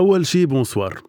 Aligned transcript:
أول 0.00 0.26
شي 0.26 0.46
bonsoir. 0.46 1.02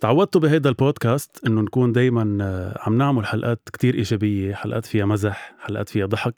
تعودتوا 0.00 0.40
بهيدا 0.40 0.68
البودكاست 0.68 1.46
إنه 1.46 1.60
نكون 1.60 1.92
دايما 1.92 2.38
آه، 2.44 2.78
عم 2.80 2.98
نعمل 2.98 3.26
حلقات 3.26 3.68
كتير 3.72 3.94
إيجابية، 3.94 4.54
حلقات 4.54 4.86
فيها 4.86 5.04
مزح، 5.04 5.54
حلقات 5.58 5.88
فيها 5.88 6.06
ضحك، 6.06 6.34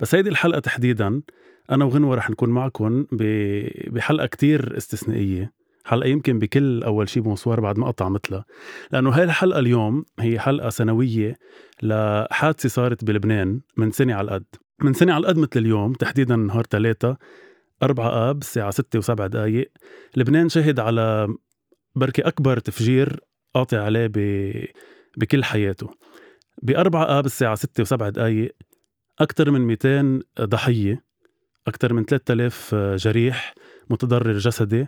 بس 0.00 0.14
هيدي 0.14 0.28
الحلقة 0.28 0.58
تحديدا 0.58 1.22
أنا 1.70 1.84
وغنوة 1.84 2.14
رح 2.16 2.30
نكون 2.30 2.50
معكم 2.50 3.06
بحلقة 3.86 4.26
كتير 4.26 4.76
استثنائية، 4.76 5.52
حلقة 5.84 6.08
يمكن 6.08 6.38
بكل 6.38 6.82
أول 6.82 7.08
شي 7.08 7.20
bonsoir 7.20 7.60
بعد 7.60 7.78
ما 7.78 7.86
قطع 7.86 8.08
مثلها، 8.08 8.44
لأنه 8.92 9.10
هاي 9.10 9.24
الحلقة 9.24 9.58
اليوم 9.58 10.04
هي 10.20 10.38
حلقة 10.38 10.68
سنوية 10.68 11.36
لحادثة 11.82 12.68
صارت 12.68 13.04
بلبنان 13.04 13.60
من 13.76 13.90
سنة 13.90 14.14
على 14.14 14.24
القد، 14.24 14.44
من 14.80 14.92
سنة 14.92 15.12
على 15.12 15.20
القد 15.22 15.38
مثل 15.38 15.50
اليوم 15.56 15.92
تحديدا 15.92 16.36
نهار 16.36 16.64
ثلاثة 16.70 17.16
4 17.82 18.30
آب 18.30 18.40
الساعة 18.40 18.70
6 18.70 19.00
و7 19.00 19.12
دقايق. 19.12 19.72
لبنان 20.16 20.48
شهد 20.48 20.80
على 20.80 21.28
بركي 21.94 22.22
أكبر 22.22 22.58
تفجير 22.58 23.20
قاطع 23.54 23.82
عليه 23.82 24.06
ب... 24.06 24.18
بكل 25.16 25.44
حياته. 25.44 25.90
بأربعة 26.62 27.18
آب 27.18 27.26
الساعة 27.26 27.54
6 27.54 27.84
و7 27.84 28.02
دقايق 28.08 28.56
أكثر 29.20 29.50
من 29.50 29.60
200 29.60 30.20
ضحية 30.40 31.04
أكثر 31.66 31.92
من 31.92 32.04
3000 32.04 32.74
جريح 32.74 33.54
متضرر 33.90 34.38
جسدي. 34.38 34.86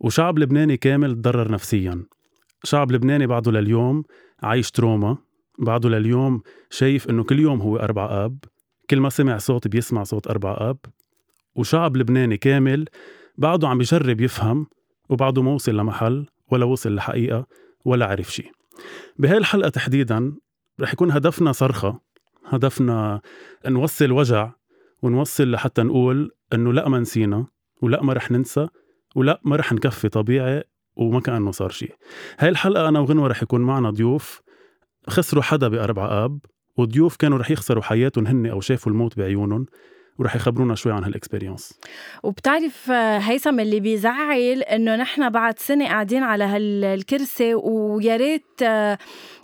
وشعب 0.00 0.38
لبناني 0.38 0.76
كامل 0.76 1.14
تضرر 1.14 1.52
نفسيا. 1.52 2.04
شعب 2.64 2.92
لبناني 2.92 3.26
بعده 3.26 3.52
لليوم 3.52 4.02
عايش 4.42 4.70
تروما. 4.70 5.18
بعده 5.58 5.88
لليوم 5.88 6.42
شايف 6.70 7.10
إنه 7.10 7.24
كل 7.24 7.40
يوم 7.40 7.60
هو 7.60 7.76
أربعة 7.76 8.24
آب. 8.24 8.38
كل 8.90 9.00
ما 9.00 9.08
سمع 9.08 9.38
صوت 9.38 9.68
بيسمع 9.68 10.02
صوت 10.02 10.26
أربعة 10.26 10.70
آب. 10.70 10.78
وشعب 11.54 11.96
لبناني 11.96 12.36
كامل 12.36 12.84
بعده 13.38 13.68
عم 13.68 13.78
بيجرب 13.78 14.20
يفهم 14.20 14.66
وبعده 15.08 15.42
ما 15.42 15.50
وصل 15.54 15.76
لمحل 15.76 16.26
ولا 16.50 16.64
وصل 16.64 16.94
لحقيقة 16.94 17.46
ولا 17.84 18.06
عرف 18.06 18.32
شيء 18.32 18.50
بهاي 19.18 19.38
الحلقة 19.38 19.68
تحديدا 19.68 20.32
رح 20.80 20.92
يكون 20.92 21.10
هدفنا 21.10 21.52
صرخة 21.52 22.00
هدفنا 22.46 23.20
نوصل 23.66 24.10
وجع 24.12 24.52
ونوصل 25.02 25.50
لحتى 25.50 25.82
نقول 25.82 26.30
إنه 26.54 26.72
لا 26.72 26.88
ما 26.88 26.98
نسينا 26.98 27.46
ولا 27.82 28.02
ما 28.02 28.12
رح 28.12 28.30
ننسى 28.30 28.68
ولا 29.16 29.40
ما 29.44 29.56
رح 29.56 29.72
نكفي 29.72 30.08
طبيعي 30.08 30.64
وما 30.96 31.20
كأنه 31.20 31.50
صار 31.50 31.70
شيء 31.70 31.94
هاي 32.38 32.48
الحلقة 32.48 32.88
أنا 32.88 33.00
وغنوة 33.00 33.28
رح 33.28 33.42
يكون 33.42 33.60
معنا 33.60 33.90
ضيوف 33.90 34.42
خسروا 35.08 35.42
حدا 35.42 35.68
بأربع 35.68 36.24
آب 36.24 36.38
وضيوف 36.76 37.16
كانوا 37.16 37.38
رح 37.38 37.50
يخسروا 37.50 37.82
حياتهم 37.82 38.26
هن 38.26 38.46
أو 38.46 38.60
شافوا 38.60 38.92
الموت 38.92 39.18
بعيونهم. 39.18 39.66
ورح 40.18 40.36
يخبرونا 40.36 40.74
شوي 40.74 40.92
عن 40.92 41.04
هالاكسبيرينس 41.04 41.78
وبتعرف 42.22 42.90
هيثم 42.90 43.60
اللي 43.60 43.80
بيزعل 43.80 44.62
إنه 44.62 44.96
نحن 44.96 45.30
بعد 45.30 45.58
سنة 45.58 45.86
قاعدين 45.86 46.22
على 46.22 46.44
هالكرسي 46.44 47.54
ويا 47.54 48.16
ريت 48.16 48.62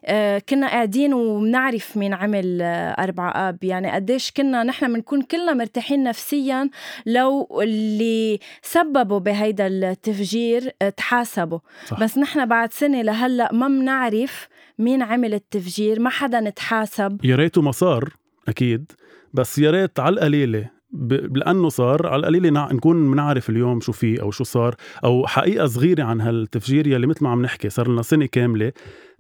آه، 0.05 0.39
كنا 0.49 0.67
قاعدين 0.67 1.15
وبنعرف 1.15 1.97
مين 1.97 2.15
عمل 2.15 2.63
أربعة 2.99 3.31
آب. 3.31 3.65
يعني 3.65 3.91
قديش 3.91 4.31
كنا 4.31 4.63
نحن 4.63 4.93
بنكون 4.93 5.23
كلنا 5.23 5.55
مرتاحين 5.55 6.03
نفسيا 6.03 6.71
لو 7.07 7.61
اللي 7.63 8.39
سببوا 8.63 9.19
بهيدا 9.19 9.67
التفجير 9.67 10.71
تحاسبوا. 10.97 11.59
صح. 11.87 12.01
بس 12.01 12.19
نحن 12.19 12.47
بعد 12.47 12.73
سنة 12.73 13.03
لهلأ 13.03 13.53
ما 13.53 13.69
بنعرف 13.69 14.49
مين 14.79 15.03
عمل 15.03 15.35
التفجير 15.35 16.01
ما 16.01 16.11
حدا 16.11 16.41
نتحاسب. 16.41 17.25
يا 17.25 17.37
ريته 17.37 17.63
ما 17.63 17.73
صار 17.73 18.13
أكيد. 18.49 18.93
بس 19.35 19.59
يا 19.59 19.71
ريت 19.71 20.01
على 20.01 20.13
القليلة 20.13 20.71
ب... 20.91 21.37
لأنه 21.37 21.69
صار 21.69 22.07
على 22.07 22.21
القليلة 22.21 22.51
نع... 22.51 22.73
نكون 22.73 23.11
بنعرف 23.11 23.51
اليوم 23.51 23.81
شو 23.81 23.93
في 23.93 24.23
أو 24.23 24.31
شو 24.31 24.45
صار 24.45 24.75
أو 25.05 25.27
حقيقة 25.27 25.67
صغيرة 25.67 26.05
عن 26.05 26.21
هالتفجير 26.21 26.87
يلي 26.87 27.07
مثل 27.07 27.25
ما 27.25 27.31
عم 27.31 27.43
نحكي 27.43 27.69
صار 27.69 27.89
لنا 27.89 28.03
سنة 28.03 28.27
كاملة 28.27 28.73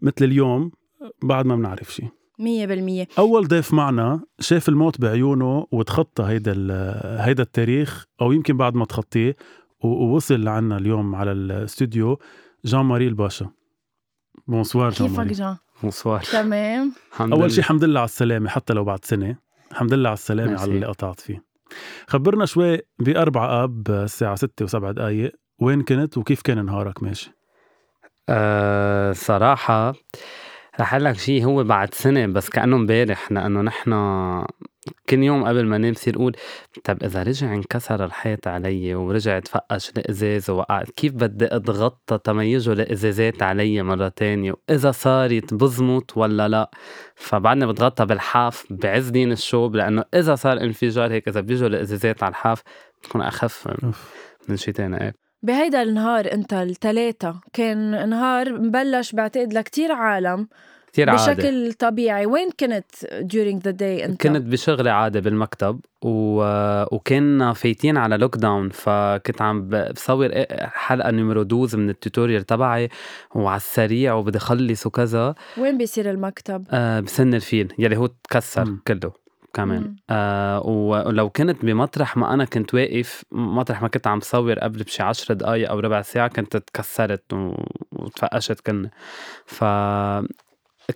مثل 0.02 0.24
اليوم 0.24 0.70
بعد 1.22 1.46
ما 1.46 1.56
بنعرف 1.56 1.94
شيء 1.94 2.08
مية 2.38 2.66
بالمية. 2.66 3.08
أول 3.18 3.48
ضيف 3.48 3.74
معنا 3.74 4.20
شاف 4.40 4.68
الموت 4.68 5.00
بعيونه 5.00 5.66
وتخطى 5.72 6.22
هيدا 6.22 6.52
هيدا 7.20 7.42
التاريخ 7.42 8.04
أو 8.20 8.32
يمكن 8.32 8.56
بعد 8.56 8.74
ما 8.74 8.84
تخطيه 8.84 9.36
ووصل 9.80 10.40
لعنا 10.40 10.76
اليوم 10.76 11.14
على 11.14 11.32
الاستوديو 11.32 12.18
جان 12.64 12.80
ماري 12.80 13.06
الباشا. 13.06 13.50
bonsoir 14.46 14.90
جان 14.90 15.08
كيفك 15.08 15.26
جان؟ 15.26 15.56
bonsoir. 15.82 16.20
تمام. 16.20 16.92
أول 17.20 17.50
شيء 17.50 17.58
الحمد 17.58 17.84
لله 17.84 18.00
على 18.00 18.08
السلامة 18.08 18.48
حتى 18.48 18.72
لو 18.72 18.84
بعد 18.84 19.04
سنة. 19.04 19.47
الحمد 19.70 19.94
لله 19.94 20.08
على 20.08 20.14
السلامة 20.14 20.60
على 20.60 20.70
اللي 20.74 20.86
قطعت 20.86 21.20
فيه. 21.20 21.44
خبرنا 22.06 22.46
شوي 22.46 22.78
بأربعة 22.98 23.64
آب 23.64 23.90
الساعة 23.90 24.34
ستة 24.34 24.64
وسبع 24.64 24.90
دقايق. 24.90 25.32
وين 25.60 25.82
كنت 25.82 26.18
وكيف 26.18 26.42
كان 26.42 26.64
نهارك؟ 26.64 27.02
ماشي؟ 27.02 27.32
أه 28.28 29.12
صراحة 29.12 29.94
رح 30.80 30.94
أقول 30.94 31.04
لك 31.04 31.18
شيء 31.18 31.44
هو 31.44 31.64
بعد 31.64 31.94
سنة 31.94 32.26
بس 32.26 32.48
كأنه 32.48 32.76
امبارح 32.76 33.32
لأنه 33.32 33.60
نحن 33.62 33.92
كل 35.08 35.22
يوم 35.22 35.44
قبل 35.44 35.66
ما 35.66 35.78
نام 35.78 35.92
بصير 35.92 36.16
أقول 36.16 36.36
طب 36.84 37.02
إذا 37.02 37.22
رجع 37.22 37.54
انكسر 37.54 38.04
الحيط 38.04 38.48
علي 38.48 38.94
ورجع 38.94 39.38
تفقش 39.38 39.90
الإزاز 39.90 40.50
ووقعت 40.50 40.90
كيف 40.90 41.12
بدي 41.12 41.56
أتغطى 41.56 42.18
تميزه 42.24 42.72
الازازات 42.72 43.42
علي 43.42 43.82
مرة 43.82 44.08
تانية؟ 44.08 44.54
وإذا 44.68 44.90
صارت 44.90 45.54
بزمط 45.54 46.16
ولا 46.16 46.48
لا؟ 46.48 46.70
فبعدني 47.14 47.66
بتغطى 47.66 48.06
بالحاف 48.06 48.66
بعز 48.70 49.08
دين 49.08 49.32
الشوب 49.32 49.76
لأنه 49.76 50.04
إذا 50.14 50.34
صار 50.34 50.60
انفجار 50.60 51.12
هيك 51.12 51.28
إذا 51.28 51.40
بيجوا 51.40 51.68
الإزازات 51.68 52.22
على 52.22 52.30
الحاف 52.30 52.62
بتكون 53.02 53.22
أخف 53.22 53.68
من 54.48 54.56
شيء 54.56 54.74
تاني. 54.74 55.00
إيه. 55.00 55.28
بهيدا 55.42 55.82
النهار 55.82 56.32
أنت 56.32 56.52
الثلاثة 56.52 57.40
كان 57.52 58.08
نهار 58.08 58.52
مبلش 58.52 59.12
بعتقد 59.12 59.52
لكتير 59.52 59.92
عالم 59.92 60.48
كثير 60.92 61.10
عادي 61.10 61.34
بشكل 61.34 61.72
طبيعي. 61.72 62.26
وين 62.26 62.50
كنت 62.60 62.84
during 63.06 63.68
the 63.68 63.72
day 63.72 64.04
انت؟ 64.04 64.22
كنت 64.22 64.42
بشغلي 64.42 64.90
عادي 64.90 65.20
بالمكتب 65.20 65.80
و... 66.02 66.42
وكنا 66.94 67.52
فايتين 67.52 67.96
على 67.96 68.16
lockdown 68.16 68.68
فكنت 68.68 69.42
عم 69.42 69.68
بصور 69.68 70.30
حلقة 70.60 71.10
numéro 71.10 71.42
12 71.42 71.78
من 71.78 71.90
ال 71.90 71.96
tutorial 71.96 72.46
تبعي 72.46 72.88
وعلى 73.34 73.56
السريع 73.56 74.14
وبدي 74.14 74.38
اخلص 74.38 74.86
وكذا. 74.86 75.34
وين 75.58 75.78
بيصير 75.78 76.10
المكتب؟ 76.10 76.64
آه 76.70 77.00
بسن 77.00 77.34
الفيل 77.34 77.72
يلي 77.78 77.96
هو 77.96 78.06
تكسر 78.06 78.64
م. 78.64 78.80
كله 78.88 79.12
كمان. 79.54 79.96
آه 80.10 80.60
ولو 80.66 81.30
كنت 81.30 81.64
بمطرح 81.64 82.16
ما 82.16 82.34
أنا 82.34 82.44
كنت 82.44 82.74
واقف 82.74 83.24
مطرح 83.32 83.82
ما 83.82 83.88
كنت 83.88 84.06
عم 84.06 84.20
صور 84.20 84.58
قبل 84.58 84.82
بشي 84.82 85.02
عشر 85.02 85.34
دقايق 85.34 85.70
أو 85.70 85.78
ربع 85.78 86.02
ساعة 86.02 86.28
كنت 86.28 86.56
تكسرت 86.56 87.32
وتفقشت 87.92 88.60
كنا 88.60 88.90
ف 89.46 89.64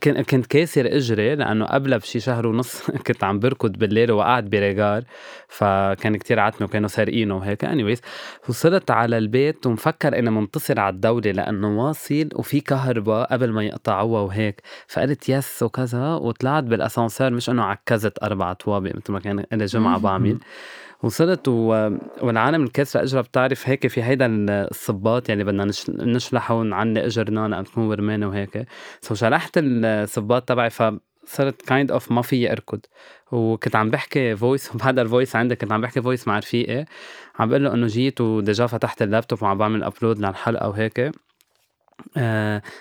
كنت 0.00 0.46
كاسر 0.46 0.86
إجري 0.86 1.34
لأنه 1.34 1.66
قبلها 1.66 1.98
بشي 1.98 2.20
شهر 2.20 2.46
ونص 2.46 2.90
كنت 3.06 3.24
عم 3.24 3.38
بركض 3.38 3.72
بالليل 3.72 4.12
وقعت 4.12 4.44
بريجار 4.44 5.02
فكان 5.48 6.16
كتير 6.16 6.40
عتمة 6.40 6.66
وكانوا 6.66 6.88
سارقينه 6.88 7.36
وهيك. 7.36 7.64
اني 7.64 7.96
وصلت 8.48 8.90
على 8.90 9.18
البيت 9.18 9.66
ومفكر 9.66 10.18
إني 10.18 10.30
منتصر 10.30 10.80
على 10.80 10.94
الدولة 10.94 11.30
لأنه 11.30 11.86
واصل 11.86 12.28
وفي 12.34 12.60
كهرباء 12.60 13.32
قبل 13.32 13.52
ما 13.52 13.64
يقطعوها 13.64 14.20
وهيك. 14.20 14.62
فقلت 14.88 15.28
يس 15.28 15.62
وكذا 15.62 16.14
وطلعت 16.14 16.64
بالأسانسير 16.64 17.30
مش 17.30 17.50
إنه 17.50 17.64
عكزت 17.64 18.22
أربع 18.22 18.52
طوابق 18.52 18.96
مثل 18.96 19.12
ما 19.12 19.20
كان 19.20 19.44
لي 19.52 19.64
جمعة 19.64 19.98
بعمل. 19.98 20.38
وصلت 21.02 21.48
و... 21.48 21.68
والعالم 22.22 22.64
الكاسرة 22.64 23.02
أجرى. 23.02 23.22
بتعرف 23.22 23.68
هيك 23.68 23.86
في 23.86 24.02
هيدا 24.02 24.26
الصباط 24.30 25.28
يعني 25.28 25.44
بدنا 25.44 25.64
نش... 25.64 25.90
نشلحه 25.90 26.54
ونعني 26.54 27.06
أجرنا 27.06 27.48
لأن 27.48 27.64
تكون 27.64 27.84
ورمانه 27.84 28.28
وهيك. 28.28 28.66
so 29.00 29.14
شلحت 29.14 29.52
الصباط 29.56 30.48
تبعي 30.48 30.70
ف 30.70 30.82
صرت 31.24 31.62
kind 31.62 31.92
of 31.92 32.12
ما 32.12 32.22
فيي 32.22 32.52
أركض. 32.52 32.80
وكنت 33.32 33.76
عم 33.76 33.90
بحكي 33.90 34.36
voice 34.36 34.74
وبهذا 34.74 35.02
ال 35.02 35.08
voice 35.08 35.36
عندي 35.36 35.56
كنت 35.56 35.72
عم 35.72 35.80
بحكي 35.80 36.02
voice 36.02 36.28
مع 36.28 36.38
رفيقي. 36.38 36.84
عم 37.38 37.48
بقول 37.48 37.64
له 37.64 37.74
إنه 37.74 37.86
جيت 37.86 38.20
و 38.20 38.29
déjà 38.29 38.66
فتحت 38.66 39.02
اللابتوب 39.02 39.42
وعم 39.42 39.58
بعمل 39.58 39.84
upload 39.84 40.18
للحلقة 40.18 40.68
وهيك. 40.68 41.10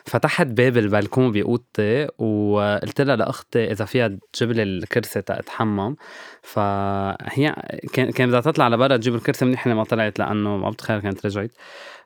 فتحت 0.05 0.47
باب 0.47 0.77
البلكون 0.77 1.31
بأوضتي 1.31 2.07
وقلت 2.17 3.01
لها 3.01 3.15
لأختي 3.15 3.71
إذا 3.71 3.85
فيها 3.85 4.17
تجيب 4.33 4.51
لي 4.51 4.63
الكرسي 4.63 5.21
تتحمم 5.21 5.95
فهي 6.41 7.55
كان 7.93 8.11
كان 8.11 8.29
بدها 8.29 8.41
تطلع 8.41 8.67
لبرا 8.67 8.97
تجيب 8.97 9.15
الكرسي 9.15 9.45
منيح 9.45 9.67
ما 9.67 9.83
طلعت 9.83 10.19
لأنه 10.19 10.57
ما 10.57 10.69
بتخيل 10.69 10.99
كانت 10.99 11.25
رجعت. 11.25 11.51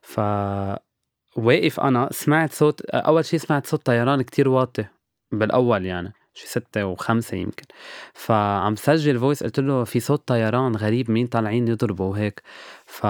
ف 0.01 0.19
واقف 1.35 1.79
أنا 1.79 2.09
سمعت 2.11 2.53
صوت 2.53 2.81
أول 2.85 3.25
شيء 3.25 3.39
سمعت 3.39 3.67
صوت 3.67 3.85
طيران 3.85 4.21
كتير 4.21 4.49
واطي 4.49 4.85
بالأول 5.31 5.85
يعني 5.85 6.13
شي 6.33 6.47
ستة 6.47 6.85
وخمسة 6.85 7.37
يمكن. 7.37 7.65
فعم 8.13 8.75
سجل 8.75 9.19
فويس 9.19 9.43
قلت 9.43 9.59
له 9.59 9.83
في 9.83 9.99
صوت 9.99 10.27
طيران 10.27 10.75
غريب 10.75 11.11
مين 11.11 11.27
طالعين 11.27 11.67
يضربوا 11.67 12.11
وهيك 12.11 12.41
ف 12.85 13.07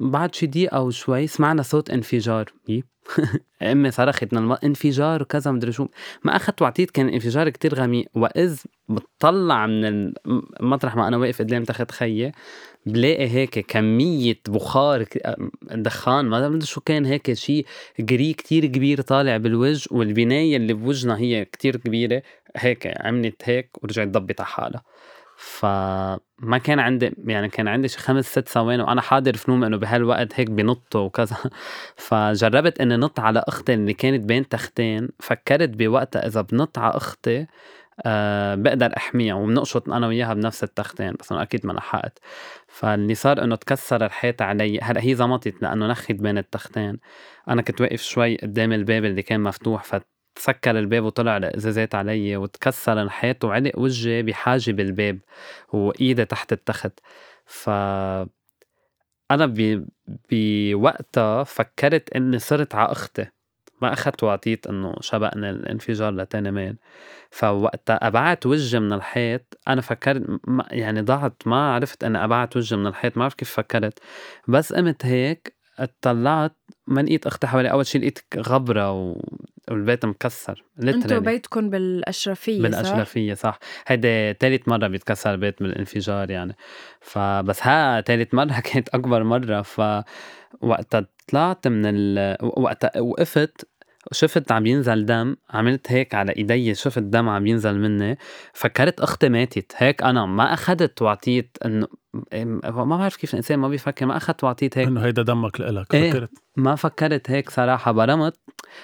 بعد 0.00 0.34
شي 0.34 0.46
دقيقة 0.46 0.76
أو 0.76 0.90
شوي 0.90 1.26
سمعنا 1.26 1.62
صوت 1.62 1.90
انفجار. 1.90 2.52
أمي 3.62 3.90
صرخت 3.90 4.34
انفجار 4.64 5.22
وكذا 5.22 5.50
مدري 5.50 5.72
شو. 5.72 5.86
ما 6.24 6.36
أخذت 6.36 6.62
وعطيت 6.62 6.90
كان 6.90 7.08
انفجار 7.08 7.48
كتير 7.48 7.74
غميق. 7.74 8.08
وإذ 8.14 8.60
بتطلع 8.88 9.66
من 9.66 10.12
المطرح 10.60 10.96
ما 10.96 11.08
أنا 11.08 11.16
واقف 11.16 11.38
قدام 11.42 11.64
تحت 11.64 11.90
خيي 11.90 12.32
بلاقي 12.86 13.28
هيك 13.28 13.58
كمية 13.58 14.40
بخار 14.48 15.04
دخان 15.62 16.24
ما 16.24 16.48
بدي 16.48 16.66
شو 16.66 16.80
كان 16.80 17.06
هيك 17.06 17.32
شيء 17.32 17.66
جري 18.00 18.32
كتير 18.32 18.66
كبير 18.66 19.00
طالع 19.00 19.36
بالوجه. 19.36 19.88
والبناية 19.90 20.56
اللي 20.56 20.72
بوجهنا 20.72 21.18
هي 21.18 21.44
كتير 21.44 21.76
كبيرة 21.76 22.22
هيك 22.56 22.92
عملت 23.00 23.42
هيك 23.44 23.70
ورجعت 23.82 24.08
ضبت 24.08 24.40
على 24.40 24.48
حالها. 24.48 24.82
فما 25.40 26.58
كان 26.64 26.78
عندي 26.80 27.14
يعني 27.26 27.48
كان 27.48 27.68
عندي 27.68 27.88
شي 27.88 27.98
خمس 27.98 28.26
ست 28.26 28.48
ثواني 28.48 28.82
وأنا 28.82 29.00
حاضر 29.00 29.36
فنوم 29.36 29.64
إنه 29.64 29.76
بهالوقت 29.76 30.40
هيك 30.40 30.50
بنطوا 30.50 31.00
وكذا. 31.00 31.36
فجربت 31.96 32.80
إني 32.80 32.96
نط 32.96 33.20
على 33.20 33.44
أختي 33.48 33.74
اللي 33.74 33.92
كانت 33.94 34.24
بين 34.24 34.48
تختين 34.48 35.08
فكرت 35.20 35.68
بوقتها 35.68 36.26
إذا 36.26 36.40
بنط 36.40 36.78
على 36.78 36.96
أختي 36.96 37.46
أه 38.06 38.54
بقدر 38.54 38.96
أحميها 38.96 39.34
وبنقشط 39.34 39.90
أنا 39.90 40.06
وياها 40.06 40.34
بنفس 40.34 40.64
التختين 40.64 41.12
بس 41.20 41.32
أنا 41.32 41.42
أكيد 41.42 41.66
ما 41.66 41.72
لحقت. 41.72 42.18
فاللي 42.68 43.14
صار 43.14 43.44
إنه 43.44 43.56
تكسر 43.56 44.06
الحيط 44.06 44.42
علي 44.42 44.80
هلا 44.82 45.02
هي 45.04 45.14
زمطت 45.14 45.62
لأنه 45.62 45.86
نخت 45.86 46.12
بين 46.12 46.38
التختين. 46.38 46.98
أنا 47.48 47.62
كنت 47.62 47.80
واقف 47.80 48.02
شوي 48.02 48.36
قدام 48.36 48.72
الباب 48.72 49.04
اللي 49.04 49.22
كان 49.22 49.40
مفتوح 49.40 49.84
سكر 50.38 50.78
الباب 50.78 51.04
وطلع 51.04 51.36
الإزازات 51.36 51.94
علي 51.94 52.36
وتكسر 52.36 53.02
الحيط 53.02 53.44
وعلق 53.44 53.72
وجهي 53.78 54.22
بحاجب 54.22 54.80
الباب 54.80 55.18
وإيدي 55.72 56.24
تحت 56.24 56.52
التخت. 56.52 57.00
ف 57.46 57.70
أنا 59.30 59.54
بوقتها 60.30 61.44
فكرت 61.44 62.12
إني 62.16 62.38
صرت 62.38 62.74
على 62.74 62.92
أختي. 62.92 63.26
ما 63.82 63.92
أخذت 63.92 64.22
وعطيت 64.22 64.66
إنه 64.66 64.94
شبقنا 65.00 65.50
الانفجار 65.50 66.14
لتاني 66.14 66.50
مال 66.50 66.76
فوقتها 67.30 68.06
أبعت 68.06 68.46
وجهي 68.46 68.80
من 68.80 68.92
الحيط. 68.92 69.58
أنا 69.68 69.80
فكرت 69.80 70.40
يعني 70.70 71.00
ضعت 71.00 71.42
ما 71.46 71.74
عرفت 71.74 72.04
إني 72.04 72.24
أبعت 72.24 72.56
وجهي 72.56 72.76
من 72.78 72.86
الحيط 72.86 73.16
ما 73.16 73.20
بعرف 73.20 73.34
كيف 73.34 73.50
فكرت. 73.50 73.98
بس 74.48 74.72
قمت 74.72 75.06
هيك 75.06 75.57
اطلعت 75.78 76.56
ما 76.86 77.00
لقيت 77.00 77.26
أختي 77.26 77.46
حوالي 77.46 77.70
أول 77.70 77.86
شيء 77.86 78.00
لقيت 78.00 78.18
غبرة 78.38 78.92
و... 78.92 79.22
والبيت 79.70 80.04
مكسر 80.04 80.64
أنتوا 80.82 81.18
بيتكم 81.18 81.70
بالأشرفية 81.70 82.62
بالأشرفية 82.62 83.34
صح, 83.34 83.42
صح. 83.52 83.58
هيدي 83.86 84.34
ثالث 84.40 84.68
مرة 84.68 84.86
بيتكسر 84.88 85.30
البيت 85.34 85.62
من 85.62 85.70
الانفجار 85.70 86.30
يعني. 86.30 86.56
فبس 87.00 87.66
ها 87.66 88.00
ثالث 88.00 88.34
مرة 88.34 88.60
كانت 88.72 88.88
أكبر 88.88 89.24
مرة. 89.24 89.62
فوقتها 89.62 91.06
طلعت 91.28 91.68
من 91.68 91.82
ال... 91.84 92.36
وقتها 92.42 93.00
وقفت 93.00 93.68
شفت 94.12 94.52
عم 94.52 94.66
ينزل 94.66 95.06
دم 95.06 95.36
عملت 95.50 95.92
هيك 95.92 96.14
على 96.14 96.32
إيدي 96.36 96.74
شفت 96.74 97.02
دم 97.02 97.28
عم 97.28 97.46
ينزل 97.46 97.78
مني 97.78 98.18
فكرت 98.52 99.00
أختي 99.00 99.28
ماتت. 99.28 99.72
هيك 99.76 100.02
أنا 100.02 100.26
ما 100.26 100.54
اخذت 100.54 101.02
وعطيت 101.02 101.56
إنه 101.64 101.88
ما 102.64 102.96
بعرف 102.96 103.16
كيف 103.16 103.30
الإنسان 103.30 103.58
ما 103.58 103.68
بيفكر 103.68 104.06
ما 104.06 104.16
اخذت 104.16 104.44
وعطيت 104.44 104.78
هيك. 104.78 104.88
إنه 104.88 105.04
هيدا 105.04 105.22
دمك 105.22 105.60
لإلك 105.60 105.94
إيه 105.94 106.10
فكرت. 106.10 106.30
ما 106.56 106.74
فكرت 106.74 107.30
هيك 107.30 107.50
صراحة 107.50 107.92
برمت. 107.92 108.36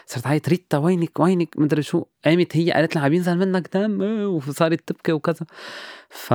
صرت 0.06 0.26
عيط 0.26 0.48
ريتا 0.48 0.78
وينك 0.78 1.20
وينك؟ 1.20 1.58
مدري 1.58 1.82
شو. 1.82 2.04
قامت 2.24 2.56
هي 2.56 2.72
قالت 2.72 2.96
لي 2.96 3.02
عم 3.02 3.12
ينزل 3.12 3.38
منك 3.38 3.76
دم 3.76 4.02
إيه، 4.02 4.26
وصارت 4.26 4.88
تبكي 4.88 5.12
وكذا. 5.12 5.46
ف 6.08 6.34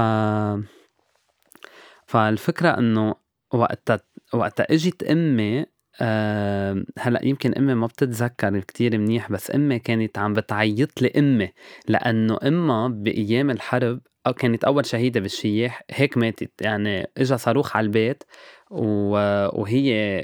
فالفكرة 2.06 2.70
إنه 2.70 3.16
وقتها 3.54 4.00
وقتها 4.34 4.66
إجت 4.70 5.04
أمي 5.04 5.66
أه 6.02 6.84
هلأ 7.00 7.26
يمكن 7.26 7.54
أمي 7.54 7.74
ما 7.74 7.88
بتتذكر 7.88 8.60
كتير 8.60 8.98
منيح 8.98 9.32
بس 9.32 9.52
أمي 9.52 9.80
كانت 9.80 10.18
عم 10.18 10.34
بتعيط 10.34 11.02
لي 11.02 11.12
أمي 11.18 11.50
لأنه 11.88 12.38
أمها 12.44 12.88
بأيام 12.88 13.50
الحرب 13.52 14.00
أو 14.28 14.34
كانت 14.34 14.64
أول 14.64 14.86
شهيدة 14.86 15.20
بالشياح 15.20 15.84
هيك 15.92 16.18
ماتت. 16.18 16.52
يعني 16.62 17.10
اجى 17.18 17.38
صاروخ 17.38 17.78
على 17.78 17.86
البيت 17.86 18.24
وهي 18.72 20.22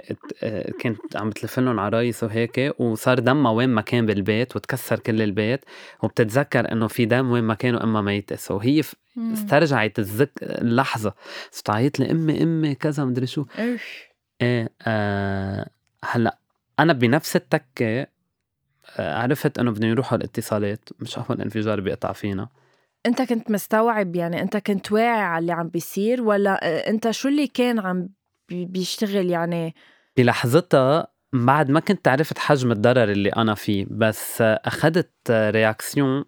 كانت 0.79 1.15
عم 1.15 1.29
بتلف 1.29 1.59
لهم 1.59 1.79
عرايس 1.79 2.23
وهيك 2.23 2.73
وصار 2.79 3.19
دمها 3.19 3.51
وين 3.51 3.69
ما 3.69 3.81
كان 3.81 4.05
بالبيت 4.05 4.55
وتكسر 4.55 4.99
كل 4.99 5.21
البيت 5.21 5.65
وبتتذكر 6.03 6.71
إنه 6.71 6.87
في 6.87 7.05
دم 7.05 7.31
وين 7.31 7.43
ما 7.43 7.53
كان 7.53 7.75
وأمها 7.75 8.01
ميتة. 8.01 8.35
سو 8.35 8.57
هي 8.57 8.81
استرجعت 9.33 9.99
الذك 9.99 10.31
اللحظة. 10.41 11.13
تعيط 11.65 11.99
لي 11.99 12.11
أمي 12.11 12.43
أمي 12.43 12.75
كذا 12.75 13.05
مدري 13.05 13.27
شو. 13.27 13.45
إيه 14.41 14.69
آه 14.81 15.69
هلأ 16.03 16.37
أنا 16.79 16.93
بنفس 16.93 17.35
التكه 17.35 18.07
آه 18.97 19.15
عرفت 19.21 19.59
إنه 19.59 19.71
بدهم 19.71 19.89
يروحوا 19.91 20.17
الاتصالات 20.17 20.89
مش 20.99 21.17
اول 21.17 21.41
انفجار 21.41 21.79
بيقطع 21.79 22.11
فينا. 22.13 22.47
أنت 23.05 23.21
كنت 23.21 23.51
مستوعب 23.51 24.15
يعني 24.15 24.41
أنت 24.41 24.57
كنت 24.57 24.91
واعي 24.91 25.21
على 25.21 25.41
اللي 25.41 25.51
عم 25.53 25.67
بيصير 25.67 26.21
ولا 26.21 26.65
آه، 26.67 26.89
أنت 26.89 27.11
شو 27.11 27.27
اللي 27.27 27.47
كان 27.47 27.79
عم 27.79 28.09
بيشتغل 28.49 29.29
يعني؟ 29.29 29.75
بلحظتها 30.17 31.07
بعد 31.33 31.71
ما 31.71 31.79
كنت 31.79 32.07
عرفت 32.07 32.37
حجم 32.37 32.71
الضرر 32.71 33.11
اللي 33.11 33.29
أنا 33.29 33.55
فيه 33.55 33.85
بس 33.89 34.41
أخذت 34.41 35.11
réaction 35.31 36.25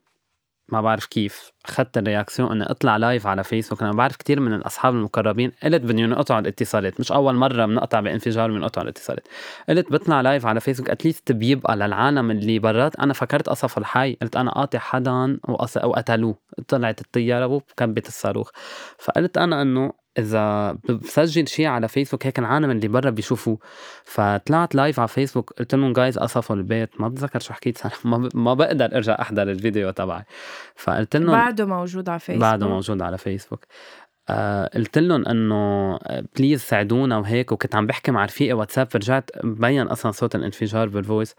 ما 0.69 0.81
بعرف 0.81 1.05
كيف 1.05 1.51
أخذت 1.65 1.97
ال 1.97 2.03
réaction 2.03 2.51
إني 2.51 2.63
أطلع 2.71 2.97
live 2.97 3.27
على 3.27 3.43
فيسبوك 3.43 3.83
أنا 3.83 3.91
بعرف 3.91 4.15
كثير 4.15 4.39
من 4.39 4.53
الأصحاب 4.53 4.93
المقربين 4.93 5.51
قلت 5.63 5.81
بدهم 5.81 5.99
ينقطعوا 5.99 6.39
الاتصالات. 6.39 6.99
مش 6.99 7.11
أول 7.11 7.35
مرة 7.35 7.65
بنقطع 7.65 7.99
بانفجار 7.99 8.51
بنقطع 8.51 8.81
الاتصالات. 8.81 9.27
قلت 9.69 9.91
بطلع 9.91 10.21
live 10.21 10.45
على 10.45 10.59
فيسبوك 10.59 10.89
at 10.89 11.01
least 11.01 11.31
بيبقى 11.31 11.75
للعالم 11.75 12.31
اللي 12.31 12.59
برات. 12.59 12.95
أنا 12.95 13.13
فكرت 13.13 13.49
قصف 13.49 13.77
الحي. 13.77 14.13
قلت 14.21 14.35
أنا 14.35 14.51
قاطع 14.51 14.79
حدا 14.79 15.39
وقتلوه. 15.83 16.35
طلعت 16.67 17.01
الطيارة 17.01 17.45
وكبت 17.47 18.07
الصاروخ. 18.07 18.49
فقلت 18.99 19.37
أنا 19.37 19.61
إنه 19.61 19.93
إذا 20.17 20.71
بسجل 20.89 21.47
شيء 21.47 21.65
على 21.65 21.87
فيسبوك 21.87 22.25
هيك 22.25 22.39
العالم 22.39 22.71
اللي 22.71 22.87
برا 22.87 23.09
بيشوفوه. 23.09 23.57
فطلعت 24.03 24.75
live 24.75 24.99
على 24.99 25.07
فيسبوك 25.07 25.53
قلت 25.53 25.75
لهم 25.75 25.93
جايز 25.93 26.17
قصفوا 26.19 26.55
البيت. 26.55 27.01
ما 27.01 27.07
بتذكر 27.07 27.39
شو 27.39 27.53
حكيت 27.53 27.77
صراحة 27.77 27.97
ما, 28.05 28.29
ما 28.33 28.53
بقدر 28.53 28.85
أرجع 28.85 29.17
أحضر 29.21 29.43
الفيديو 29.43 29.91
تبعي. 29.91 30.23
فقلت 30.75 31.15
لهم 31.15 31.31
بعده 31.31 31.65
موجود 31.65 32.09
على 32.09 32.19
فيسبوك 32.19 32.41
بعده 32.41 32.67
موجود 32.67 33.01
على 33.01 33.17
فيسبوك 33.17 33.65
آه 34.29 34.69
قلت 34.75 34.97
لهم 34.97 35.27
إنه 35.27 35.97
please 36.37 36.61
ساعدونا 36.61 37.17
وهيك 37.17 37.51
وكنت 37.51 37.75
عم 37.75 37.87
بحكي 37.87 38.11
مع 38.11 38.25
رفيقي 38.25 38.53
واتساب 38.53 38.91
فرجعت 38.91 39.29
مبين 39.43 39.87
أصلا 39.87 40.11
صوت 40.11 40.35
الانفجار 40.35 40.89
بال 40.89 41.02
voice 41.02 41.35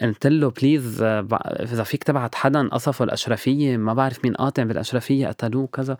قلت 0.00 0.26
له 0.26 0.50
please 0.50 1.02
آه 1.02 1.28
إذا 1.44 1.82
فيك 1.82 2.04
تبعت 2.04 2.34
حدا 2.34 2.68
قصفوا 2.68 3.06
الأشرفية. 3.06 3.76
ما 3.76 3.94
بعرف 3.94 4.24
مين 4.24 4.34
قاطع 4.34 4.62
بالأشرفية 4.62 5.28
قتلوه 5.28 5.66
كذا. 5.66 5.98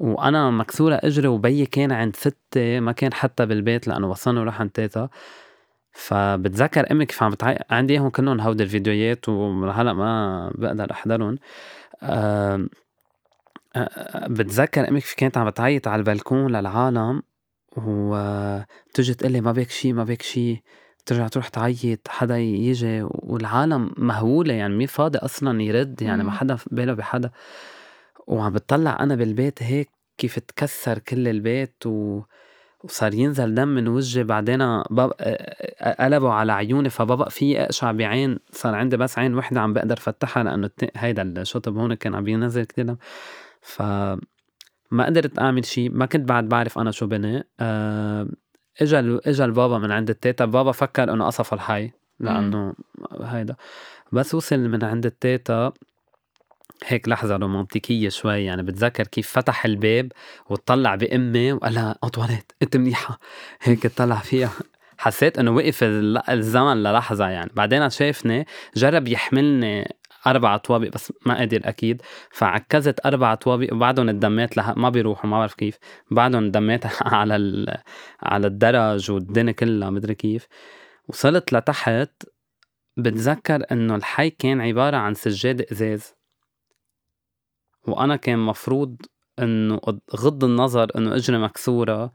وأنا 0.00 0.50
مكسورة 0.50 1.00
أجري 1.04 1.28
وبيي 1.28 1.66
كان 1.66 1.92
عند 1.92 2.16
ستي 2.16 2.80
ما 2.80 2.92
كان 2.92 3.12
حتى 3.12 3.46
بالبيت 3.46 3.88
لأنه 3.88 4.10
وصلنا 4.10 4.40
وراح 4.40 4.60
عند 4.60 4.70
تيتا. 4.70 5.08
فبتذكر 5.92 6.90
امي 6.90 7.06
كيف 7.06 7.22
عم 7.22 7.30
بتعي... 7.30 7.58
عندي 7.70 7.92
إياهم 7.92 8.08
كلهم 8.08 8.40
هودي 8.40 8.62
الفيديوهات 8.62 9.28
وهلأ 9.28 9.92
ما 9.92 10.50
بقدر 10.54 10.90
أحضرهم. 10.90 11.38
أه... 12.02 12.66
بتذكر 14.26 14.88
امي 14.88 15.00
كيف 15.00 15.14
كانت 15.14 15.38
عم 15.38 15.46
بتعيط 15.50 15.88
على 15.88 16.00
البلكون 16.00 16.56
للعالم 16.56 17.22
وبتجي 17.76 19.14
تقول 19.14 19.32
لي 19.32 19.40
ما 19.40 19.52
بك 19.52 19.70
شيء 19.70 19.92
ما 19.92 20.04
بك 20.04 20.22
شيء 20.22 20.62
ترجع 21.06 21.28
تروح 21.28 21.48
تعيط 21.48 22.08
حدا 22.08 22.38
يجي 22.38 23.02
والعالم 23.02 23.90
مهولة 23.96 24.54
يعني 24.54 24.74
مين 24.74 24.86
فاضي 24.86 25.18
أصلا 25.18 25.62
يرد 25.62 26.02
يعني 26.02 26.24
ما 26.24 26.30
حدا 26.30 26.56
باله 26.70 26.92
بحدا. 26.92 27.30
وعم 28.32 28.52
بتطلع 28.52 28.96
أنا 29.00 29.14
بالبيت 29.14 29.62
هيك 29.62 29.90
كيف 30.18 30.38
تكسر 30.38 30.98
كل 30.98 31.28
البيت 31.28 31.86
و... 31.86 32.20
وصار 32.84 33.14
ينزل 33.14 33.54
دم 33.54 33.68
من 33.68 33.88
وجهي. 33.88 34.24
بعدين 34.24 34.82
بب... 34.90 35.12
قلبوا 36.00 36.30
على 36.30 36.52
عيوني 36.52 36.90
فببقى 36.90 37.30
في 37.30 37.60
اقشع 37.60 37.92
بعين. 37.92 38.38
صار 38.52 38.74
عندي 38.74 38.96
بس 38.96 39.18
عين 39.18 39.34
وحدة 39.34 39.60
عم 39.60 39.72
بقدر 39.72 39.96
فتحها 39.96 40.42
لأنه 40.42 40.70
هيدا 40.96 41.22
الشطب 41.22 41.76
هون 41.76 41.94
كان 41.94 42.14
عم 42.14 42.28
ينزل 42.28 42.64
كثير 42.64 42.84
دم. 42.84 42.96
ف 43.60 43.82
ما 44.90 45.06
قدرت 45.06 45.38
أعمل 45.38 45.64
شيء 45.64 45.90
ما 45.90 46.06
كنت 46.06 46.28
بعد 46.28 46.48
بعرف 46.48 46.78
أنا 46.78 46.90
شو 46.90 47.06
بني. 47.06 47.44
أه... 47.60 48.28
اجى 48.82 48.98
اجى 48.98 49.44
البابا 49.44 49.78
من 49.78 49.92
عند 49.92 50.10
التيتا. 50.10 50.44
بابا 50.44 50.72
فكر 50.72 51.12
إنه 51.12 51.26
قصف 51.26 51.54
الحي 51.54 51.90
لأنه 52.20 52.74
هيدا. 53.22 53.56
بس 54.12 54.34
وصل 54.34 54.58
من 54.58 54.84
عند 54.84 55.06
التيتا. 55.06 55.72
هيك 56.86 57.08
لحظة 57.08 57.36
رومانتيكية 57.36 58.08
شوي 58.08 58.44
يعني 58.44 58.62
بتذكر 58.62 59.06
كيف 59.06 59.28
فتح 59.28 59.64
الباب 59.64 60.12
وطلع 60.50 60.94
بأمي 60.94 61.52
وقال 61.52 61.74
لها 61.74 61.98
أطولت 62.02 62.52
أنت 62.62 62.76
منيحة. 62.76 63.18
هيك 63.62 63.86
طلع 63.86 64.16
فيها. 64.16 64.50
حسيت 64.98 65.38
إنه 65.38 65.50
وقف 65.50 65.78
الزمن 66.30 66.82
للحظة 66.82 67.28
يعني. 67.28 67.50
بعدين 67.54 67.90
شافني 67.90 68.46
جرب 68.76 69.08
يحملني 69.08 69.96
أربع 70.26 70.56
طوابق 70.56 70.88
بس 70.88 71.12
ما 71.26 71.40
قدر 71.40 71.60
أكيد. 71.64 72.02
فعكزت 72.30 73.06
أربع 73.06 73.34
طوابق 73.34 73.72
وبعدهم 73.72 74.08
اندميت 74.08 74.56
لها 74.56 74.74
ما 74.76 74.88
بيروحوا 74.90 75.30
ما 75.30 75.38
بعرف 75.38 75.54
كيف. 75.54 75.78
بعدهم 76.10 76.44
اندميت 76.44 76.84
على 77.02 77.36
ال... 77.36 77.76
على 78.22 78.46
الدرج 78.46 79.10
والدنيا 79.10 79.52
كلها 79.52 79.90
مدري 79.90 80.14
كيف. 80.14 80.46
وصلت 81.08 81.52
لتحت 81.52 82.10
بتذكر 82.96 83.64
إنه 83.72 83.94
الحي 83.94 84.30
كان 84.30 84.60
عبارة 84.60 84.96
عن 84.96 85.14
سجادة 85.14 85.66
إزاز. 85.72 86.14
وأنا 87.86 88.16
كان 88.16 88.38
مفروض 88.38 88.96
إنه 89.38 89.80
غض 90.16 90.44
النظر 90.44 90.88
إنه 90.96 91.16
إجري 91.16 91.38
مكسورة 91.38 92.12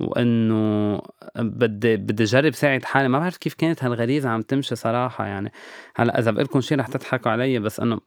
وإنه 0.00 1.00
بدي 1.36 1.96
بدي 1.96 2.22
أجرب 2.22 2.52
ساعد 2.54 2.84
حالي. 2.84 3.08
ما 3.08 3.18
بعرف 3.18 3.36
كيف 3.36 3.54
كانت 3.54 3.84
هالغريزة 3.84 4.28
عم 4.28 4.42
تمشي 4.42 4.76
صراحة 4.76 5.26
يعني. 5.26 5.52
هلأ 5.96 6.18
إذا 6.18 6.30
بقول 6.30 6.44
لكم 6.44 6.60
شيء 6.60 6.78
رح 6.78 6.86
تضحكوا 6.86 7.30
علي 7.30 7.58
بس 7.58 7.80
إنه 7.80 8.00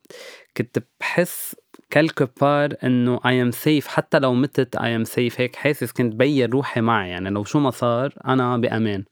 كنت 0.57 0.79
بحس 0.99 1.55
quelque 1.93 2.27
part 2.41 2.73
إنه 2.83 3.19
I 3.25 3.41
am 3.41 3.51
safe 3.51 3.87
حتى 3.87 4.19
لو 4.19 4.33
متت 4.33 4.75
I 4.75 4.95
am 4.95 5.03
safe 5.03 5.41
هيك 5.41 5.55
حاسس 5.55 5.91
كنت 5.91 6.15
بين 6.15 6.49
روحي 6.51 6.81
معي. 6.81 7.09
يعني 7.09 7.29
لو 7.29 7.43
شو 7.43 7.59
ما 7.59 7.71
صار 7.71 8.13
أنا 8.27 8.57
بأمان. 8.57 9.03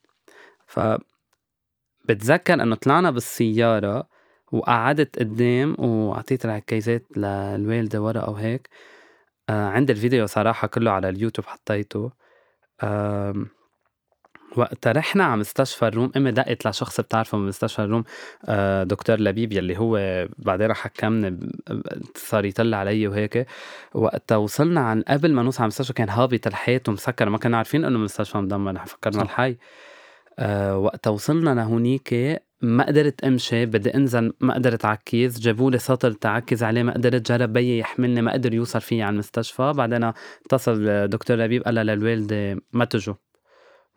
ف 0.68 0.80
بتذكر 2.06 2.54
إنه 2.54 2.76
طلعنا 2.76 3.12
بالسيارة 3.12 4.09
وقعدت 4.52 5.20
قدام 5.20 5.76
واعطيت 5.80 6.46
العكيزات 6.46 7.18
للوالدة 7.18 8.02
ورا 8.02 8.20
أو 8.20 8.34
هيك 8.34 8.70
آه 9.50 9.68
عندي 9.70 9.94
الفيديو 9.94 10.26
صراحة 10.26 10.68
كله 10.68 10.92
على 10.92 11.10
اليوتيوب 11.10 11.48
حطيته. 11.48 12.12
آه 12.84 13.34
وقتها 14.58 14.92
رحنا 14.92 15.24
على 15.24 15.40
مستشفى 15.40 15.88
الروم 15.88 16.12
امي 16.18 16.32
دقت 16.32 16.68
لشخص 16.68 17.02
بتعرفه 17.02 17.38
من 17.38 17.48
مستشفى 17.48 17.82
الروم 17.82 18.04
آه 18.46 18.84
دكتور 18.84 19.20
لبيب 19.20 19.54
يلي 19.54 19.78
هو 19.78 20.28
بعدين 20.38 20.74
حكمني 20.74 21.40
صار 22.16 22.46
يطلع 22.46 22.78
علي 22.78 23.08
وهيك. 23.08 23.48
وقتها 23.94 24.36
وصلنا 24.38 24.82
عن 24.82 25.02
قبل 25.02 25.34
ما 25.34 25.44
نوصل 25.44 25.58
على 25.58 25.66
المستشفى 25.66 25.94
كان 25.94 26.10
هابط 26.10 26.48
الحيط 26.48 26.90
ومسكر 26.90 27.30
ما 27.30 27.38
كنا 27.38 27.58
عارفين 27.58 27.86
إنه 27.86 28.00
مستشفى 28.00 28.38
مدمر 28.38 28.86
فكرنا 28.86 29.22
الحي. 29.22 29.58
آه 30.40 30.78
وقتها 30.78 31.12
وصلنا 31.12 31.50
لهونيك 31.56 32.14
ما 32.62 32.88
قدرت 32.88 33.24
امشي 33.24 33.66
بدي 33.66 33.96
انزل 33.96 34.34
ما 34.40 34.54
قدرت 34.54 34.86
عكيز. 34.86 35.40
جابوا 35.40 35.72
لي 35.72 35.78
سطل 35.78 36.14
تعكز 36.16 36.64
عليه 36.64 36.84
ما 36.84 36.94
قدرت 36.94 37.32
جرب 37.32 37.54
بيي 37.54 37.80
يحملني 37.80 38.22
ما 38.22 38.34
قدر 38.34 38.54
يوصل 38.54 38.82
فيي 38.82 39.02
على 39.02 39.14
المستشفى. 39.14 39.74
بعدين 39.76 40.12
اتصل 40.46 41.08
دكتور 41.08 41.38
لبيب 41.38 41.64
قال 41.64 41.76
للوالدة 41.76 42.62
ما 42.72 42.86
تجوا. 42.86 43.16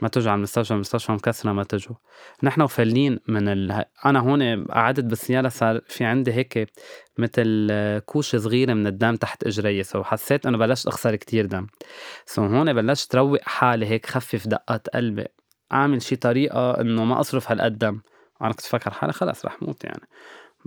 ما 0.02 0.08
تجوا 0.08 0.30
على 0.30 0.38
المستشفى 0.38 0.74
المستشفى 0.74 1.12
مكسرة 1.12 1.52
ما 1.52 1.64
تجوا. 1.64 1.96
نحن 2.42 2.62
وفلين 2.62 3.18
من 3.28 3.48
ال... 3.48 3.84
أنا 4.06 4.18
هون 4.18 4.64
قعدت 4.64 5.04
بالسيارة 5.04 5.48
صار 5.48 5.80
في 5.86 6.04
عندي 6.04 6.32
هيك 6.32 6.70
مثل 7.18 7.68
كوشة 8.06 8.38
صغيرة 8.38 8.74
من 8.74 8.86
الدم 8.86 9.16
تحت 9.16 9.44
إجري. 9.44 9.82
سو 9.82 10.02
حسيت 10.02 10.46
إنه 10.46 10.58
بلشت 10.58 10.86
أخسر 10.86 11.16
كتير 11.16 11.46
دم. 11.46 11.66
سو 12.26 12.42
هون 12.42 12.72
بلشت 12.72 13.14
روق 13.14 13.38
حالي 13.42 13.86
هيك 13.86 14.06
خفف 14.06 14.48
دقات 14.48 14.88
قلبي. 14.88 15.26
أعمل 15.72 16.02
شي 16.02 16.16
طريقة 16.16 16.80
إنه 16.80 17.04
ما 17.04 17.20
أصرف 17.20 17.50
هالقد 17.50 17.78
دم. 17.78 18.00
أنا 18.42 18.50
كنت 18.50 18.60
فكر 18.60 18.90
حالي 18.90 19.12
خلص 19.12 19.44
رح 19.46 19.62
موت 19.62 19.84
يعني. 19.84 20.08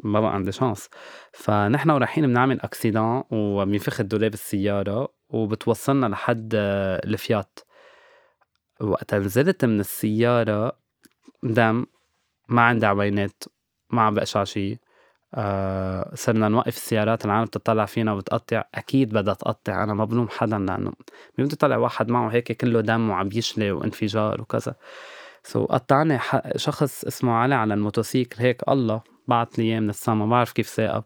ما 0.03 0.19
بقى 0.19 0.33
عندي 0.33 0.51
شانس. 0.51 0.89
فنحن 1.33 1.89
ورايحين 1.89 2.27
بنعمل 2.27 2.61
أكسيدان 2.61 3.23
وبينفخ 3.31 4.01
دولاب 4.01 4.33
السيارة 4.33 5.07
وبتوصلنا 5.29 6.05
لحد 6.05 6.51
الفيات. 7.05 7.59
وقت 8.81 9.15
نزلت 9.15 9.65
من 9.65 9.79
السيارة 9.79 10.77
دم 11.43 11.85
ما 12.49 12.61
عندي 12.61 12.85
عوينات 12.85 13.43
ما 13.89 14.01
عم 14.01 14.13
بقشع 14.13 14.43
شي 14.43 14.79
آه 15.33 16.11
صرنا 16.15 16.49
نوقف 16.49 16.75
السيارات 16.75 17.25
العالم 17.25 17.45
بتطلع 17.45 17.85
فينا 17.85 18.13
وبتقطع. 18.13 18.63
أكيد 18.75 19.13
بدها 19.13 19.33
تقطع 19.33 19.83
أنا 19.83 19.93
ما 19.93 20.05
بلوم 20.05 20.27
حدا 20.29 20.57
لأنه 20.57 20.91
بدي 21.37 21.55
طلع 21.55 21.77
واحد 21.77 22.09
معه 22.11 22.29
هيك 22.29 22.51
كله 22.51 22.81
دم 22.81 23.09
وعم 23.09 23.29
يشلي 23.33 23.71
وانفجار 23.71 24.41
وكذا. 24.41 24.75
so, 25.45 25.67
قطعني 25.67 26.19
شخص 26.55 27.05
اسمه 27.05 27.33
علي 27.33 27.55
على 27.55 27.73
الموتوسيكل. 27.73 28.41
هيك 28.41 28.69
الله 28.69 29.01
بعت 29.27 29.59
لي 29.59 29.63
إياه 29.63 29.79
من 29.79 29.89
السما. 29.89 30.15
ما 30.15 30.25
بعرف 30.25 30.51
كيف 30.51 30.67
ثاقب. 30.67 31.03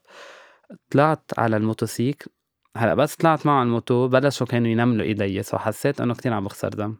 طلعت 0.91 1.31
على 1.37 1.57
الموتوسيكل. 1.57 2.31
هلأ 2.77 2.93
بس 2.93 3.15
طلعت 3.15 3.45
معه 3.45 3.59
على 3.59 3.67
الموتو. 3.67 4.07
بلشوا 4.07 4.47
كانوا 4.47 4.67
ينملوا 4.67 5.05
إيدي. 5.05 5.43
so 5.43 5.57
حسيت 5.57 6.01
إنه 6.01 6.13
كتير 6.13 6.33
عم 6.33 6.43
بخسر 6.43 6.69
دم. 6.69 6.95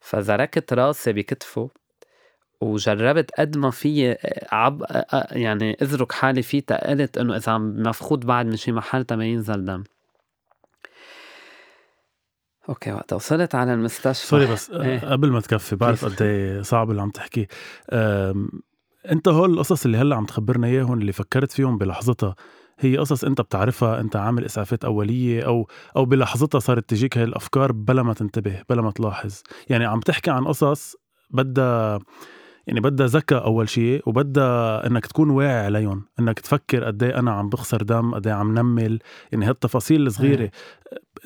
فزركت 0.00 0.72
راسي 0.72 1.12
بكتفه 1.12 1.70
وجربت 2.60 3.30
قد 3.38 3.58
ما 3.58 3.70
في 3.70 4.16
عب 4.52 5.04
يعني 5.32 5.76
ازرك 5.82 6.12
حالي 6.12 6.42
فيه 6.42 6.60
تقلت 6.60 7.18
إنه 7.18 7.36
إذا 7.36 7.52
عم 7.52 7.92
بعد 8.12 8.46
من 8.46 8.56
شي 8.56 8.72
محل 8.72 9.04
ما 9.10 9.24
ينزل 9.24 9.64
دم. 9.64 9.84
okay 12.68 12.92
وقت 12.92 13.12
وصلت 13.12 13.54
على 13.54 13.74
المستشفى. 13.74 14.26
sorry 14.26 14.46
بس 14.46 14.70
إيه؟ 14.84 15.00
قبل 15.00 15.30
ما 15.30 15.40
تكفي 15.40 15.76
بعرف 15.76 16.04
قد 16.04 16.22
إيه 16.22 16.62
صعب 16.62 16.90
اللي 16.90 17.02
عم 17.02 17.10
تحكيه. 17.10 17.48
أنت 19.10 19.28
هول 19.28 19.52
القصص 19.52 19.84
اللي 19.84 19.98
هلأ 19.98 20.16
عم 20.16 20.24
تخبرنا 20.24 20.66
إياهم 20.66 20.92
اللي 20.92 21.12
فكرت 21.12 21.52
فيهم 21.52 21.78
بلحظتها 21.78 22.34
هي 22.78 22.96
قصص 22.96 23.24
أنت 23.24 23.40
بتعرفها 23.40 24.00
أنت 24.00 24.16
عامل 24.16 24.44
إسعافات 24.44 24.84
أولية 24.84 25.42
أو 25.46 25.68
أو 25.96 26.04
بلحظتها 26.04 26.58
صارت 26.58 26.90
تجيك 26.90 27.18
هاي 27.18 27.24
الأفكار 27.24 27.72
بلا 27.72 28.02
ما 28.02 28.14
تنتبه 28.14 28.62
بلا 28.70 28.82
ما 28.82 28.90
تلاحظ. 28.90 29.42
يعني 29.68 29.84
عم 29.84 30.00
تحكي 30.00 30.30
عن 30.30 30.44
قصص 30.44 30.96
بدها 31.30 31.98
يعني 32.66 32.80
بدها 32.80 33.06
ذكاء 33.06 33.44
أول 33.44 33.68
شيء 33.68 34.02
وبدها 34.06 34.86
إنك 34.86 35.06
تكون 35.06 35.30
واعي 35.30 35.64
عليهم 35.64 36.04
إنك 36.20 36.40
تفكر 36.40 36.84
قد 36.84 37.02
إيه 37.02 37.18
أنا 37.18 37.30
عم 37.32 37.48
بخسر 37.48 37.82
دم 37.82 38.14
قد 38.14 38.26
إيه 38.26 38.34
عم 38.34 38.58
نمل. 38.58 38.98
يعني 39.32 39.44
هالتفاصيل 39.46 40.06
الصغيرة 40.06 40.50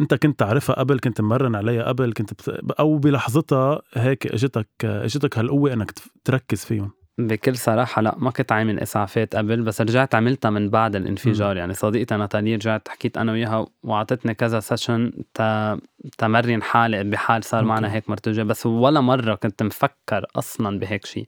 انت 0.00 0.14
كنت 0.14 0.38
تعرفها 0.38 0.76
قبل 0.78 0.98
كنت 0.98 1.20
مرن 1.20 1.54
عليها 1.54 1.82
قبل 1.82 2.12
كنت 2.12 2.32
بت... 2.32 2.48
أو 2.80 2.98
بلحظتها 2.98 3.82
هيك 3.94 4.26
إجتك 4.26 4.68
إجتك 4.84 5.38
هالقوة 5.38 5.72
إنك 5.72 5.92
تركز 6.24 6.64
فيهم. 6.64 6.90
بكل 7.18 7.56
صراحة 7.56 8.02
لا 8.02 8.14
ما 8.18 8.30
كنت 8.30 8.52
عامل 8.52 8.80
إسعافات 8.80 9.36
قبل 9.36 9.62
بس 9.62 9.80
رجعت 9.80 10.14
عملتها 10.14 10.50
من 10.50 10.70
بعد 10.70 10.96
الانفجار. 10.96 11.54
م. 11.54 11.58
يعني 11.58 11.74
صديقتي 11.74 12.16
ناتالي 12.16 12.54
رجعت 12.54 12.88
حكيت 12.88 13.18
أنا 13.18 13.32
وياها 13.32 13.66
وعطتني 13.82 14.34
كذا 14.34 14.60
session 14.60 15.12
تا 15.34 15.78
تمرن 16.18 16.62
حالي 16.62 17.04
بحال 17.04 17.44
صار 17.44 17.60
okay. 17.60 17.68
معنا 17.68 17.92
هيك 17.92 18.10
مرتجة 18.10 18.42
بس 18.42 18.66
ولا 18.66 19.00
مرة 19.00 19.34
كنت 19.34 19.62
مفكر 19.62 20.26
أصلا 20.36 20.78
بهيك 20.78 21.06
شيء 21.06 21.26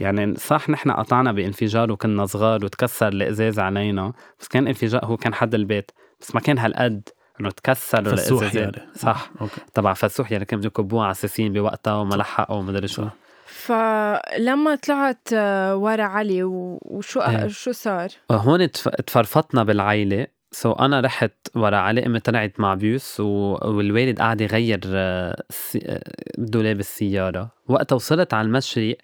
يعني 0.00 0.34
صح 0.36 0.70
نحن 0.70 0.90
قطعنا 0.90 1.32
بانفجار 1.32 1.92
وكنا 1.92 2.26
صغار 2.26 2.64
وتكسر 2.64 3.08
الإزاز 3.08 3.58
علينا 3.58 4.12
بس 4.40 4.48
كان 4.48 4.66
انفجار 4.66 5.04
هو 5.04 5.16
كان 5.16 5.34
حد 5.34 5.54
البيت 5.54 5.90
بس 6.20 6.34
ما 6.34 6.40
كان 6.40 6.58
هالقد. 6.58 7.08
إنه 7.40 7.50
تكسر 7.50 8.16
فسوح 8.16 8.54
يعني. 8.54 8.82
صح. 8.94 9.30
okay. 9.40 9.60
تبع 9.74 9.92
فسوح 9.92 10.32
يعني 10.32 10.44
كان 10.44 10.58
بده 10.58 10.66
يكبوه 10.66 11.02
على 11.02 11.10
السيسين 11.10 11.52
بوقتها 11.52 11.94
وما 11.94 12.14
لحقوا 12.14 12.56
ومدري 12.56 12.88
شو. 12.88 13.08
فلما 13.46 14.74
طلعت 14.74 15.28
آه، 15.34 15.76
ورا 15.76 16.02
علي 16.02 16.42
وشو 16.42 17.20
إيه. 17.20 17.48
شو 17.48 17.72
صار؟ 17.72 18.08
هون 18.30 18.70
تفرفطنا 19.06 19.62
بالعائله 19.64 20.26
so 20.52 20.80
أنا 20.80 21.00
رحت 21.00 21.32
ورا 21.54 21.76
علي 21.76 22.06
أمي 22.06 22.20
طلعت 22.20 22.60
مع 22.60 22.74
بيوس 22.74 23.20
والوالد 23.20 24.18
قاعد 24.18 24.40
يغير 24.40 24.80
آه، 24.86 25.42
آه، 25.86 26.02
دولاب 26.38 26.80
السياره 26.80 27.50
وقتها 27.68 27.96
وصلت 27.96 28.34
على 28.34 28.46
المشرق 28.46 28.96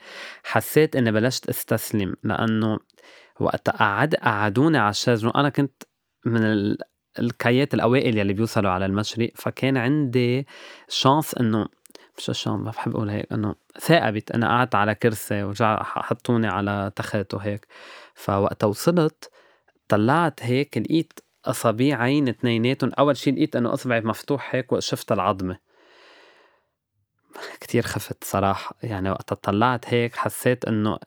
حسيت 0.44 0.96
إني 0.96 1.12
بلشت 1.12 1.48
أستسلم 1.48 2.14
لأنه 2.24 2.78
وقتها 3.40 3.72
قعد 3.72 4.14
قعدوني 4.14 4.78
على 4.78 4.90
الشجره 4.90 5.28
وأنا 5.28 5.48
كنت 5.48 5.82
من 6.26 6.76
الكايات 7.18 7.74
الأوائل 7.74 8.18
يلي 8.18 8.32
بيوصلوا 8.32 8.70
على 8.70 8.86
المشرق 8.86 9.30
فكان 9.34 9.76
عندي 9.76 10.46
شانس 10.88 11.34
انه 11.34 11.68
مش 12.18 12.30
الشام 12.30 12.64
ما 12.64 12.70
بحب 12.70 12.96
أقول 12.96 13.10
هيك 13.10 13.32
إنه 13.32 13.54
ثاقبت 13.80 14.30
أنا 14.30 14.48
قعدت 14.48 14.74
على 14.74 14.94
كرسي 14.94 15.42
ورجع 15.42 15.82
حطوني 15.82 16.46
على 16.46 16.92
تخت 16.96 17.34
وهيك. 17.34 17.66
فوقتها 18.14 18.66
وصلت 18.66 19.30
طلعت 19.88 20.42
هيك 20.42 20.78
لقيت 20.78 21.12
اصابيع 21.44 22.02
عين 22.02 22.28
اثنيناتهم. 22.28 22.90
أول 22.98 23.16
شيء 23.16 23.34
لقيت 23.34 23.56
إنه 23.56 23.72
أصبعي 23.74 24.00
مفتوح 24.00 24.54
هيك 24.54 24.72
وشفت 24.72 25.12
العظمة. 25.12 25.58
كتير 27.60 27.82
خفت 27.82 28.24
صراحة. 28.24 28.76
يعني 28.82 29.10
وقت 29.10 29.34
طلعت 29.34 29.94
هيك 29.94 30.16
حسيت 30.16 30.64
انه 30.64 30.98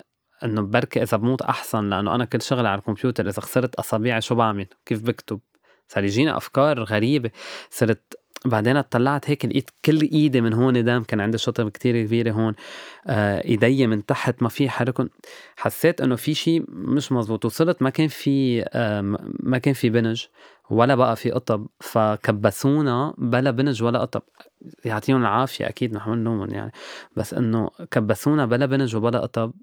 إنه 0.44 0.62
بركي 0.62 1.04
إذا 1.04 1.18
بموت 1.18 1.42
أحسن 1.42 1.90
لأنه 1.90 2.16
أنا 2.16 2.26
كل 2.26 2.42
شغلي 2.42 2.68
على 2.68 2.80
الكمبيوتر. 2.80 3.30
إذا 3.30 3.42
خسرت 3.42 3.76
اصابيعي 3.76 4.22
شو 4.22 4.36
بعمل؟ 4.36 4.68
كيف 4.86 5.02
بكتب؟ 5.02 5.40
صار 5.92 6.04
يجينا 6.04 6.38
أفكار 6.38 6.84
غريبة. 6.84 7.32
صرت 7.70 8.18
بعدين 8.46 8.78
اطلعت 8.78 9.30
هيك 9.30 9.46
لقيت 9.46 9.70
كل 9.86 10.02
إيدي 10.02 10.42
من 10.42 10.54
هون 10.54 10.86
دم 10.86 11.04
كان 11.04 11.20
عندي 11.22 11.38
شطب 11.38 11.70
كتير 11.70 12.04
كبيرة 12.06 12.32
هون 12.32 12.54
آه 13.08 13.44
إيدي 13.46 13.88
من 13.88 14.06
تحت 14.06 14.44
ما 14.44 14.50
في 14.50 14.70
حركن. 14.70 15.10
حسيت 15.58 16.02
إنه 16.02 16.16
في 16.16 16.34
شيء 16.34 16.64
مش 16.70 17.12
مزبوط 17.12 17.46
وصلت 17.46 17.82
ما 17.82 17.90
كان 17.90 18.08
في 18.08 18.64
آه 18.74 19.02
ما 19.40 19.58
كان 19.58 19.74
في 19.74 19.90
بنج 19.90 20.26
ولا 20.70 20.96
بقى 20.96 21.16
في 21.16 21.32
قطب 21.32 21.68
فكبسونا 21.80 23.14
بلا 23.18 23.52
بنج 23.52 23.84
ولا 23.84 24.00
قطب. 24.00 24.22
يعطيهم 24.86 25.22
العافية 25.22 25.68
أكيد 25.70 25.94
نحن 25.94 26.10
نومن 26.18 26.52
يعني 26.52 26.72
بس 27.16 27.34
إنه 27.34 27.70
كبسونا 27.92 28.46
بلا 28.46 28.66
بنج 28.66 28.96
وبلا 28.96 29.20
قطب. 29.20 29.54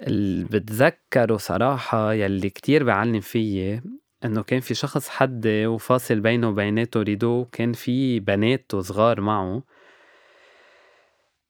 اللي 0.00 0.44
بتذكره 0.44 1.36
صراحة 1.36 2.12
يلي 2.12 2.50
كتير 2.50 2.84
بعلم 2.84 3.20
فيي 3.20 3.82
إنه 4.24 4.42
كان 4.42 4.60
في 4.60 4.74
شخص 4.74 5.08
حدي 5.08 5.66
وفاصل 5.66 6.20
بينه 6.20 6.48
وبيناته 6.48 7.02
rideau 7.02 7.44
كان 7.52 7.72
في 7.72 8.20
بنات 8.20 8.76
صغار 8.76 9.20
معه. 9.20 9.62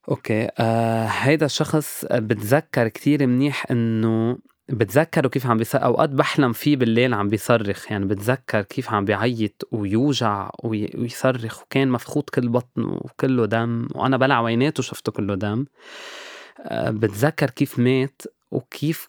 okay 0.08 0.49
آه 0.59 1.07
هيدا 1.07 1.47
الشخص 1.47 2.04
بتذكر 2.12 2.88
كتير 2.88 3.26
منيح 3.26 3.71
إنه 3.71 4.38
بتذكره 4.69 5.28
كيف 5.28 5.47
عم 5.47 5.57
بيصرخ 5.59 5.83
أوقات 5.83 6.11
بحلم 6.11 6.52
فيه 6.52 6.76
بالليل 6.76 7.14
عم 7.14 7.28
بيصرخ 7.28 7.93
يعني 7.93 8.04
بتذكر 8.07 8.62
كيف 8.62 8.90
عم 8.93 9.04
بيعيط 9.04 9.69
ويوجع 9.73 10.50
ويصرخ 10.64 11.62
وكان 11.62 11.88
مفخوط 11.88 12.31
كل 12.31 12.49
بطنه 12.49 12.93
وكله 12.93 13.47
دم 13.47 13.88
وأنا 13.95 14.16
بلع 14.16 14.45
عيناته 14.45 14.83
شفته 14.83 15.12
كله 15.12 15.35
دم. 15.35 15.64
آه، 16.61 16.90
بتذكر 16.90 17.50
كيف 17.50 17.78
مات 17.78 18.23
وكيف 18.50 19.09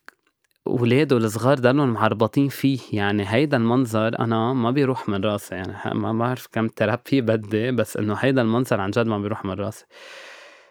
ولاده 0.66 1.18
الصغار 1.18 1.60
ضلهم 1.60 1.90
معربطين 1.94 2.50
فيه. 2.50 2.80
يعني 2.94 3.24
هيدا 3.28 3.58
المنظر 3.58 4.20
أنا 4.20 4.54
ما 4.54 4.72
بيروح 4.72 5.10
من 5.10 5.24
راسي. 5.24 5.56
يعني 5.56 6.00
ما 6.00 6.14
بعرف 6.14 6.48
كم 6.52 6.68
therapy 6.78 7.22
بدي 7.22 7.72
بس 7.72 7.98
إنه 7.98 8.14
هيدا 8.14 8.42
المنظر 8.42 8.82
عن 8.82 8.92
جد 8.92 9.08
ما 9.08 9.20
بيروح 9.20 9.46
من 9.46 9.54
راسي. 9.54 9.86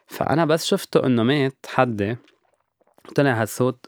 فأنا 0.07 0.45
بس 0.45 0.65
شفته 0.67 1.07
إنه 1.07 1.23
مات 1.23 1.67
حدي 1.69 2.17
طلع 3.15 3.43
هالصوت 3.43 3.87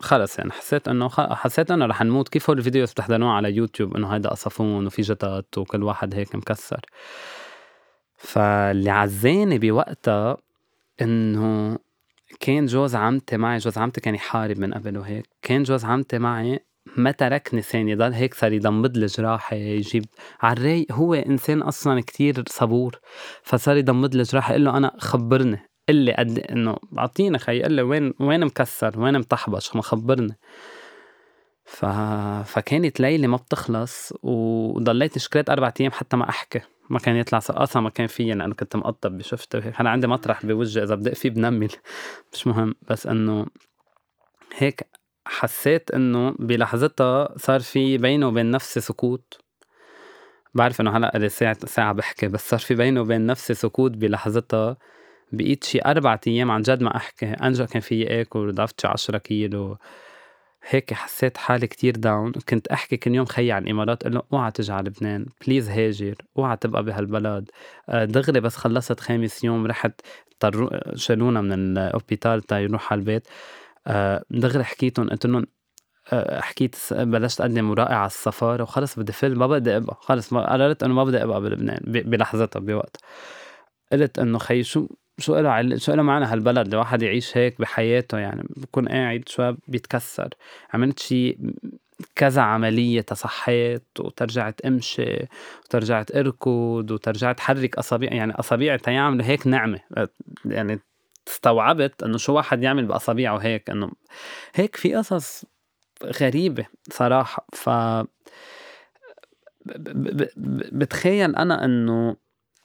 خلص 0.00 0.38
يعني 0.38 0.52
حسيت 0.52 0.88
إنه 0.88 1.08
خ... 1.08 1.20
حسيت 1.20 1.70
إنه 1.70 1.86
رح 1.86 2.02
نموت. 2.02 2.28
كيف 2.28 2.50
هول 2.50 2.58
ال 2.58 2.63
videos 2.63 2.92
بتحضروها 2.92 3.32
على 3.32 3.56
يوتيوب 3.56 3.96
إنه 3.96 4.08
هيدا 4.08 4.30
قصفون 4.30 4.86
وفي 4.86 5.02
جتت 5.02 5.58
وكل 5.58 5.82
واحد 5.82 6.14
هيك 6.14 6.34
مكسر. 6.34 6.80
فاللي 8.16 8.90
عزاني 8.90 9.58
بوقتها 9.58 10.36
إنه 11.02 11.78
كان 12.40 12.66
جوز 12.66 12.94
عمتي 12.94 13.36
معي 13.36 13.58
جوز 13.58 13.78
عمتي 13.78 14.00
كان 14.00 14.14
يحارب 14.14 14.58
من 14.58 14.74
قبل 14.74 14.98
وهيك. 14.98 15.28
كان 15.42 15.62
جوز 15.62 15.84
عمتي 15.84 16.18
معي 16.18 16.60
ما 16.96 17.10
تركني 17.10 17.62
ثانية 17.62 17.94
ضل 17.94 18.12
هيك 18.12 18.34
صار 18.34 18.52
يضمد 18.52 18.96
لي 18.96 19.06
جراحي 19.06 19.76
يجيب 19.76 20.04
على 20.40 20.52
الرايق. 20.52 20.92
هو 20.92 21.14
إنسان 21.14 21.62
أصلا 21.62 22.00
كتير 22.00 22.44
صبور 22.48 23.00
فصار 23.42 23.76
يضمد 23.76 24.14
لي 24.14 24.22
جراحي 24.22 24.52
يقول 24.52 24.64
له 24.64 24.76
أنا 24.76 24.92
خبرني. 24.98 25.58
قل 25.88 25.94
لي 25.94 26.12
قد 26.12 26.38
إنه 26.38 26.76
أعطيني 26.98 27.38
خي 27.38 27.62
قل 27.62 27.72
لي 27.72 27.82
وين 27.82 28.12
وين 28.20 28.44
مكسر؟ 28.44 29.00
وين 29.00 29.18
مطحبش؟ 29.18 29.76
ما 29.76 29.82
خبرني. 29.82 30.38
ف... 31.72 31.84
فكانت 32.52 33.00
ليلة 33.00 33.26
ما 33.28 33.36
بتخلص 33.36 34.12
وضليت 34.22 35.18
شكرت 35.18 35.50
أربع 35.50 35.72
أيام 35.80 35.92
حتى 35.92 36.16
ما 36.16 36.28
أحكي. 36.28 36.60
ما 36.90 36.98
كان 36.98 37.16
يطلع 37.16 37.40
أصلا 37.50 37.82
ما 37.82 37.90
كان 37.90 38.06
في 38.06 38.24
لأنه 38.24 38.54
كنت 38.54 38.76
مقطب 38.76 39.18
بشفته 39.18 39.72
أنا 39.80 39.90
عندي 39.90 40.06
مطرح 40.06 40.46
بوجهي 40.46 40.84
إذا 40.84 40.94
بدق 40.94 41.14
فيه 41.14 41.30
بنمل 41.30 41.68
مش 42.32 42.46
مهم. 42.46 42.74
بس 42.90 43.06
إنه 43.06 43.46
هيك 44.56 44.80
حسيت 45.26 45.90
إنه 45.90 46.34
بلحظتها 46.38 47.38
صار 47.38 47.60
في 47.60 47.98
بينه 47.98 48.28
وبين 48.28 48.50
نفسي 48.50 48.80
سكوت. 48.80 49.38
بعرف 50.54 50.80
إنه 50.80 50.96
هلأ 50.96 51.12
لي 51.14 51.28
ساعة 51.28 51.66
ساعة 51.66 51.92
بحكي 51.92 52.28
بس 52.28 52.48
صار 52.50 52.60
في 52.60 52.74
بينه 52.74 53.00
وبين 53.00 53.26
نفسي 53.26 53.54
سكوت 53.54 53.90
بلحظتها. 53.92 54.76
بقيت 55.32 55.64
شي 55.64 55.80
أربعة 55.86 56.20
أيام 56.26 56.50
عن 56.50 56.62
جد 56.62 56.82
ما 56.82 56.96
أحكي. 56.96 57.26
أنجا 57.26 57.64
كان 57.64 57.80
في 57.82 58.20
آكل 58.20 58.52
ضفت 58.54 58.80
شي 58.80 58.86
10 58.88 59.18
كيلو. 59.18 59.76
هيك 60.68 60.94
حسيت 60.94 61.36
حالي 61.36 61.66
كتير 61.66 61.96
down 61.96 62.32
كنت 62.32 62.68
أحكي 62.68 62.96
كل 62.96 63.14
يوم 63.14 63.26
خيي 63.26 63.52
عن 63.52 63.62
الامارات 63.64 64.02
أقول 64.02 64.14
له 64.14 64.22
اوعى 64.32 64.50
تجي 64.50 64.72
على 64.72 64.88
لبنان 64.90 65.26
please 65.46 65.68
هاجر 65.70 66.14
اوعى 66.38 66.56
تبقى 66.56 66.84
بهالبلد. 66.84 67.50
آه، 67.88 68.04
دغري 68.04 68.40
بس 68.40 68.56
خلصت 68.56 69.00
خامس 69.00 69.44
يوم 69.44 69.66
رحت 69.66 70.00
شالونا 70.94 71.40
من 71.40 71.78
ال 71.78 71.86
hôpital 71.86 72.42
تا 72.42 72.58
يروح 72.58 72.92
على 72.92 72.98
البيت. 72.98 73.28
آه، 73.86 74.24
دغري 74.30 74.64
حكيتهم 74.64 75.10
قلت 75.10 75.26
لهم 75.26 75.46
آه، 76.12 76.40
حكيت 76.40 76.76
بلشت 76.92 77.40
أقدم 77.40 77.70
ورائع 77.70 77.96
على 77.96 78.06
السفارة 78.06 78.62
وخلص 78.62 78.98
بدي 78.98 79.12
فل 79.12 79.36
ما 79.36 79.46
بدي 79.46 79.76
أبقى 79.76 79.96
خلص 80.00 80.34
قررت 80.34 80.82
إنه 80.82 80.94
ما 80.94 81.04
بدي 81.04 81.22
أبقى 81.22 81.40
بلبنان 81.40 81.80
بلحظتها 81.86 82.60
بوقت. 82.60 82.96
قلت 83.92 84.18
إنه 84.18 84.38
خي 84.38 84.62
شو؟ 84.62 84.88
شو 85.22 85.38
له 85.38 85.50
عل... 85.50 85.80
شو 85.80 85.94
له 85.94 86.02
معنى 86.02 86.24
هالبلد 86.24 86.72
الواحد 86.72 87.02
يعيش 87.02 87.36
هيك 87.36 87.60
بحياته 87.60 88.18
يعني 88.18 88.42
بكون 88.56 88.88
قاعد 88.88 89.28
شوي 89.28 89.56
بيتكسر؟ 89.68 90.28
عملت 90.74 90.98
شي 90.98 91.38
كذا 92.16 92.42
عملية 92.42 93.00
تصحيت 93.00 93.86
وترجعت 94.00 94.60
امشي 94.60 95.28
وترجعت 95.64 96.16
اركض 96.16 96.90
وترجعت 96.90 97.40
حرك 97.40 97.78
أصابع 97.78 98.08
يعني 98.12 98.32
اصابيعي 98.32 98.78
تيعملوا 98.78 99.24
هيك 99.26 99.46
نعمة 99.46 99.80
يعني 100.44 100.80
استوعبت 101.28 102.02
إنه 102.02 102.18
شو 102.18 102.34
واحد 102.34 102.62
يعمل 102.62 102.86
باصابيعه 102.86 103.38
هيك 103.38 103.70
إنه 103.70 103.90
هيك 104.54 104.76
في 104.76 104.94
قصص 104.94 105.44
غريبة 106.20 106.66
صراحة. 106.90 107.46
ف 107.52 107.70
بتخيل 110.72 111.36
أنا 111.36 111.64
إنه 111.64 112.16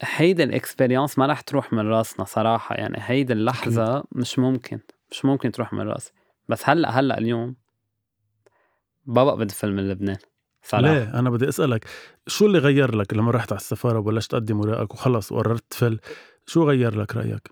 هيدي 0.02 0.44
الإكسبيرينس 0.44 1.20
ما 1.20 1.26
رح 1.26 1.42
تروح 1.42 1.74
من 1.74 1.88
راسنا 1.88 2.26
صراحة 2.26 2.76
يعني 2.76 2.98
هيدي 3.00 3.34
اللحظة 3.34 4.04
مش 4.12 4.40
ممكن 4.40 4.80
مش 5.12 5.26
ممكن 5.26 5.52
تروح 5.52 5.74
من 5.74 5.82
راسي. 5.82 6.12
بس 6.50 6.70
هلأ 6.70 6.90
هلأ 7.00 7.18
اليوم 7.18 7.56
بابا 9.06 9.36
بدي 9.36 9.54
فيلم 9.54 9.76
من 9.76 9.90
لبنان 9.90 10.18
صراحة. 10.64 10.94
ليه؟ 10.94 11.20
أنا 11.20 11.30
بدي 11.30 11.50
أسألك 11.50 11.86
شو 12.28 12.46
اللي 12.46 12.60
غير 12.60 12.96
لك 12.96 13.14
لما 13.14 13.32
رحت 13.32 13.52
على 13.52 13.60
السفارة 13.60 14.00
وبلشت 14.00 14.32
تقدم 14.32 14.60
ورقك 14.60 14.94
وخلص 14.94 15.32
وقررت 15.32 15.74
فل 15.74 16.00
شو 16.46 16.64
غير 16.70 17.02
لك 17.02 17.16
رأيك؟ 17.16 17.50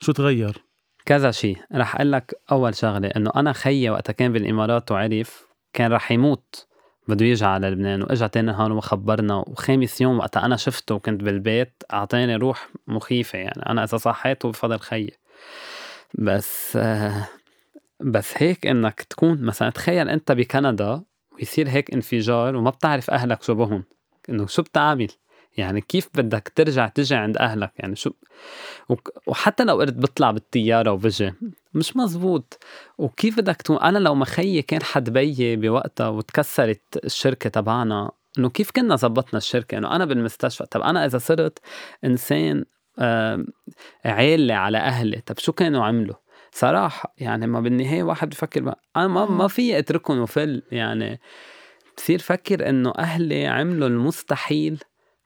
شو 0.00 0.12
تغير؟ 0.12 0.64
كذا 1.04 1.30
شيء 1.30 1.58
رح 1.74 1.94
أقول 1.94 2.12
لك 2.12 2.34
أول 2.52 2.74
شغلة 2.74 3.08
إنه 3.08 3.30
أنا 3.36 3.52
خيي 3.52 3.90
وقتها 3.90 4.12
كان 4.12 4.32
بالإمارات 4.32 4.92
وعرف 4.92 5.46
كان 5.72 5.92
رح 5.92 6.12
يموت. 6.12 6.66
بده 7.08 7.26
يجي 7.26 7.44
على 7.44 7.70
لبنان. 7.70 8.02
وإجا 8.02 8.26
تاني 8.26 8.52
نهار 8.52 8.72
وخبرنا 8.72 9.36
وخامس 9.36 10.00
يوم 10.00 10.18
وقتها 10.18 10.44
أنا 10.44 10.56
شفته 10.56 10.94
وكنت 10.94 11.22
بالبيت 11.22 11.82
أعطاني 11.92 12.36
روح 12.36 12.68
مخيفة 12.86 13.38
يعني. 13.38 13.66
أنا 13.66 13.84
إذا 13.84 13.96
صحيت 13.96 14.46
بفضل 14.46 14.78
خيي. 14.78 15.10
بس 16.14 16.78
بس 18.00 18.32
هيك 18.36 18.66
إنك 18.66 19.02
تكون 19.02 19.42
مثلا 19.42 19.70
تخيل 19.70 20.08
أنت 20.08 20.32
بكندا 20.32 21.02
ويصير 21.32 21.68
هيك 21.68 21.94
انفجار 21.94 22.56
وما 22.56 22.70
بتعرف 22.70 23.10
أهلك 23.10 23.42
شو 23.42 23.54
بهم 23.54 23.84
إنه 24.28 24.46
شو 24.46 24.62
بتعمل؟ 24.62 25.08
يعني 25.56 25.80
كيف 25.80 26.08
بدك 26.14 26.52
ترجع 26.54 26.88
تجي 26.88 27.14
عند 27.14 27.36
أهلك؟ 27.36 27.72
يعني 27.76 27.96
شو؟ 27.96 28.10
وحتى 29.26 29.64
لو 29.64 29.78
قلت 29.80 29.94
بطلع 29.94 30.30
بالطيارة 30.30 30.92
وبجي. 30.92 31.32
مش 31.74 31.96
مزبوط 31.96 32.58
وكيف 32.98 33.36
بدك 33.36 33.56
تكون 33.56 33.78
أنا 33.78 33.98
لو 33.98 34.14
مخيي 34.14 34.62
كان 34.62 34.82
حد 34.82 35.10
بيي 35.10 35.56
بوقتها 35.56 36.08
وتكسرت 36.08 37.04
الشركة 37.04 37.50
تبعنا 37.50 38.10
إنه 38.38 38.50
كيف 38.50 38.70
كنا 38.70 38.96
زبطنا 38.96 39.38
الشركة؟ 39.38 39.78
إنه 39.78 39.96
أنا 39.96 40.04
بالمستشفى. 40.04 40.66
طب 40.66 40.80
أنا 40.80 41.06
إذا 41.06 41.18
صرت 41.18 41.58
إنسان 42.04 42.64
عيلة 44.04 44.54
على 44.54 44.78
أهلي 44.78 45.20
طب 45.26 45.38
شو 45.38 45.52
كانوا 45.52 45.84
عملوا؟ 45.84 46.14
صراحة 46.52 47.14
يعني 47.18 47.46
ما 47.46 47.60
بالنهاية 47.60 48.02
واحد 48.02 48.30
بفكر 48.30 48.74
أنا 48.96 49.08
ما, 49.08 49.26
ما 49.26 49.48
في 49.48 49.78
اتركهم 49.78 50.18
وفل 50.18 50.62
يعني 50.72 51.20
بصير 51.96 52.18
فكر 52.18 52.68
إنه 52.68 52.92
أهلي 52.98 53.46
عملوا 53.46 53.88
المستحيل 53.88 54.78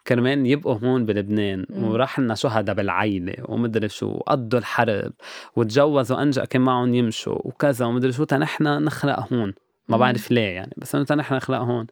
كرمال 0.09 0.47
يبقوا 0.47 0.75
هون 0.75 1.07
بلبنان 1.07 1.66
وراح 1.71 2.19
لنا 2.19 2.35
شهداء 2.35 2.75
بالعيلة 2.75 3.35
ومدري 3.45 3.88
شو 3.88 4.07
وقضوا 4.07 4.59
الحرب 4.59 5.12
وتجوزوا 5.57 6.23
أنجأ 6.23 6.45
كان 6.45 6.62
معهم 6.62 6.95
يمشوا 6.95 7.38
وكذا 7.45 7.87
ومدري 7.87 8.12
شو 8.12 8.25
تنحن 8.25 8.64
نخلق 8.64 9.33
هون. 9.33 9.55
ما 9.88 9.97
بعرف 9.97 10.31
ليه 10.31 10.49
يعني 10.49 10.73
بس 10.77 10.95
إنه 10.95 11.05
تنحن 11.05 11.35
نخلق 11.35 11.59
هون. 11.59 11.87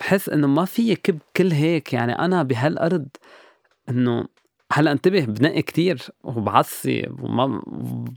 بحس 0.00 0.28
إنه 0.28 0.46
ما 0.46 0.64
في 0.64 0.96
كب 0.96 1.18
كل 1.36 1.52
هيك 1.52 1.92
يعني 1.92 2.12
أنا 2.12 2.42
بهالأرض 2.42 3.08
إنه 3.88 4.24
هلأ 4.72 4.92
انتبه 4.92 5.24
بنقي 5.24 5.62
كتير 5.62 6.02
وبعصب 6.22 7.20
وما 7.22 7.62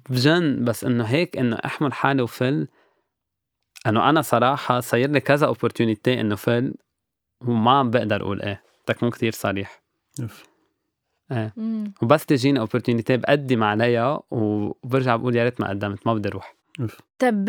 بجن 0.10 0.64
بس 0.66 0.84
إنه 0.84 1.04
هيك 1.04 1.38
إنه 1.38 1.58
أحمل 1.66 1.94
حالي 1.94 2.22
وفل. 2.22 2.68
إنه 3.88 4.10
أنا 4.10 4.22
صراحة 4.22 4.80
صاير 4.80 5.10
لي 5.10 5.20
كذا 5.20 5.48
opportunity 5.48 6.22
إنه 6.22 6.36
فل 6.36 6.74
وما 7.48 7.72
عم 7.72 7.90
بقدر 7.92 8.22
أقول 8.22 8.42
إيه. 8.42 8.71
بدك 8.92 8.98
تكون 8.98 9.10
كثير 9.10 9.32
صريح 9.32 9.82
إيه 11.32 11.54
وبس 12.02 12.26
تجيني 12.26 12.60
opportunity 12.60 13.18
بقدم 13.18 13.64
عليها 13.64 14.22
وبرجع 14.32 15.16
بقول 15.16 15.36
يا 15.36 15.44
ريت 15.44 15.62
ما 15.62 15.70
قدمت 15.70 16.08
ما 16.08 16.14
بدي 16.14 16.30
أروح. 16.30 16.56
طب 17.20 17.46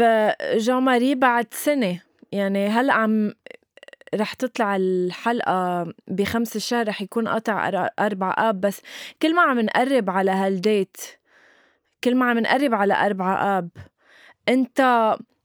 جان 0.57 0.83
ماري 0.83 1.15
بعد 1.15 1.47
سنة 1.51 2.01
يعني 2.33 2.67
هلا 2.67 2.93
عم 2.93 3.33
رح 4.15 4.35
تطلع 4.35 4.77
الحلقة 4.77 5.93
بخمس 6.09 6.57
الشهر 6.57 6.89
رح 6.89 7.03
يكون 7.03 7.29
قطع 7.29 7.89
أربع 7.99 8.35
آب 8.39 8.61
بس 8.61 8.83
كل 9.23 9.35
ما 9.35 9.43
عم 9.43 9.61
نقرب 9.61 10.11
على 10.11 10.31
هالديت 10.31 10.97
كل 12.05 12.15
ما 12.15 12.31
عم 12.31 12.39
نقرب 12.39 12.75
على 12.75 12.95
أربعة 12.95 13.59
آب 13.59 13.69
أنت 14.49 14.81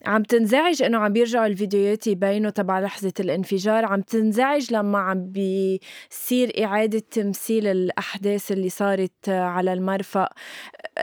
عم 0.08 0.24
تنزعج 0.24 0.84
إنه 0.84 0.98
عم 0.98 1.14
بيرجعوا 1.14 1.46
الفيديوهات 1.46 2.08
يبينوا 2.08 2.50
تبع 2.52 2.80
لحظة 2.80 3.14
الانفجار. 3.20 3.86
عم 3.86 4.02
تنزعج 4.02 4.74
لما 4.74 5.00
عم 5.00 5.32
بيصير 5.32 6.64
إعادة 6.64 7.04
تمثيل 7.12 7.68
الأحداث 7.68 8.52
اللي 8.52 8.70
صارت 8.70 9.30
على 9.30 9.74
المرفأ. 9.74 10.30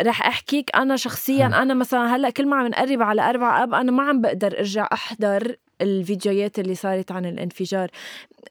رح 0.02 0.26
أحكيك 0.26 0.76
أنا 0.76 0.96
شخصيا 0.96 1.46
أنا 1.46 1.74
مثلا 1.74 2.16
هلأ 2.16 2.30
كل 2.30 2.46
ما 2.46 2.56
عم 2.56 2.66
نقرب 2.66 3.02
على 3.02 3.30
أربع 3.30 3.62
أب 3.62 3.74
أنا 3.74 3.92
ما 3.92 4.02
عم 4.02 4.20
بقدر 4.20 4.58
أرجع 4.58 4.88
أحضر 4.92 5.56
الفيديوهات 5.80 6.58
اللي 6.58 6.74
صارت 6.74 7.12
عن 7.12 7.26
الانفجار. 7.26 7.90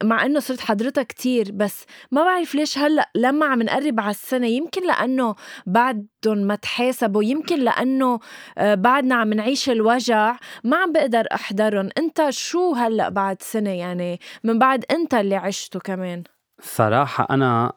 مع 0.03 0.25
إنه 0.25 0.39
صرت 0.39 0.59
حضرتها 0.59 1.03
كتير 1.03 1.51
بس 1.51 1.85
ما 2.11 2.23
بعرف 2.23 2.55
ليش 2.55 2.77
هلأ 2.77 3.09
لما 3.15 3.45
عم 3.45 3.61
نقرب 3.61 3.99
على 3.99 4.11
السنة 4.11 4.47
يمكن 4.47 4.87
لأنه 4.87 5.35
بعدهم 5.65 6.37
ما 6.37 6.55
تحاسبوا 6.55 7.23
يمكن 7.23 7.59
لأنه 7.59 8.19
آه، 8.57 8.75
بعدنا 8.75 9.15
عم 9.15 9.33
نعيش 9.33 9.69
الوجع. 9.69 10.35
ما 10.63 10.77
عم 10.77 10.91
بقدر 10.91 11.27
أحضرهم. 11.33 11.89
أنت 11.97 12.29
شو 12.29 12.73
هلأ 12.73 13.09
بعد 13.09 13.41
سنة؟ 13.41 13.69
يعني 13.69 14.19
من 14.43 14.59
بعد 14.59 14.85
أنت 14.91 15.13
اللي 15.13 15.35
عشته 15.35 15.79
كمان. 15.79 16.23
صراحة 16.61 17.27
أنا 17.29 17.73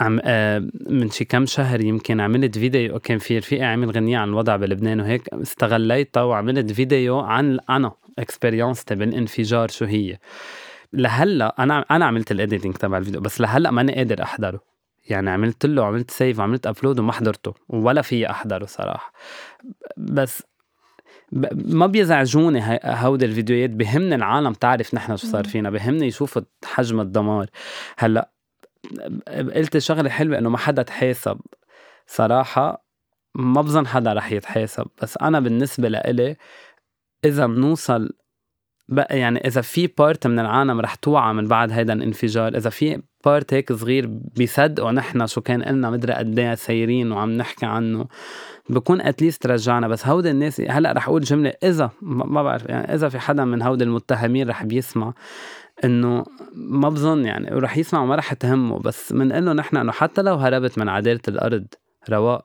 عم 0.00 0.20
آه، 0.24 0.68
من 0.90 1.10
شي 1.10 1.24
كم 1.24 1.46
شهر 1.46 1.80
يمكن 1.80 2.20
عملت 2.20 2.58
فيديو 2.58 2.98
كان 2.98 3.18
في 3.18 3.38
رفيقي 3.38 3.64
عمل 3.64 3.90
غنية 3.90 4.18
عن 4.18 4.28
الوضع 4.28 4.56
بلبنان 4.56 5.00
وهيك 5.00 5.28
استغليتها 5.28 6.22
وعملت 6.22 6.72
فيديو 6.72 7.18
عن 7.18 7.58
أنا. 7.70 7.92
experience 8.18 8.84
بالانفجار 8.84 9.68
شو 9.68 9.84
هي. 9.84 10.18
لهلأ 10.92 11.54
أنا 11.58 11.84
أنا 11.90 12.04
عملت 12.04 12.32
ال 12.32 12.37
editing 12.37 12.74
تبع 12.74 12.98
الفيديو 12.98 13.20
بس 13.20 13.40
لهلأ 13.40 13.70
ماني 13.70 13.94
قادر 13.94 14.22
أحضره. 14.22 14.60
يعني 15.08 15.30
عملت 15.30 15.66
له 15.66 15.84
عملت 15.84 16.10
save 16.10 16.38
وعملت 16.38 16.66
upload 16.66 16.98
وما 16.98 17.12
حضرته 17.12 17.54
ولا 17.68 18.02
في 18.02 18.30
أحضره 18.30 18.66
صراحة. 18.66 19.12
بس 19.96 20.42
ما 21.52 21.86
بيزعجوني 21.86 22.80
هودي 22.84 23.24
الفيديوهات 23.24 23.70
بهمني 23.70 24.14
العالم 24.14 24.52
تعرف 24.52 24.94
نحن 24.94 25.16
شو 25.16 25.26
صار 25.26 25.44
فينا 25.44 25.70
بهمني 25.70 26.06
يشوفوا 26.06 26.42
حجم 26.64 27.00
الدمار. 27.00 27.46
هلأ 27.98 28.30
قلت 29.28 29.78
شغلة 29.78 30.10
حلوة 30.10 30.38
إنه 30.38 30.50
ما 30.50 30.58
حدا 30.58 30.82
تحاسب. 30.82 31.40
صراحة 32.06 32.86
ما 33.34 33.62
بظن 33.62 33.86
حدا 33.86 34.12
رح 34.12 34.32
يتحاسب 34.32 34.86
بس 35.02 35.16
أنا 35.16 35.40
بالنسبة 35.40 35.88
لإلي 35.88 36.36
إذا 37.26 37.46
بنوصل 37.46 38.10
بقى 38.88 39.18
يعني 39.18 39.46
إذا 39.46 39.60
في 39.60 39.86
part 39.86 40.26
من 40.26 40.38
العالم 40.38 40.80
رح 40.80 40.94
توعى 40.94 41.34
من 41.34 41.48
بعد 41.48 41.72
هيدا 41.72 41.92
الانفجار 41.92 42.56
إذا 42.56 42.70
في 42.70 43.02
part 43.24 43.54
هيك 43.54 43.72
صغير 43.72 44.06
بيصدقوا 44.36 44.92
نحن 44.92 45.26
شو 45.26 45.40
كان 45.40 45.62
قلنا 45.62 45.90
مدري 45.90 46.12
قد 46.12 46.38
إيه 46.38 46.54
سايرين 46.54 47.12
وعم 47.12 47.30
نحكي 47.30 47.66
عنه 47.66 48.06
بكون 48.70 49.00
at 49.00 49.13
least 49.13 49.46
رجعنا. 49.46 49.88
بس 49.88 50.06
هودي 50.06 50.30
الناس 50.30 50.60
هلأ 50.60 50.92
رح 50.92 51.08
أقول 51.08 51.22
جملة 51.22 51.52
إذا 51.62 51.90
ما 52.02 52.42
بعرف 52.42 52.66
يعني 52.66 52.94
إذا 52.94 53.08
في 53.08 53.18
حدا 53.18 53.44
من 53.44 53.62
هودي 53.62 53.84
المتهمين 53.84 54.48
رح 54.48 54.64
بيسمع 54.64 55.14
إنه 55.84 56.24
ما 56.54 56.88
بظن 56.88 57.24
يعني 57.24 57.54
ورح 57.54 57.76
يسمع 57.76 58.02
وما 58.02 58.16
رح 58.16 58.32
تهمه. 58.32 58.78
بس 58.78 59.12
بنقول 59.12 59.46
له 59.46 59.52
نحن 59.52 59.76
إنه 59.76 59.92
حتى 59.92 60.22
لو 60.22 60.34
هربت 60.34 60.78
من 60.78 60.88
عدالة 60.88 61.20
الأرض 61.28 61.66
رواق 62.10 62.44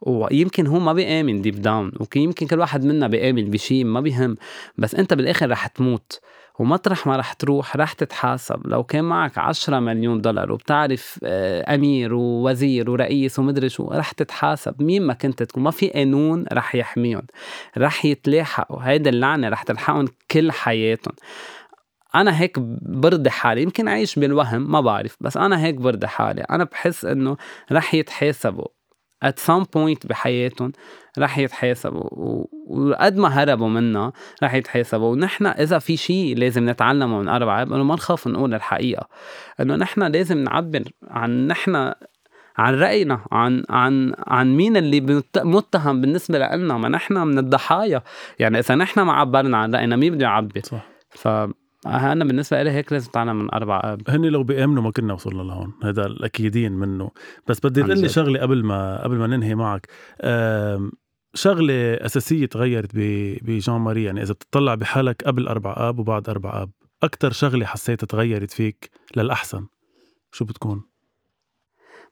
ويمكن 0.00 0.66
هو 0.66 0.78
ما 0.78 0.92
بيآمن 0.92 1.42
deep 1.42 1.62
down 1.62 1.92
ويمكن 2.16 2.46
كل 2.46 2.58
واحد 2.58 2.84
منا 2.84 3.06
بيآمن 3.06 3.50
بشيء 3.50 3.84
ما 3.84 4.00
بيهم 4.00 4.36
بس 4.78 4.94
أنت 4.94 5.14
بالآخر 5.14 5.50
رح 5.50 5.66
تموت. 5.66 6.20
ومطرح 6.58 7.06
ما 7.06 7.16
رح 7.16 7.32
تروح 7.32 7.76
رح 7.76 7.92
تتحاسب. 7.92 8.66
لو 8.66 8.84
كان 8.84 9.04
معك 9.04 9.38
عشرة 9.38 9.80
مليون 9.80 10.20
دولار 10.20 10.52
وبتعرف 10.52 11.18
آه، 11.24 11.74
أمير 11.74 12.14
ووزير 12.14 12.90
ورئيس 12.90 13.38
ومدري 13.38 13.68
شو 13.68 13.88
رح 13.92 14.12
تتحاسب. 14.12 14.82
مين 14.82 15.02
ما 15.02 15.14
كنت 15.14 15.42
تكون 15.42 15.62
ما 15.62 15.70
في 15.70 15.88
قانون 15.88 16.44
رح 16.52 16.74
يحميهم. 16.74 17.22
رح 17.78 18.04
يتلاحقوا. 18.04 18.78
هيدا 18.82 19.10
اللعنة 19.10 19.48
رح 19.48 19.62
تلحقهم 19.62 20.08
كل 20.30 20.52
حياتهم. 20.52 21.14
أنا 22.14 22.40
هيك 22.40 22.58
برضي 22.82 23.30
حالي. 23.30 23.62
يمكن 23.62 23.88
أعيش 23.88 24.18
بالوهم 24.18 24.72
ما 24.72 24.80
بعرف 24.80 25.16
بس 25.20 25.36
أنا 25.36 25.64
هيك 25.64 25.74
برضي 25.74 26.06
حالي. 26.06 26.40
أنا 26.40 26.64
بحس 26.64 27.04
إنه 27.04 27.36
رح 27.72 27.94
يتحاسبوا. 27.94 28.68
At 29.24 29.38
some 29.46 29.64
point 29.64 30.06
بحياتهم 30.06 30.72
رح 31.18 31.38
يتحاسبوا 31.38 32.44
وقد 32.66 33.16
ما 33.16 33.28
هربوا 33.28 33.68
منا 33.68 34.12
رح 34.42 34.54
يتحاسبوا. 34.54 35.12
ونحن 35.12 35.46
إذا 35.46 35.78
في 35.78 35.96
شيء 35.96 36.36
لازم 36.36 36.68
نتعلمه 36.68 37.18
من 37.20 37.28
أربعة 37.28 37.62
إنه 37.62 37.82
ما 37.82 37.94
نخاف 37.94 38.28
نقول 38.28 38.54
الحقيقة. 38.54 39.08
إنه 39.60 39.76
نحن 39.76 40.02
لازم 40.02 40.38
نعبر 40.38 40.82
عن 41.10 41.46
نحن 41.46 41.92
عن 42.56 42.74
رأينا 42.74 43.20
عن 43.32 43.64
عن 43.70 44.14
عن 44.26 44.56
مين 44.56 44.76
اللي 44.76 45.22
متهم 45.36 46.00
بالنسبة 46.00 46.38
لنا. 46.38 46.78
ما 46.78 46.88
نحن 46.88 47.14
من 47.14 47.38
الضحايا. 47.38 48.02
يعني 48.38 48.58
إذا 48.58 48.74
نحن 48.74 49.00
ما 49.00 49.12
عبرنا 49.12 49.56
عن 49.56 49.74
رأينا 49.74 49.96
مين 49.96 50.14
بده 50.14 50.24
يعبر؟ 50.24 50.60
صح. 50.64 50.86
ف 51.10 51.28
أنا 51.86 52.24
بالنسبة 52.24 52.62
لي 52.62 52.70
هيك 52.70 52.92
لازم 52.92 53.10
تعلم 53.10 53.38
من 53.38 53.54
أربع 53.54 53.80
آب. 53.84 54.10
هن 54.10 54.24
لو 54.24 54.42
بيأمنوا 54.42 54.82
ما 54.82 54.90
كنا 54.90 55.14
وصلنا 55.14 55.42
لهون 55.42 55.72
هذا 55.82 56.06
الأكيدين 56.06 56.72
منه. 56.72 57.10
بس 57.48 57.60
بدي 57.60 57.82
تقول 57.82 58.00
لي 58.00 58.08
شغلة 58.08 58.40
قبل 58.40 58.64
ما 58.64 59.02
قبل 59.02 59.16
ما 59.16 59.26
ننهي 59.26 59.54
معك. 59.54 59.88
شغلة 61.34 61.94
أساسية 61.94 62.46
تغيرت 62.46 62.90
بجان 62.94 63.76
ماري 63.76 64.04
يعني 64.04 64.22
إذا 64.22 64.32
بتطلع 64.32 64.74
بحالك 64.74 65.24
قبل 65.24 65.48
أربع 65.48 65.74
آب 65.76 65.98
وبعد 65.98 66.28
أربع 66.28 66.62
آب 66.62 66.70
أكثر 67.02 67.32
شغلة 67.32 67.66
حسيتها 67.66 68.06
تغيرت 68.06 68.50
فيك 68.50 68.90
للأحسن 69.16 69.66
شو 70.32 70.44
بتكون؟ 70.44 70.91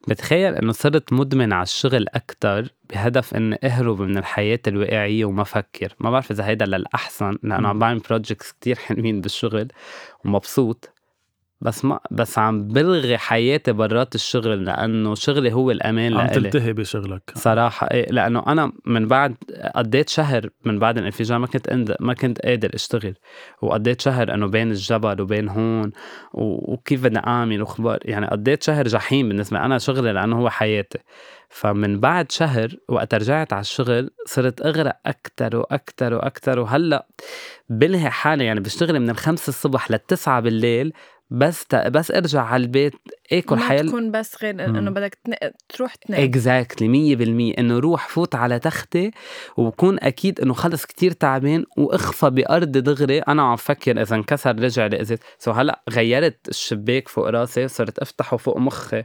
بتخيل 0.09 0.55
إنه 0.55 0.73
صرت 0.73 1.13
مدمن 1.13 1.53
على 1.53 1.63
الشغل 1.63 2.07
أكثر 2.09 2.69
بهدف 2.91 3.35
اني 3.35 3.59
أهرب 3.65 4.01
من 4.03 4.19
الحياة 4.19 4.61
الواقعية 4.67 5.25
وما 5.25 5.43
أفكر. 5.43 5.95
ما 6.01 6.11
بعرف 6.11 6.31
إذا 6.31 6.47
هيدا 6.47 6.67
للأحسن 6.67 7.39
لأنه 7.43 7.69
عم 7.69 7.79
بعمل 7.79 7.99
projects 7.99 8.53
كتير 8.53 8.77
حلوين 8.77 9.21
بالشغل 9.21 9.69
ومبسوط. 10.25 11.00
بس 11.61 11.85
ما 11.85 12.01
بس 12.11 12.39
عم 12.39 12.69
بلغي 12.69 13.19
حياتي 13.19 13.73
برات 13.73 14.15
الشغل 14.15 14.65
لأنه 14.65 15.15
شغلي 15.15 15.53
هو 15.53 15.71
الأمان 15.71 16.17
عم 16.17 16.27
تلتهي 16.27 16.73
بشغلك. 16.73 17.23
صراحة 17.35 17.87
إيه 17.91 18.13
لأنه 18.13 18.45
أنا 18.47 18.73
من 18.87 19.09
بعد 19.09 19.35
قضيت 19.75 20.09
شهر 20.09 20.51
من 20.65 20.79
بعد 20.79 20.99
الانفجار 20.99 21.39
ما 21.39 21.47
كنت 21.47 21.97
ما 22.01 22.15
كنت 22.15 22.41
قادر 22.41 22.71
أشتغل 22.75 23.15
وقضيت 23.63 24.01
شهر 24.01 24.35
إنه 24.35 24.47
بين 24.47 24.71
الجبل 24.71 25.21
وبين 25.21 25.49
هون 25.49 25.91
وكيف 26.35 27.05
بدي 27.05 27.19
أعمل 27.19 27.63
وخبار. 27.63 27.99
يعني 28.05 28.27
قضيت 28.27 28.63
شهر 28.63 28.89
جحيم 28.89 29.29
بالنسبة 29.29 29.65
أنا 29.65 29.79
شغلي 29.79 30.13
لأنه 30.13 30.39
هو 30.39 30.51
حياتي. 30.51 30.99
فمن 31.49 32.01
بعد 32.01 32.33
شهر 32.33 32.77
وقت 32.89 33.15
رجعت 33.15 33.53
على 33.53 33.61
الشغل 33.61 34.11
صرت 34.27 34.67
أغرق 34.67 34.97
أكثر 35.07 35.57
وأكثر 35.57 36.15
وأكثر 36.15 36.59
وهلأ 36.59 37.07
بلهي 37.69 38.11
حالي 38.11 38.45
يعني 38.45 38.61
بشتغل 38.61 39.01
من 39.01 39.11
الخمسة 39.11 39.49
الصبح 39.49 39.91
للتسعة 39.91 40.41
بالليل 40.41 40.93
بس 41.31 41.65
بس 41.75 42.11
ارجع 42.11 42.43
على 42.43 42.63
البيت 42.63 42.93
آكل 43.33 43.57
ما 43.57 43.69
حيل. 43.69 43.89
تكون 43.89 44.11
بس 44.11 44.43
غير 44.43 44.65
إنه 44.65 44.91
بدك 44.91 45.15
تن... 45.25 45.33
تروح 45.69 45.95
تنام. 45.95 46.23
exactly 46.23 47.17
100% 47.55 47.59
إنه 47.59 47.79
روح 47.79 48.09
فوت 48.09 48.35
على 48.35 48.59
تختي 48.59 49.11
وبكون 49.57 49.99
أكيد 50.01 50.41
إنه 50.41 50.55
خلص 50.55 50.87
كتير 50.87 51.13
تعبان 51.13 51.65
وأغفى 51.77 52.31
بأرض 52.31 52.73
دغري. 52.73 53.19
أنا 53.19 53.43
عم 53.43 53.57
فكر 53.57 54.03
إذا 54.03 54.17
انكسر 54.17 54.61
رجع 54.61 54.89
ازيت 54.93 55.21
so 55.39 55.51
هلأ 55.51 55.83
غيرت 55.91 56.49
الشباك 56.49 57.09
فوق 57.09 57.29
راسي 57.29 57.69
صرت 57.69 57.99
أفتحه 57.99 58.37
فوق 58.37 58.59
مخي 58.59 59.05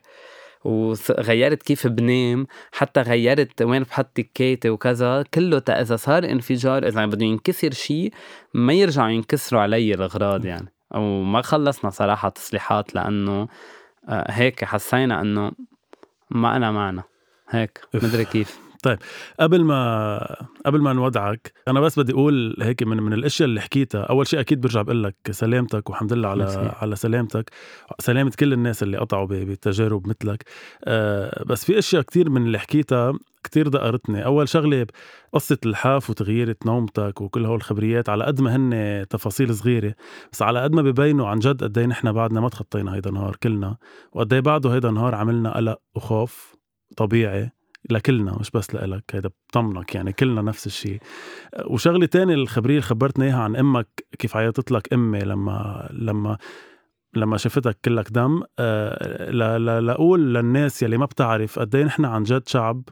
وغيرت 0.63 1.63
كيف 1.63 1.87
بنام. 1.87 2.47
حتى 2.71 3.01
غيرت 3.01 3.61
وين 3.61 3.83
بحط 3.83 4.11
تكيتي 4.15 4.69
وكذا. 4.69 5.23
كله 5.33 5.59
تا 5.59 5.81
إذا 5.81 5.95
صار 5.95 6.23
انفجار 6.23 6.87
إذا 6.87 7.05
بده 7.05 7.25
ينكسر 7.25 7.71
شيء 7.71 8.13
ما 8.53 8.73
يرجعوا 8.73 9.09
ينكسروا 9.09 9.61
علي 9.61 9.93
الأغراض 9.93 10.45
يعني. 10.45 10.74
وما 10.95 11.41
خلصنا 11.41 11.89
صراحة 11.89 12.29
تصليحات 12.29 12.95
لأنه 12.95 13.47
آه، 14.09 14.31
هيك 14.31 14.63
حسينا 14.65 15.21
أنه 15.21 15.51
ما 16.29 16.55
أنا 16.55 16.71
معنا 16.71 17.03
هيك 17.49 17.81
مدري 17.93 18.25
كيف. 18.25 18.64
طيب 18.85 18.97
قبل 19.39 19.63
ما 19.63 20.35
قبل 20.65 20.81
ما 20.81 20.93
نودعك 20.93 21.53
أنا 21.67 21.79
بس 21.79 21.99
بدي 21.99 22.13
أقول 22.13 22.55
هيك 22.61 22.83
من 22.83 22.97
من 22.97 23.13
الأشياء 23.13 23.49
اللي 23.49 23.61
حكيتها 23.61 24.01
أول 24.01 24.27
شيء 24.27 24.39
أكيد 24.39 24.61
برجع 24.61 24.81
بقول 24.81 25.03
لك 25.03 25.15
سلامتك 25.31 25.89
والحمد 25.89 26.13
لله 26.13 26.29
على 26.29 26.43
مكسي. 26.43 26.71
على 26.81 26.95
سلامتك 26.95 27.51
سلامة 27.99 28.31
كل 28.39 28.53
الناس 28.53 28.83
اللي 28.83 28.97
قطعوا 28.97 29.27
بتجارب 29.29 30.07
مثلك. 30.07 30.43
أه 30.85 31.43
بس 31.43 31.65
في 31.65 31.79
أشياء 31.79 32.01
كتير 32.01 32.29
من 32.29 32.45
اللي 32.45 32.59
حكيتها 32.59 33.13
كتير 33.43 33.67
دقرتني. 33.67 34.25
أول 34.25 34.49
شغلة 34.49 34.87
قصة 35.33 35.57
الحاف 35.65 36.09
وتغيير 36.09 36.55
نومتك 36.65 37.21
وكل 37.21 37.45
هول 37.45 37.55
الخبريات 37.55 38.09
على 38.09 38.23
قد 38.23 38.41
ما 38.41 38.55
هن 38.55 39.05
تفاصيل 39.09 39.55
صغيرة 39.55 39.95
بس 40.31 40.41
على 40.41 40.63
قد 40.63 40.71
ما 40.71 40.81
ببينوا 40.81 41.27
عن 41.27 41.39
جد 41.39 41.63
قد 41.63 41.77
إيه 41.77 41.85
نحن 41.85 42.11
بعدنا 42.11 42.41
ما 42.41 42.49
تخطينا 42.49 42.95
هيدا 42.95 43.09
النهار 43.09 43.35
كلنا 43.43 43.77
وقد 44.13 44.33
إيه 44.33 44.39
بعده 44.41 44.73
هيدا 44.73 44.89
النهار 44.89 45.15
عملنا 45.15 45.57
قلق 45.57 45.79
وخوف 45.95 46.55
طبيعي. 46.97 47.54
لكلنا 47.89 48.37
مش 48.39 48.51
بس 48.51 48.75
لإلك 48.75 49.03
هيدا 49.13 49.29
بطمنك 49.49 49.95
يعني 49.95 50.13
كلنا 50.13 50.41
نفس 50.41 50.67
الشيء. 50.67 50.99
وشغلة 51.67 52.05
تانية 52.05 52.33
الخبرية 52.33 52.75
اللي 52.75 52.87
خبرتني 52.87 53.25
إياها 53.25 53.39
عن 53.39 53.55
أمك 53.55 53.87
كيف 54.19 54.37
عيطت 54.37 54.71
لك 54.71 54.93
أمي 54.93 55.19
لما 55.19 55.87
لما 55.91 56.37
لما 57.15 57.37
شفتك 57.37 57.77
كلك 57.85 58.11
دم 58.11 58.43
أه 58.59 59.31
لأقول 59.79 60.33
للناس 60.33 60.83
يلي 60.83 60.97
ما 60.97 61.05
بتعرف 61.05 61.59
قد 61.59 61.75
إيه 61.75 61.83
نحن 61.83 62.05
عن 62.05 62.23
جد 62.23 62.47
شعب 62.47 62.89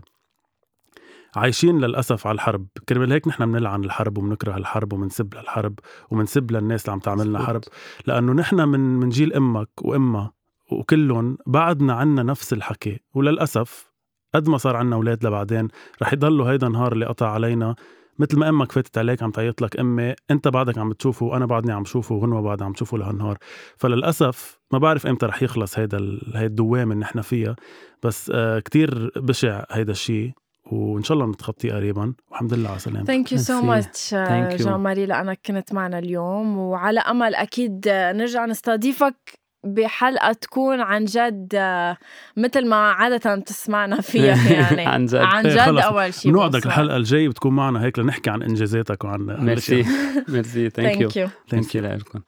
عايشين 1.36 1.79
للأسف 1.79 2.27
على 2.27 2.36
الحرب. 2.36 2.67
كرمال 2.89 3.12
هيك 3.12 3.27
نحن 3.27 3.51
بنلعن 3.51 3.84
الحرب 3.84 4.17
وبنكره 4.17 4.58
الحرب 4.58 4.93
وبنسب 4.93 5.34
للحرب 5.34 5.79
وبنسب 6.12 6.51
للناس 6.51 6.82
اللي 6.86 6.93
عم 6.93 6.99
تعملنا 6.99 7.39
حرب. 7.39 7.62
لأنه 8.08 8.34
نحن 8.34 8.56
من 8.56 8.79
من 8.79 9.10
جيل 9.10 9.34
أمك 9.34 9.69
وأمها 9.82 10.34
وكلهم 10.71 11.38
بعدنا 11.47 11.93
عنا 11.93 12.23
نفس 12.23 12.53
الحكي. 12.53 12.99
وللأسف 13.13 13.92
قد 14.36 14.50
ما 14.50 14.58
صار 14.58 14.76
عنا 14.76 14.96
أولاد 14.96 15.26
لبعدين 15.26 15.67
رح 16.02 16.13
يضلوا 16.13 16.52
هيدا 16.52 16.67
النهار 16.67 16.93
اللي 16.93 17.06
قطع 17.06 17.30
علينا. 17.30 17.76
مثل 18.19 18.39
ما 18.39 18.50
أمك 18.50 18.72
فاتت 18.72 18.98
عليك 18.98 19.24
عم 19.24 19.32
تعيط 19.32 19.62
لك 19.62 19.80
أمي 19.80 20.13
أنت 20.32 20.48
بعدك 20.48 20.78
عم 20.78 20.91
تشوفه 20.91 21.26
وأنا 21.26 21.46
بعدني 21.46 21.72
عم 21.72 21.86
شوفه 21.86 22.15
وغنوه 22.15 22.41
بعدها 22.41 22.65
عم 22.67 22.74
تشوفه 22.74 22.98
لهالنهار. 22.98 23.38
فللأسف 23.78 24.60
ما 24.72 24.80
بعرف 24.80 25.08
إمتى 25.08 25.26
رح 25.26 25.43
يخلص 25.43 25.80
هيدا 25.80 25.98
ال... 25.98 26.32
هي 26.36 26.46
الدوامه 26.46 26.93
اللي 26.93 27.02
نحن 27.02 27.22
فيها. 27.22 27.56
بس 28.04 28.32
آه 28.36 28.60
كتير 28.60 29.12
بشع 29.15 29.63
هيدا 29.72 29.91
الشيء 29.91 30.32
وإن 30.72 31.04
شاء 31.04 31.17
الله 31.17 31.32
نتخطيه 31.32 31.74
قريبا. 31.74 32.13
والحمد 32.32 32.54
لله 32.54 32.69
على 32.69 32.80
سلامتك. 32.80 33.08
thank 33.08 33.32
you 33.32 33.38
so 33.38 33.62
much 33.62 34.13
جان 34.63 34.76
ماري 34.76 35.06
لأنك 35.06 35.39
كنت 35.46 35.74
معنا 35.74 36.00
اليوم. 36.00 36.58
وعلى 36.58 37.00
أمل 37.00 37.36
أكيد 37.36 37.88
نرجع 37.88 38.46
نستضيفك 38.46 39.42
بحلقة 39.63 40.34
تكون 40.34 40.82
عن 40.82 41.06
جد 41.06 41.56
مثل 42.38 42.67
ما 42.67 42.76
عادة 42.76 43.36
تسمعنا 43.36 44.02
فيها 44.02 44.52
يعني. 44.62 44.86
عن 44.86 45.06
جد. 45.06 45.15
عن 45.15 45.43
جد 45.43 45.58
أول 45.58 46.13
شيء 46.13 46.32
بنوعدك 46.32 46.65
الحلقة 46.65 46.97
الجاية 46.97 47.30
بتكون 47.30 47.54
معنا 47.54 47.84
هيك 47.84 47.99
لنحكي 47.99 48.30
عن 48.30 48.43
إنجازاتك 48.43 49.04
وعن 49.04 49.19
merci. 49.39 49.86
merci. 50.28 50.69
thank 50.69 51.15
you 51.15 51.30
thank 51.49 51.76
you 51.76 51.82
لكم 51.84 52.19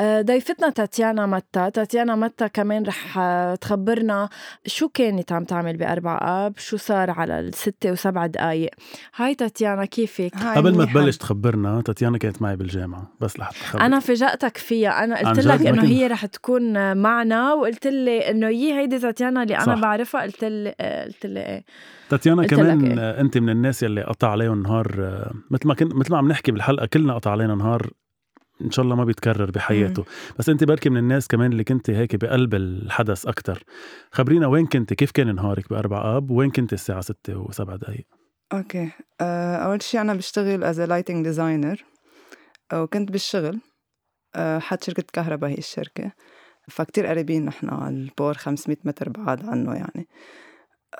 ضيفتنا 0.00 0.70
تاتيانا 0.70 1.26
متا 1.26 1.68
تاتيانا 1.68 2.16
متا 2.16 2.46
كمان 2.46 2.82
رح 2.82 3.20
تخبرنا 3.60 4.28
شو 4.66 4.88
كانت 4.88 5.32
عم 5.32 5.44
تعمل 5.44 5.76
بأربع 5.76 6.18
آب؟ 6.22 6.58
شو 6.58 6.76
صار 6.76 7.10
على 7.10 7.40
الستة 7.40 7.92
وسبع 7.92 8.26
دقايق؟ 8.26 8.70
هاي 9.16 9.34
تاتيانا 9.34 9.84
كيفك؟ 9.84 10.32
قبل 10.56 10.76
ما 10.76 10.84
تبلش 10.84 11.16
تخبرنا 11.16 11.80
تاتيانا 11.80 12.18
كانت 12.18 12.42
معي 12.42 12.56
بالجامعة 12.56 13.12
بس 13.20 13.38
لحتى 13.38 13.56
أنا 13.80 14.00
فاجأتك 14.00 14.56
فيها. 14.56 15.04
أنا 15.04 15.30
قلت 15.30 15.46
لك 15.46 15.66
إنه 15.66 15.84
هي 15.84 16.06
رح 16.06 16.26
تكون 16.26 16.67
معنا 16.94 17.52
وقلت 17.52 17.86
لي 17.86 18.30
إنه 18.30 18.48
يي 18.48 18.74
هيدي 18.74 18.98
تاتيانا 18.98 19.42
اللي 19.42 19.56
أنا 19.56 19.64
صح. 19.64 19.82
بعرفها 19.82 20.22
قلت 20.22 20.44
لي 20.44 20.74
قلت 21.06 21.26
لي 21.26 21.40
إيه. 21.40 21.64
تاتيانا 22.08 22.46
كمان 22.46 22.98
إيه؟ 22.98 23.20
أنت 23.20 23.38
من 23.38 23.50
الناس 23.50 23.82
يلي 23.82 24.02
قطع 24.02 24.30
عليهم 24.30 24.62
نهار 24.62 24.88
مثل 25.50 25.68
ما 25.68 25.74
كنت 25.74 25.94
مثل 25.94 26.12
ما 26.12 26.18
عم 26.18 26.28
نحكي 26.28 26.52
بالحلقة 26.52 26.86
كلنا 26.86 27.14
قطع 27.14 27.30
علينا 27.30 27.54
نهار 27.54 27.90
إن 28.62 28.70
شاء 28.70 28.84
الله 28.84 28.96
ما 28.96 29.04
بيتكرر 29.04 29.50
بحياته. 29.50 30.02
مم. 30.02 30.34
بس 30.38 30.48
أنت 30.48 30.64
بركي 30.64 30.90
من 30.90 30.96
الناس 30.96 31.28
كمان 31.28 31.52
اللي 31.52 31.64
كنت 31.64 31.90
هيك 31.90 32.16
بقلب 32.16 32.54
الحدث 32.54 33.26
أكثر 33.26 33.62
خبرينا 34.12 34.46
وين 34.46 34.66
كنت 34.66 34.94
كيف 34.94 35.10
كان 35.10 35.34
نهارك 35.34 35.70
بأربع 35.70 36.16
آب؟ 36.16 36.30
وين 36.30 36.50
كنت 36.50 36.72
الساعة 36.72 37.00
ستة 37.00 37.38
وسبع 37.38 37.76
دقائق 37.76 38.06
okay. 38.52 38.90
أه 39.20 39.56
أول 39.56 39.82
شيء 39.82 40.00
أنا 40.00 40.14
بشتغل 40.14 40.64
as 40.64 40.80
lighting 40.80 41.24
designer 41.24 41.84
وكنت 42.74 43.12
بالشغل 43.12 43.60
أه 44.36 44.58
حد 44.58 44.82
شركة 44.82 45.04
كهرباء 45.12 45.50
هي 45.50 45.58
الشركة. 45.58 46.12
فكتير 46.68 47.06
قريبين 47.06 47.44
نحن 47.44 47.68
ال 47.68 47.81
port 47.81 48.34
500 48.34 48.78
متر 48.84 49.08
بعاد 49.08 49.46
عنه 49.48 49.74
يعني. 49.74 50.08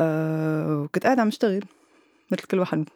أه 0.01 0.77
وكنت 0.79 1.05
قاعدة 1.05 1.23
عم 1.23 1.29
اشتغل 1.29 1.65
مثل 2.31 2.43
كل 2.43 2.59
واحد 2.59 2.89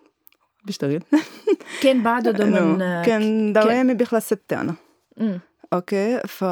بيشتغل. 0.65 1.03
كان 1.83 2.03
بعده 2.03 2.31
ضمن 2.45 2.79
كان 3.05 3.53
دوامي 3.53 3.95
بيخلص 3.95 4.27
ستة 4.27 4.61
أنا. 4.61 4.75
م. 5.17 5.39
okay 5.73 6.21
ف 6.27 6.45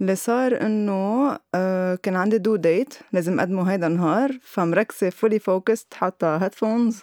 اللي 0.00 0.16
صار 0.16 0.60
إنه 0.60 1.38
آه، 1.54 1.94
كان 1.94 2.16
عندي 2.16 2.38
due 2.38 2.56
date 2.56 2.94
لازم 3.12 3.38
أقدمه 3.40 3.72
هيدا 3.72 3.86
النهار 3.86 4.38
فمركزة 4.42 5.10
fully 5.10 5.38
focused 5.38 5.94
حاطة 5.94 6.36
headphones 6.36 7.02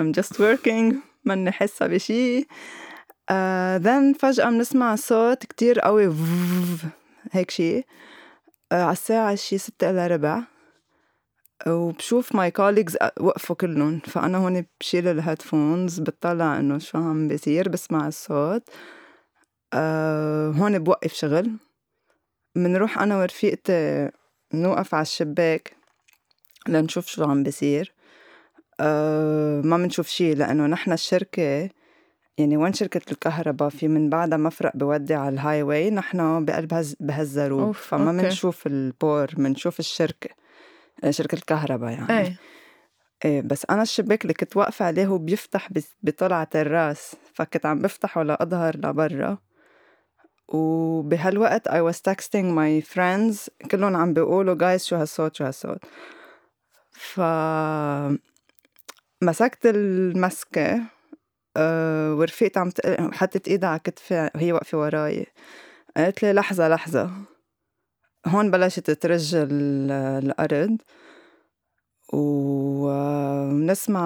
I'm 0.00 0.12
just 0.20 0.36
working 0.38 0.94
ماني 1.24 1.50
حاسة 1.52 1.86
بشي. 1.86 2.46
then 3.76 4.14
uh, 4.14 4.18
فجأة 4.18 4.50
بنسمع 4.50 4.96
صوت 4.96 5.46
كتير 5.46 5.80
قوي 5.80 6.14
هيك 7.32 7.50
شي. 7.50 7.80
uh, 7.80 7.84
على 8.72 8.92
الساعة 8.92 9.34
شي 9.34 9.58
ستة 9.58 9.90
إلا 9.90 10.06
ربع. 10.06 10.42
وبشوف 11.66 12.34
my 12.34 12.50
colleagues 12.50 12.96
وقفوا 13.20 13.56
كلهم. 13.56 14.00
فأنا 14.00 14.38
هون 14.38 14.66
بشيل 14.80 15.08
ال 15.08 15.16
headphones 15.16 16.00
بتطلع 16.00 16.58
إنه 16.58 16.78
شو 16.78 16.98
عم 16.98 17.28
بيصير 17.28 17.68
بسمع 17.68 18.08
الصوت. 18.08 18.62
أه 19.74 20.50
هون 20.50 20.78
بوقف 20.78 21.14
شغل. 21.14 21.52
منروح 22.54 22.98
أنا 22.98 23.18
ورفيقتي 23.18 24.10
نوقف 24.54 24.94
على 24.94 25.02
الشباك 25.02 25.76
لنشوف 26.68 27.06
شو 27.06 27.24
عم 27.24 27.42
بيصير. 27.42 27.92
أه 28.80 29.60
ما 29.60 29.76
منشوف 29.76 30.08
شي 30.08 30.34
لأنه 30.34 30.66
نحن 30.66 30.92
الشركة 30.92 31.70
يعني 32.38 32.56
وين 32.56 32.72
شركة 32.72 33.12
الكهرباء؟ 33.12 33.68
في 33.68 33.88
من 33.88 34.10
بعدها 34.10 34.38
مفرق 34.38 34.76
بودي 34.76 35.14
على 35.14 35.34
ال 35.34 35.62
highway 35.62 35.90
نحن 35.90 36.44
بقلب 36.44 36.94
بهالزروب 37.00 37.74
فما 37.74 38.12
منشوف 38.12 38.66
ال 38.66 38.79
port 38.79 39.30
منشوف 39.36 39.80
الشركة 39.80 40.30
آه، 41.04 41.10
شركة 41.10 41.34
الكهرباء 41.34 41.90
يعني. 41.90 42.20
إيه 42.20 42.36
إيه 43.24 43.42
بس 43.42 43.66
أنا 43.70 43.82
الشباك 43.82 44.22
اللي 44.22 44.34
كنت 44.34 44.56
واقفة 44.56 44.84
عليه 44.84 45.06
هو 45.06 45.18
بيفتح 45.18 45.68
بطلعة 46.02 46.48
الراس 46.54 47.16
فكنت 47.34 47.66
عم 47.66 47.78
بفتحه 47.78 48.22
لأظهر 48.22 48.76
لبرا. 48.76 49.38
وبهالوقت 50.48 51.68
I 51.68 51.92
was 51.92 51.96
texting 51.96 52.46
my 52.56 52.94
friends 52.94 53.66
كلهم 53.70 53.96
عم 53.96 54.12
بيقولوا 54.14 54.54
guys 54.54 54.82
شو 54.82 54.96
هالصوت 54.96 55.36
شو 55.36 55.44
هالصوت. 55.44 55.78
ف 56.92 57.20
مسكت 59.22 59.66
المسكة. 59.66 60.95
أه 61.56 62.14
ورفيقتي 62.14 62.60
عم 62.60 62.70
حطت 63.12 63.48
ايدها 63.48 63.68
على 63.68 63.78
كتفي 63.84 64.30
وهي 64.34 64.52
واقفة 64.52 64.78
وراي. 64.78 65.26
قالت 65.96 66.22
لي 66.22 66.32
لحظة 66.32 66.68
لحظة. 66.68 67.10
هون 68.26 68.50
بلشت 68.50 68.90
ترج 68.90 69.34
الأرض. 69.34 70.76
ونسمع 72.12 74.00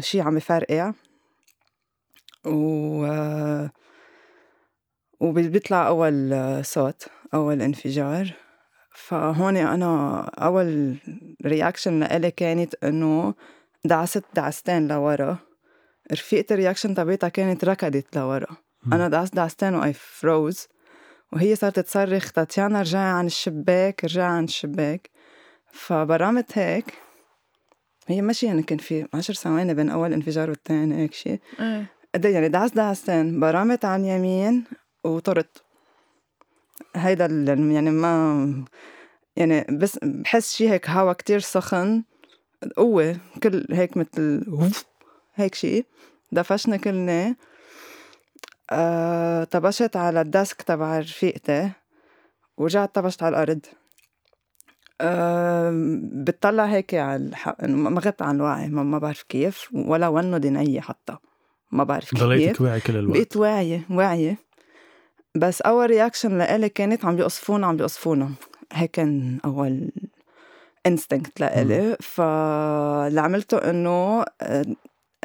شي 0.00 0.20
عم 0.20 0.36
يفرقع 0.36 0.92
و 2.44 3.06
وبيطلع 5.20 5.86
أول 5.86 6.64
صوت 6.64 7.08
أول 7.34 7.62
انفجار. 7.62 8.34
فهون 8.94 9.56
أنا 9.56 10.20
أول 10.20 10.96
reaction 11.46 12.00
لإلي 12.00 12.30
كانت 12.30 12.74
إنه 12.84 13.34
دعست 13.84 14.24
دعستين 14.34 14.88
لورا. 14.88 15.45
رفيقتي 16.12 16.54
ال 16.54 16.58
reaction 16.58 16.94
تبعتها 16.94 17.28
كانت 17.28 17.64
ركضت 17.64 18.16
لورا. 18.16 18.56
أنا 18.92 19.08
دعست 19.08 19.34
دعستين 19.34 19.74
وأي 19.74 19.92
فروز 19.92 20.68
وهي 21.32 21.56
صارت 21.56 21.80
تصرخ 21.80 22.32
تاتيانا 22.32 22.80
رجعي 22.80 23.10
عن 23.10 23.26
الشباك 23.26 24.04
رجعي 24.04 24.26
عن 24.26 24.44
الشباك. 24.44 25.10
فبرمت 25.72 26.58
هيك. 26.58 26.84
هي 28.08 28.22
ماشي 28.22 28.46
يعني 28.46 28.62
كان 28.62 28.78
في 28.78 29.06
عشر 29.14 29.34
ثواني 29.34 29.74
بين 29.74 29.90
أول 29.90 30.12
انفجار 30.12 30.50
والثاني 30.50 31.02
هيك 31.02 31.14
شيء 31.14 31.40
إيه. 31.60 31.86
يعني 32.24 32.48
دعس 32.48 32.70
دعستين 32.70 33.40
برمت 33.40 33.84
عن 33.84 34.04
يمين 34.04 34.64
وطرت. 35.04 35.62
هيدا 36.96 37.26
يعني 37.70 37.90
ما 37.90 38.64
يعني 39.36 39.66
بس 39.70 39.98
بحس 40.02 40.54
شي 40.54 40.70
هيك 40.70 40.90
هوا 40.90 41.12
كتير 41.12 41.38
سخن. 41.38 42.04
قوة 42.76 43.16
كل 43.42 43.66
هيك 43.70 43.96
مثل 43.96 44.44
هيك 45.36 45.54
شي 45.54 45.84
دفشنا 46.32 46.76
كلنا 46.76 47.36
آه، 48.70 49.44
طبشت 49.44 49.96
على 49.96 50.20
ال 50.20 50.28
desk 50.28 50.62
تبع 50.62 50.98
رفيقتي 50.98 51.70
ورجعت 52.56 52.94
طبشت 52.94 53.22
على 53.22 53.32
الأرض. 53.32 53.60
أه 55.00 55.70
بتطلع 56.12 56.64
هيك 56.64 56.94
على 56.94 57.26
الحق 57.26 57.64
ما 57.64 58.00
غبت 58.00 58.22
عن 58.22 58.36
الوعي 58.36 58.68
ما, 58.68 58.82
ما 58.82 58.98
بعرف 58.98 59.22
كيف 59.22 59.68
ولا 59.72 60.08
ونو 60.08 60.36
دينية 60.36 60.80
حتى 60.80 61.16
ما 61.72 61.84
بعرف 61.84 62.10
كيف. 62.10 62.20
ضليتك 62.22 62.60
واعي 62.60 62.80
كل 62.80 62.96
الوقت. 62.96 63.16
بقيت 63.16 63.36
واعية 63.36 63.86
واعية. 63.90 64.36
بس 65.34 65.62
أول 65.62 65.90
reaction 65.90 66.38
لإلي 66.38 66.68
كانت 66.68 67.04
عم 67.04 67.16
بيقصفونا 67.16 67.66
عم 67.66 67.76
بيقصفونا. 67.76 68.30
هيك 68.72 68.90
كان 68.90 69.38
أول 69.44 69.92
انستنكت 70.86 71.40
لإلي. 71.40 71.96
فاللي 72.00 73.20
عملته 73.20 73.70
إنه 73.70 74.24
آه، 74.42 74.64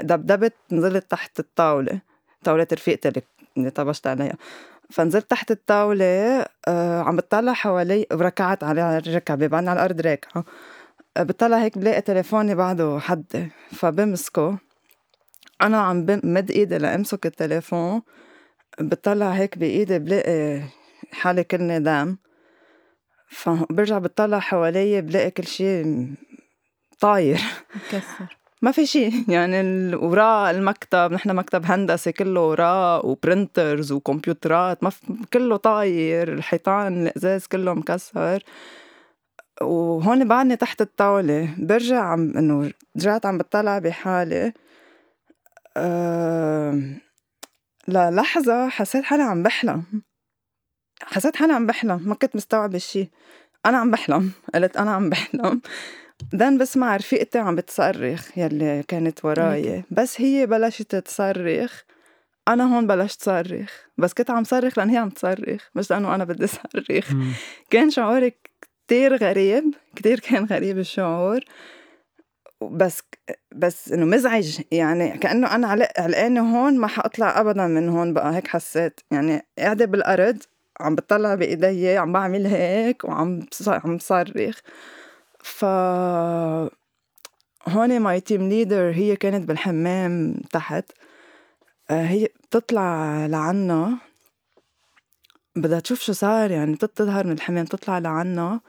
دبدبت 0.01 0.53
نزلت 0.71 1.11
تحت 1.11 1.39
الطاولة 1.39 2.01
طاولة 2.43 2.67
رفيقتي 2.73 3.11
اللي 3.57 3.69
طبشت 3.69 4.07
عليها 4.07 4.37
فنزلت 4.89 5.31
تحت 5.31 5.51
الطاولة 5.51 6.05
آه 6.67 7.01
عم 7.01 7.15
بتطلع 7.15 7.53
حوالي 7.53 8.07
وركعت 8.11 8.63
على 8.63 8.97
الركبة 8.97 9.47
بعدني 9.47 9.69
على 9.69 9.79
الأرض 9.79 10.01
راكعة. 10.01 10.43
آه 11.17 11.23
بتطلع 11.23 11.57
هيك 11.57 11.77
بلاقي 11.77 12.01
تليفوني 12.01 12.55
بعده 12.55 12.99
حدي 12.99 13.47
فبمسكه. 13.71 14.57
أنا 15.61 15.81
عم 15.81 16.05
بمد 16.05 16.51
إيدي 16.51 16.77
لأمسك 16.77 17.25
التليفون. 17.25 18.01
بتطلع 18.79 19.29
هيك 19.29 19.57
بإيدي 19.57 19.99
بلاقي 19.99 20.61
حالي 21.11 21.43
كلني 21.43 21.79
دم 21.79 22.17
فبرجع 23.29 23.97
بتطلع 23.97 24.39
حوالي 24.39 25.01
بلاقي 25.01 25.31
كل 25.31 25.47
شيء 25.47 26.07
طاير. 26.99 27.41
مكسر. 27.75 28.40
ما 28.61 28.71
في 28.71 28.85
شيء. 28.85 29.11
يعني 29.35 29.95
وراء 29.95 30.51
المكتب 30.51 31.11
نحن 31.13 31.35
مكتب 31.35 31.65
هندسي 31.65 32.11
كله 32.11 32.41
وراء 32.41 33.07
وبرنترز 33.07 33.91
وكمبيوترات 33.91 34.83
ما 34.83 34.91
كله 35.33 35.57
طاير 35.57 36.33
الحيطان 36.33 37.07
الإزاز 37.07 37.47
كله 37.47 37.73
مكسر. 37.73 38.43
وهون 39.61 40.27
بعدني 40.27 40.55
تحت 40.55 40.81
الطاولة 40.81 41.55
برجع 41.57 41.99
عم 42.03 42.37
إنه 42.37 42.71
رجعت 42.97 43.25
عم 43.25 43.37
بطلع 43.37 43.79
بحالي. 43.79 44.53
أه 45.77 46.81
للحظة 47.87 48.69
حسيت 48.69 49.03
حالي 49.03 49.23
عم 49.23 49.43
بحلم. 49.43 49.83
حسيت 51.03 51.35
حالي 51.35 51.53
عم 51.53 51.67
بحلم. 51.67 52.01
ما 52.09 52.15
كنت 52.15 52.35
مستوعبة 52.35 52.77
شي 52.77 53.09
أنا 53.65 53.77
عم 53.77 53.91
بحلم. 53.91 54.31
قلت 54.55 54.77
أنا 54.77 54.91
عم 54.91 55.09
بحلم. 55.09 55.61
دان 56.33 56.57
بسمع 56.57 56.95
رفيقتي 56.95 57.39
عم 57.39 57.55
بتصرخ 57.55 58.37
يلي 58.37 58.83
كانت 58.87 59.25
وراي. 59.25 59.83
بس 59.91 60.21
هي 60.21 60.45
بلشت 60.45 60.95
تصرخ 60.95 61.81
أنا 62.47 62.75
هون 62.75 62.87
بلشت 62.87 63.23
صرخ 63.23 63.71
بس 63.97 64.13
كنت 64.13 64.31
عم 64.31 64.43
صرخ 64.43 64.77
لأن 64.77 64.89
هي 64.89 64.97
عم 64.97 65.09
تصرخ 65.09 65.67
مش 65.75 65.91
لأنه 65.91 66.15
أنا 66.15 66.23
بدي 66.23 66.47
صرخ. 66.47 67.11
كان 67.69 67.89
شعوري 67.89 68.33
كتير 68.87 69.15
غريب 69.15 69.63
كتير 69.95 70.19
كان 70.19 70.45
غريب 70.45 70.79
الشعور. 70.79 71.39
بس 72.61 73.01
بس 73.55 73.91
إنه 73.91 74.05
مزعج 74.05 74.59
يعني 74.71 75.17
كأنه 75.17 75.55
أنا 75.55 75.67
علقانة 75.67 76.55
هون 76.55 76.77
ما 76.77 76.87
حأطلع 76.87 77.41
ابدا 77.41 77.67
من 77.67 77.89
هون 77.89 78.13
بقى 78.13 78.35
هيك 78.35 78.47
حسيت. 78.47 78.99
يعني 79.11 79.41
قاعدة 79.57 79.85
بالأرض 79.85 80.37
عم 80.79 80.95
بطلع 80.95 81.35
بإيدي 81.35 81.97
عم 81.97 82.13
بعمل 82.13 82.45
هيك 82.45 83.03
وعم 83.05 83.45
عم 83.67 83.97
صرخ. 83.99 84.59
ف 85.43 85.65
هون 87.67 87.99
my 87.99 88.19
team 88.21 88.49
leader 88.49 88.91
هي 88.91 89.15
كانت 89.15 89.47
بالحمام 89.47 90.41
تحت. 90.51 90.91
آه، 91.89 92.05
هي 92.05 92.25
بتطلع 92.25 93.25
لعنا. 93.25 93.97
بدها 95.55 95.79
تشوف 95.79 96.01
شو 96.01 96.13
صار 96.13 96.51
يعني 96.51 96.73
بتظهر 96.75 97.27
من 97.27 97.31
الحمام 97.31 97.65
تطلع 97.65 97.99
لعنا. 97.99 98.59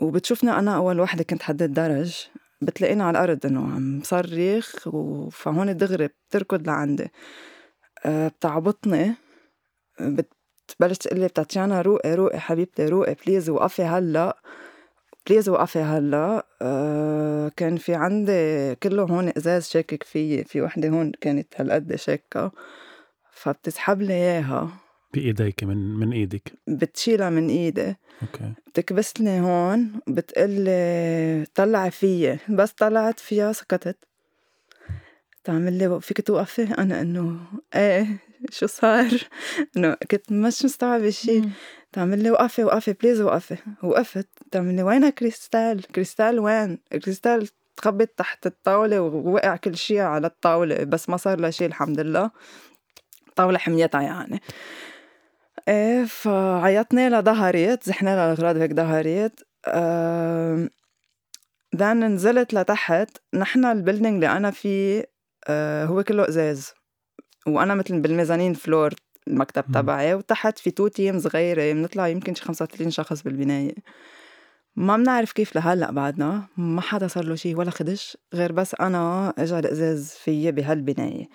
وبتشوفنا 0.00 0.58
أنا 0.58 0.76
أول 0.76 1.00
وحدة 1.00 1.24
كنت 1.24 1.42
حد 1.42 1.62
الدرج 1.62 2.28
بتلاقينا 2.62 3.04
على 3.04 3.18
الأرض 3.18 3.46
إنه 3.46 3.60
عم 3.60 4.02
صرخ 4.04 4.88
فهون 5.30 5.76
دغري 5.76 6.08
بتركض 6.08 6.66
لعندي. 6.66 7.08
أه 8.04 8.28
بتعبطني 8.28 9.14
بتبلش 10.00 10.98
تقلي 10.98 11.28
بتاتيانا 11.28 11.82
روقي 11.82 12.14
روقي 12.14 12.40
حبيبتي 12.40 12.86
روقي 12.86 13.16
please 13.26 13.50
وقفي 13.50 13.82
هلأ. 13.82 14.36
please 15.26 15.48
وقفي 15.48 15.78
هلأ 15.78 16.46
أه 16.62 17.52
كان 17.56 17.76
في 17.76 17.94
عندي 17.94 18.74
كله 18.74 19.02
هون 19.02 19.32
إزاز 19.36 19.68
شاكك 19.68 20.02
فيي 20.02 20.44
في 20.44 20.62
وحدة 20.62 20.88
هون 20.88 21.12
كانت 21.20 21.54
هالقد 21.56 21.94
شاكة 21.94 22.52
فبتسحب 23.32 24.02
لي 24.02 24.14
إياها. 24.14 24.70
بإيديك 25.14 25.64
من 25.64 25.76
من 25.76 26.12
إيدك. 26.12 26.52
بتشيلها 26.66 27.30
من 27.30 27.48
إيدي. 27.48 27.96
okay. 28.22 28.52
بتكبسني 28.66 29.40
هون 29.40 30.00
بتقلي 30.08 31.44
طلعي 31.54 31.90
فيي. 31.90 32.38
بس 32.48 32.72
طلعت 32.72 33.20
فيها 33.20 33.52
سكتت. 33.52 33.96
تعمل 35.44 35.72
لي 35.72 36.00
فيك 36.00 36.20
توقفي؟ 36.20 36.62
أنا 36.62 37.00
إنه 37.00 37.36
إيه؟ 37.74 38.06
شو 38.50 38.66
صار؟ 38.66 39.10
إنه 39.76 39.96
كنت 40.10 40.32
مش 40.32 40.64
مستوعبة 40.64 41.10
شيء 41.10 41.50
تعمل 41.92 42.22
لي 42.22 42.30
وقفي 42.30 42.64
وقفي 42.64 42.92
please 42.92 43.20
وقفي 43.20 43.56
وقفت. 43.82 44.28
تعمل 44.50 44.76
لي 44.76 44.82
وينها 44.82 45.10
كريستال؟ 45.10 45.82
كريستال 45.82 46.38
وين؟ 46.38 46.78
كريستال 47.04 47.48
تخبط 47.76 48.08
تحت 48.08 48.46
الطاولة 48.46 49.00
ووقع 49.00 49.56
كل 49.56 49.76
شيء 49.76 50.00
على 50.00 50.26
الطاولة 50.26 50.84
بس 50.84 51.08
ما 51.08 51.16
صار 51.16 51.40
لها 51.40 51.50
شيء 51.50 51.66
الحمد 51.66 52.00
لله. 52.00 52.30
طاولة 53.36 53.58
حميتها 53.58 54.02
يعني. 54.02 54.40
إيه 55.68 56.04
فعيطنا 56.04 57.08
لها 57.08 57.20
ظهرت 57.20 57.84
زحنا 57.84 58.10
لها 58.10 58.32
الاغراض 58.32 58.56
هيك 58.56 58.72
ظهرت 58.72 59.46
أه 59.66 60.68
نزلت 61.74 62.54
لتحت. 62.54 63.10
نحن 63.34 63.64
ال 63.64 63.70
building 63.70 64.14
اللي 64.14 64.28
أنا 64.28 64.50
فيه 64.50 65.04
أه 65.48 65.84
هو 65.84 66.02
كله 66.02 66.28
إزاز. 66.28 66.72
وأنا 67.46 67.74
مثل 67.74 68.00
بال 68.00 68.10
mezzanine 68.10 68.54
floor 68.54 68.94
المكتب 69.30 69.64
تبعي 69.74 70.14
وتحت 70.14 70.58
في 70.58 70.70
two 70.70 70.88
team 70.88 71.18
صغيرة 71.18 71.72
بنطلع 71.72 72.08
يمكن 72.08 72.34
شي 72.34 72.42
35 72.44 72.90
شخص 72.90 73.22
بالبناية. 73.22 73.74
ما 74.76 74.96
بنعرف 74.96 75.32
كيف 75.32 75.56
لهلأ 75.56 75.90
بعدنا 75.90 76.46
ما 76.56 76.80
حدا 76.80 77.06
صار 77.06 77.24
له 77.24 77.34
شيء 77.34 77.56
ولا 77.56 77.70
خدش 77.70 78.16
غير 78.34 78.52
بس 78.52 78.74
أنا 78.80 79.34
اجى 79.38 79.58
الأزاز 79.58 80.10
فيي 80.10 80.52
بهالبناية. 80.52 81.28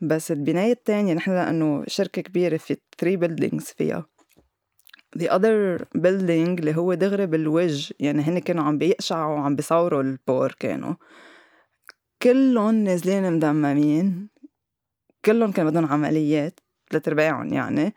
بس 0.00 0.32
البناية 0.32 0.72
التانية 0.72 1.14
نحن 1.14 1.30
لأنه 1.30 1.84
شركة 1.86 2.22
كبيرة 2.22 2.56
في 2.56 2.76
3 2.98 3.16
بيلدينغز 3.16 3.64
فيها. 3.64 4.06
The 5.18 5.28
other 5.28 5.84
building 5.98 6.58
اللي 6.58 6.76
هو 6.76 6.94
دغري 6.94 7.26
بالوجه 7.26 7.94
يعني 8.00 8.22
هن 8.22 8.38
كانوا 8.38 8.64
عم 8.64 8.78
بيقشعوا 8.78 9.34
وعم 9.34 9.56
بيصوروا 9.56 10.02
البور 10.02 10.52
كانوا. 10.58 10.94
كلهم 12.22 12.74
نازلين 12.74 13.32
مدممين. 13.32 14.28
كلهم 15.24 15.52
كان 15.52 15.70
بدهم 15.70 15.86
عمليات. 15.86 16.60
ثلاث 16.90 17.08
أرباعهم 17.08 17.52
يعني. 17.52 17.94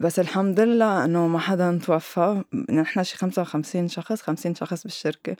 بس 0.00 0.18
الحمد 0.18 0.60
لله 0.60 1.04
إنه 1.04 1.28
ما 1.28 1.38
حدا 1.38 1.80
توفى. 1.86 2.44
نحن 2.70 3.02
شي 3.04 3.16
خمسة 3.16 3.42
وخمسين 3.42 3.88
شخص 3.88 4.22
خمسين 4.22 4.54
شخص 4.54 4.82
بالشركة. 4.82 5.36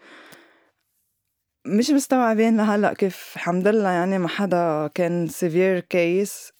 مش 1.67 1.91
مستوعبين 1.91 2.57
لهلأ 2.57 2.93
كيف 2.93 3.33
الحمد 3.37 3.69
لله 3.69 3.89
يعني 3.89 4.19
ما 4.19 4.29
حدا 4.29 4.91
كان 4.95 5.29
severe 5.29 5.83
case 5.95 6.53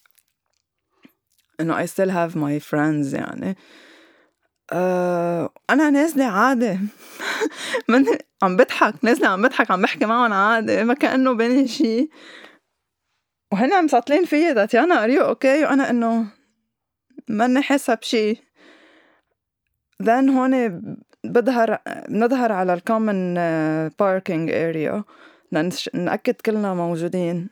إنه 1.61 1.87
I 1.87 1.89
still 1.89 2.11
have 2.11 2.35
my 2.37 2.71
friends 2.71 3.15
يعني. 3.15 3.57
أه 4.73 5.51
أنا 5.71 5.91
نازلة 5.91 6.25
عادي 6.25 6.79
من 7.89 8.05
عم 8.43 8.57
بضحك 8.57 8.95
نازلة 9.03 9.29
عم 9.29 9.43
بضحك 9.43 9.71
عم 9.71 9.83
بحكي 9.83 10.07
معهم 10.07 10.33
عادي 10.33 10.85
ما 10.85 10.95
كأنه 10.95 11.33
بيني 11.33 11.69
شيء 11.69 12.11
وهن 13.53 13.73
عم 13.73 13.89
ساطلين 13.89 14.25
فيي 14.25 14.55
تاتيانا 14.55 15.05
are 15.05 15.11
you 15.11 15.25
okay؟ 15.25 15.65
وأنا 15.65 15.91
انه 15.91 16.27
ماني 17.29 17.63
حاسة 17.63 17.95
بشي. 17.95 18.37
then 20.03 20.29
هون 20.29 20.83
بظهر 21.25 21.79
بنظهر 22.09 22.53
على 22.53 22.75
ال 22.75 22.83
common 22.83 23.35
parking 23.99 24.51
area 24.51 25.05
نأكد 25.95 26.35
كلنا 26.35 26.75
موجودين. 26.75 27.49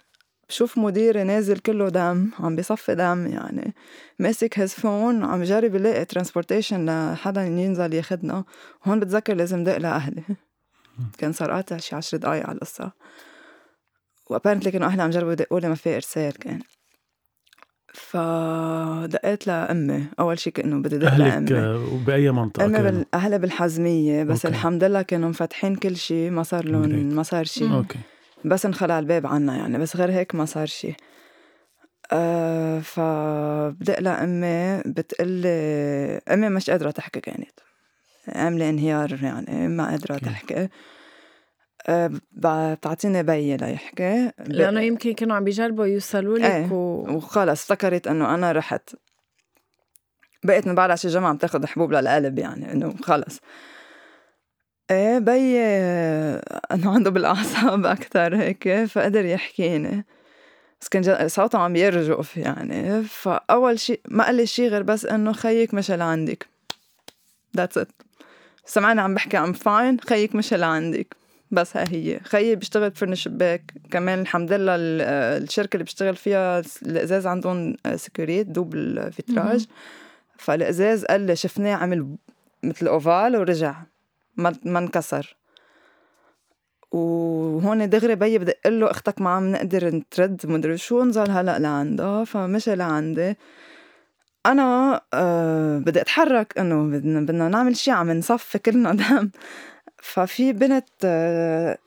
بشوف 0.49 0.79
مديري 0.79 1.25
نازل 1.25 1.59
كله 1.59 1.89
دم 1.89 2.31
عم 2.41 2.57
بيصفي 2.57 2.95
دم 2.95 3.27
يعني. 3.27 3.75
ماسك 4.19 4.59
his 4.59 4.75
phone 4.75 5.25
عم 5.25 5.43
جرب 5.43 5.75
يلاقي 5.75 6.05
transportation 6.05 7.11
لحدا 7.13 7.43
ينزل 7.43 7.95
ياخدنا. 7.95 8.45
هون 8.85 9.01
بتذكر 9.01 9.35
لازم 9.35 9.65
دق 9.65 9.77
لأهلي. 9.77 10.23
كان 11.19 11.33
صار 11.33 11.51
قاطع 11.51 11.77
شي 11.77 11.97
عشر 11.97 12.17
دقايق 12.17 12.47
على 12.47 12.55
القصة. 12.55 12.93
و 14.31 14.34
apparently 14.34 14.71
كانوا 14.71 14.89
أهلي 14.89 15.03
عم 15.03 15.11
جربوا 15.11 15.33
يدقوا 15.33 15.61
لي 15.61 15.69
ما 15.69 15.75
في 15.75 15.97
إرسال 15.97 16.33
كان. 16.33 16.61
فدقيت 17.95 19.47
لأمي 19.47 20.07
أول 20.21 20.39
شيء 20.39 20.53
كأنه 20.53 20.83
بدي 20.83 20.99
دق 20.99 21.15
لأمي. 21.15 21.61
وبأي 21.93 22.31
منطقة 22.31 22.65
أمي 22.65 22.83
بال... 22.83 23.07
أهلها 23.15 23.39
بالحزمية 23.39 24.25
بس 24.25 24.47
okay. 24.47 24.57
الحمد 24.57 24.85
لله 24.85 25.03
كانوا 25.03 25.29
مفتحين 25.29 25.77
كل 25.77 25.97
شيء 25.97 26.31
ما 26.31 26.43
صار 26.43 26.65
لهم 26.65 26.91
ما 26.91 27.23
صار 27.23 27.45
شيء 27.45 27.73
okay. 27.73 27.99
بس 28.45 28.67
انخلع 28.67 28.99
الباب 28.99 29.27
عنا 29.27 29.57
يعني 29.57 29.79
بس 29.79 29.97
غير 29.97 30.11
هيك 30.11 30.35
ما 30.35 30.45
صار 30.45 30.67
شيء 30.67 30.95
أه 32.13 32.81
فبدق 32.81 34.01
لأمي 34.01 34.83
بتقلي 34.87 35.49
أمي 36.31 36.49
مش 36.49 36.71
قادرة 36.71 36.91
تحكي 36.91 37.21
كانت. 37.21 37.61
عاملة 38.29 38.69
انهيار 38.69 39.19
يعني 39.23 39.69
ما 39.69 39.91
قادرة 39.91 40.15
okay. 40.15 40.25
تحكي. 40.25 40.55
أه 40.55 40.71
بتعطيني 42.33 43.23
بيي 43.23 43.57
ليحكي. 43.57 44.33
لأنه 44.47 44.81
يمكن 44.81 45.13
كانوا 45.13 45.37
عم 45.37 45.45
بيجربوا 45.45 45.87
يوصلوا 45.87 46.39
لك 46.39 46.45
إيه 46.45 46.73
و... 46.73 47.17
وخلص 47.17 47.71
افتكرت 47.71 48.07
إنه 48.07 48.35
أنا 48.35 48.53
رحت. 48.53 48.95
بقيت 50.45 50.67
من 50.67 50.75
بعد 50.75 50.91
عشان 50.91 51.09
الجامعة 51.09 51.29
عم 51.29 51.37
تاخد 51.37 51.65
حبوب 51.65 51.93
للقلب 51.93 52.39
يعني 52.39 52.73
إنه 52.73 52.95
خلص. 53.03 53.41
إيه 54.91 55.19
بي 55.19 55.59
إنه 56.73 56.95
عنده 56.95 57.11
بالأعصاب 57.11 57.87
أكثر 57.87 58.37
هيك 58.37 58.85
فقدر 58.85 59.25
يحكيني. 59.25 60.05
بس 60.81 60.89
كان 60.89 61.29
صوته 61.29 61.59
عم 61.59 61.77
يرجف 61.77 62.37
يعني. 62.37 63.03
فأول 63.03 63.81
شيء 63.81 64.01
ما 64.09 64.25
قال 64.25 64.35
لي 64.35 64.47
شيء 64.47 64.69
غير 64.69 64.83
بس 64.83 65.07
إنه 65.07 65.33
خيك 65.33 65.75
مشى 65.75 65.97
لعندك. 65.97 66.47
that's 67.57 67.79
it 67.79 67.89
سمعني 68.65 69.01
عم 69.01 69.15
بحكي 69.15 69.39
I'm 69.39 69.53
fine 69.53 70.01
خيك 70.01 70.35
مشى 70.35 70.57
لعندك. 70.57 71.17
بس 71.51 71.77
ها 71.77 71.85
هي. 71.89 72.21
خيي 72.21 72.57
بيشتغل 72.57 72.91
بفرن 72.91 73.13
الشباك 73.13 73.73
كمان 73.91 74.21
الحمد 74.21 74.53
لله 74.53 74.75
الشركة 74.77 75.75
اللي 75.77 75.85
بيشتغل 75.85 76.17
فيها 76.17 76.63
الإزاز 76.83 77.27
عندهم 77.27 77.77
sécurit 77.95 78.47
double 78.47 78.75
vitrage 78.75 79.67
فالإزاز 80.39 81.05
قال 81.05 81.21
لي 81.21 81.37
شفناه 81.37 81.75
عمل 81.75 82.17
مثل 82.63 82.87
أوفال 82.87 83.37
ورجع. 83.37 83.75
ما 84.37 84.55
ما 84.65 84.79
انكسر. 84.79 85.37
وهون 86.93 87.89
دغري 87.89 88.15
بيي 88.15 88.39
بدق 88.39 88.69
له 88.69 88.91
أختك 88.91 89.21
ما 89.21 89.31
عم 89.31 89.53
نقدر 89.53 89.95
نترد 89.95 90.47
مدري 90.47 90.77
شو 90.77 91.05
نزل 91.05 91.31
هلأ 91.31 91.59
لعندها 91.59 92.25
فمشي 92.25 92.75
لعندي 92.75 93.37
أنا 94.47 95.01
أه 95.15 95.79
بدي 95.79 96.01
أتحرك 96.01 96.59
إنه 96.59 96.99
بدنا 96.99 97.21
بدنا 97.21 97.49
نعمل 97.49 97.77
شي 97.77 97.91
عم 97.91 98.11
نصفي 98.11 98.59
كلنا 98.59 98.95
دم. 98.95 99.31
ففي 100.03 100.53
بنت 100.53 100.89
أه 101.05 101.79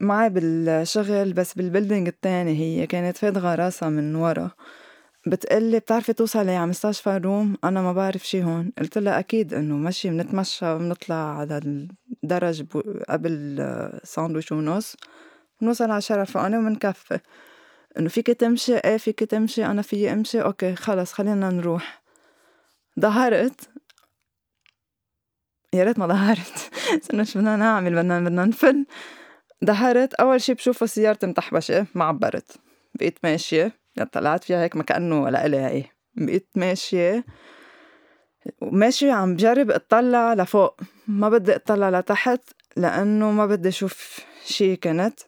معي 0.00 0.30
بالشغل 0.30 1.32
بس 1.32 1.54
بالبلدنج 1.54 2.08
التاني 2.08 2.58
هي 2.58 2.86
كانت 2.86 3.16
فادغة 3.16 3.54
راسها 3.54 3.88
من 3.88 4.14
ورا. 4.16 4.50
بتقلي 5.26 5.78
بتعرفي 5.78 6.12
توصلي 6.12 6.56
على 6.56 6.66
مستشفى 6.66 7.20
روم 7.24 7.56
أنا 7.64 7.82
ما 7.82 7.92
بعرف 7.92 8.26
شي 8.26 8.44
هون. 8.44 8.72
قلت 8.78 8.98
لها 8.98 9.18
أكيد 9.18 9.54
إنه 9.54 9.76
ماشي 9.76 10.10
بنتمشى 10.10 10.78
بنطلع 10.78 11.38
على 11.38 11.60
الدرج 12.24 12.64
قبل 13.08 13.58
ساندويش 14.04 14.52
ونص. 14.52 14.96
بنوصل 15.60 15.84
على 15.84 15.98
الشارع 15.98 16.22
الفوقاني 16.22 16.58
وبنكفي. 16.58 17.18
إنه 17.98 18.08
فيك 18.08 18.26
تمشي؟ 18.26 18.76
إيه 18.76 18.96
فيك 18.96 19.18
تمشي؟ 19.18 19.66
أنا 19.66 19.82
فيي 19.82 20.12
أمشي؟ 20.12 20.42
okay 20.42 20.74
خلص 20.74 21.12
خلينا 21.12 21.50
نروح. 21.50 22.02
ظهرت. 23.00 23.60
يا 25.74 25.84
ريت 25.84 25.98
ما 25.98 26.06
ظهرت 26.06 26.70
انه 27.14 27.24
شو 27.28 27.38
بدنا 27.38 27.56
نعمل؟ 27.56 27.94
بدنا 27.94 28.20
بدنا 28.20 28.44
نفل 28.44 28.86
ظهرت 29.64 30.14
أول 30.14 30.40
شي 30.40 30.54
بشوفه 30.54 30.86
سيارتي 30.86 31.26
متحبشة 31.26 31.86
ما 31.94 32.04
عبرت. 32.04 32.56
بقيت 32.94 33.18
ماشية. 33.24 33.72
طلعت 34.12 34.44
فيها 34.44 34.62
هيك 34.62 34.76
ما 34.76 34.82
كأنه 34.82 35.22
ولا 35.22 35.46
إلي 35.46 35.56
هي 35.56 35.84
بقيت 36.14 36.48
ماشية. 36.54 37.24
وماشية 38.60 39.12
عم 39.12 39.34
بجرب 39.34 39.70
أطلع 39.70 40.34
لفوق. 40.34 40.80
ما 41.06 41.28
بدي 41.28 41.56
أطلع 41.56 41.90
لتحت 41.90 42.40
لأنه 42.76 43.30
ما 43.30 43.46
بدي 43.46 43.68
أشوف 43.68 44.20
شي 44.44 44.76
كنت. 44.76 45.20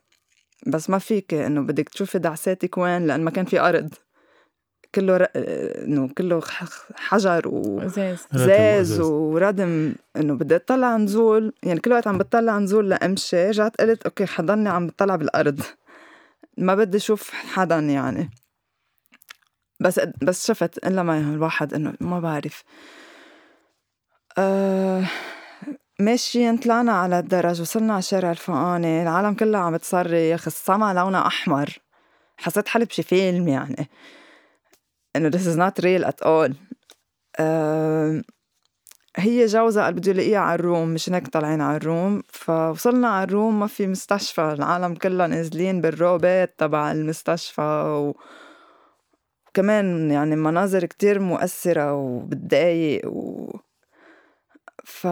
بس 0.66 0.90
ما 0.90 0.98
فيك 0.98 1.34
إنه 1.34 1.60
بدك 1.60 1.88
تشوفي 1.88 2.18
دعساتك 2.18 2.78
وين 2.78 3.06
لأن 3.06 3.20
ما 3.24 3.30
كان 3.30 3.44
في 3.44 3.60
أرض. 3.60 3.94
كله 4.94 5.16
ر... 5.16 5.26
إنه 5.36 6.08
كله 6.18 6.42
حجر 6.96 7.42
وزاز. 7.46 8.26
زاز 8.32 9.00
وردم 9.00 9.94
إنه 10.16 10.34
بدي 10.34 10.56
اطلع 10.56 10.96
نزول 10.96 11.52
يعني 11.62 11.80
كل 11.80 11.92
وقت 11.92 12.06
عم 12.06 12.18
بطلع 12.18 12.58
نزول 12.58 12.90
لأمشي 12.90 13.48
رجعت 13.48 13.80
قلت 13.80 14.02
أوكي 14.02 14.26
حضرني 14.26 14.68
عم 14.68 14.86
بطلع 14.86 15.16
بالأرض. 15.16 15.60
ما 16.58 16.74
بدي 16.74 16.96
أشوف 16.96 17.30
حدا 17.30 17.78
يعني. 17.78 18.30
بس 19.80 20.00
بس 20.22 20.46
شفت 20.46 20.86
إلا 20.86 21.02
ما 21.02 21.18
الواحد 21.18 21.74
إنه 21.74 21.94
ما 22.00 22.20
بعرف. 22.20 22.64
أه 24.38 25.04
ماشيين 26.00 26.56
طلعنا 26.56 26.92
على 26.92 27.18
الدرج 27.18 27.60
وصلنا 27.60 27.92
على 27.92 27.98
الشارع 27.98 28.30
الفوقاني 28.30 29.02
العالم 29.02 29.34
كلها 29.34 29.60
عم 29.60 29.76
تصرخ 29.76 30.46
السما 30.46 30.94
لونها 30.94 31.26
أحمر. 31.26 31.78
حسيت 32.36 32.68
حالي 32.68 32.84
بشي 32.84 33.02
فيلم 33.02 33.48
يعني. 33.48 33.88
إنه 35.16 35.30
this 35.30 35.46
is 35.46 35.56
not 35.56 35.84
real 35.84 36.04
at 36.04 36.26
all. 36.26 36.52
هي 39.16 39.46
جوزها 39.46 39.84
قال 39.84 39.94
بده 39.94 40.10
يلاقيها 40.10 40.38
على 40.38 40.54
الروم 40.54 40.88
مش 40.88 41.10
هيك 41.10 41.28
طالعين 41.28 41.60
على 41.60 41.76
الروم. 41.76 42.22
فوصلنا 42.28 43.08
على 43.08 43.24
الروم 43.24 43.60
ما 43.60 43.66
في 43.66 43.86
مستشفى. 43.86 44.42
العالم 44.42 44.94
كلها 44.94 45.26
نازلين 45.26 45.80
بالروبات 45.80 46.54
تبع 46.58 46.92
المستشفى 46.92 47.62
و... 47.62 48.16
وكمان 49.48 50.10
يعني 50.10 50.36
مناظر 50.36 50.84
كتير 50.84 51.20
مؤثرة 51.20 51.94
وبتضايق 51.94 53.06
و... 53.06 53.56
ف 54.84 55.06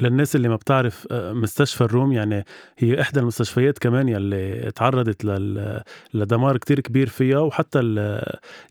للناس 0.00 0.36
اللي 0.36 0.48
ما 0.48 0.56
بتعرف 0.56 1.06
آه، 1.10 1.32
مستشفى 1.32 1.80
الروم 1.80 2.12
يعني 2.12 2.44
هي 2.78 3.00
إحدى 3.00 3.20
المستشفيات 3.20 3.78
كمان 3.78 4.08
يلي 4.08 4.70
تعرضت 4.74 5.24
لل... 5.24 5.82
لدمار 6.14 6.56
كتير 6.56 6.80
كبير 6.80 7.08
فيها 7.08 7.38
وحتى 7.38 7.78
ال... 7.78 8.22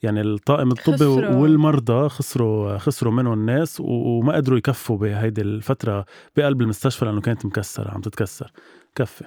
يعني 0.04 0.22
الطاقم 0.22 0.72
الطبي 0.72 0.96
خسروا. 0.96 1.36
والمرضى 1.36 2.10
خسروا 2.10 2.78
خسروا 2.78 3.14
منهم 3.14 3.34
الناس 3.34 3.80
وما 3.80 4.36
قدروا 4.36 4.58
يكفوا 4.58 4.98
بهيدي 4.98 5.42
الفترة 5.42 6.06
بقلب 6.38 6.62
المستشفى 6.62 7.06
لأنه 7.06 7.22
كانت 7.22 7.46
مكسرة 7.46 7.92
عم 7.92 8.02
تتكسر. 8.02 8.52
كفي. 8.96 9.26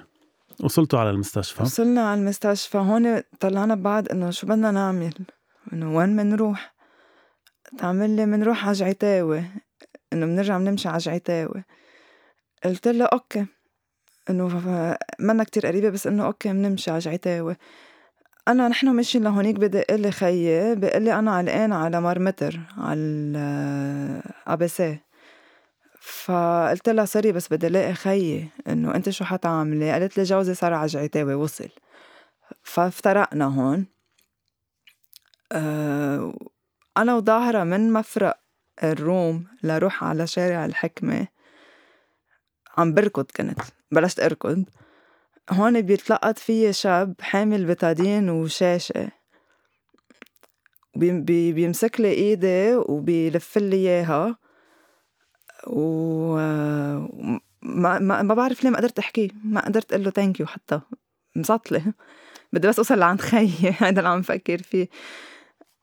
وصلتوا 0.61 0.99
على 0.99 1.11
المستشفى. 1.11 1.62
وصلنا 1.62 2.01
على 2.01 2.20
المستشفى. 2.20 2.78
هون 2.78 3.20
طلعنا 3.41 3.74
بعد 3.74 4.09
إنه 4.09 4.30
شو 4.30 4.47
بدنا 4.47 4.70
نعمل؟ 4.70 5.14
إنه 5.72 5.97
وين 5.97 6.16
منروح؟ 6.16 6.74
قالت 7.79 8.11
لي 8.16 8.26
منروح 8.26 8.64
على 8.64 8.72
جعتاوي. 8.72 9.45
إنه 10.13 10.27
بنرجع 10.27 10.59
بنمشي 10.59 10.89
على 10.89 10.99
جعتاوي 10.99 11.65
قلت 12.65 12.89
له 12.89 13.05
okay 13.05 13.47
إنه 14.31 14.97
منا 15.19 15.45
كتير 15.45 15.67
قريبة 15.67 15.89
بس 15.89 16.07
إنه 16.07 16.27
okay 16.27 16.53
بنمشي 16.53 16.91
على 16.91 16.99
جعتاوي 16.99 17.57
أنا 18.49 18.69
نحن 18.69 18.89
ماشيين 18.89 19.25
لهونيك 19.25 19.57
بدق 19.57 19.95
لي 19.95 20.11
خيي 20.11 20.75
بيقول 20.75 21.03
لي 21.03 21.19
أنا 21.19 21.35
علقان 21.37 21.73
على 21.73 22.01
مار 22.01 22.25
متر 22.25 22.61
على 22.77 23.01
ال 23.01 23.50
ABC 23.50 24.99
فقلت 26.01 26.89
لها 26.89 27.05
sorry 27.05 27.33
بس 27.33 27.49
بدي 27.53 27.67
ألاقي 27.67 27.95
خيي 27.95 28.49
إنه 28.69 28.95
أنت 28.95 29.11
شو 29.11 29.25
حتعملي؟ 29.25 29.93
قالت 29.93 30.19
لي 30.19 30.25
جوزي 30.25 30.55
صار 30.55 30.75
على 30.75 30.87
جعتاوي 30.87 31.35
وصل. 31.35 31.69
فافترقنا 32.63 33.45
هون. 33.45 33.87
أه 35.53 36.35
أنا 36.97 37.15
وظاهرة 37.15 37.65
من 37.65 37.93
مفرق 37.93 38.39
الروم 38.83 39.45
لروح 39.62 40.05
على 40.05 40.26
شارع 40.26 40.64
الحكمة. 40.64 41.26
عم 42.78 42.95
بركض 42.95 43.26
كنت 43.37 43.61
بلشت 43.91 44.20
أركض. 44.20 44.64
هون 45.51 45.81
بيتلقط 45.81 46.39
فيي 46.39 46.72
شاب 46.72 47.14
حامل 47.20 47.64
بتادين 47.64 48.31
وشاشة. 48.31 49.09
بي 50.97 51.53
بيمسك 51.53 52.01
لي 52.01 52.12
إيدي 52.12 52.74
وبيلف 52.74 53.59
لي 53.59 53.76
إياها. 53.76 54.37
و 55.66 56.37
ما, 57.62 57.99
ما, 57.99 58.35
بعرف 58.35 58.64
ليه 58.64 58.70
ما 58.70 58.76
قدرت 58.76 58.99
أحكي. 58.99 59.33
ما 59.45 59.61
قدرت 59.61 59.93
أقول 59.93 60.05
له 60.05 60.11
thank 60.11 60.41
you 60.41 60.47
حتى. 60.47 60.81
مسطلة 61.37 61.83
بدي 62.53 62.68
بس 62.68 62.78
أوصل 62.78 62.99
لعند 62.99 63.20
خيي. 63.20 63.70
هذا 63.78 63.99
اللي 63.99 64.09
عم 64.09 64.22
فكر 64.22 64.62
فيه. 64.62 64.89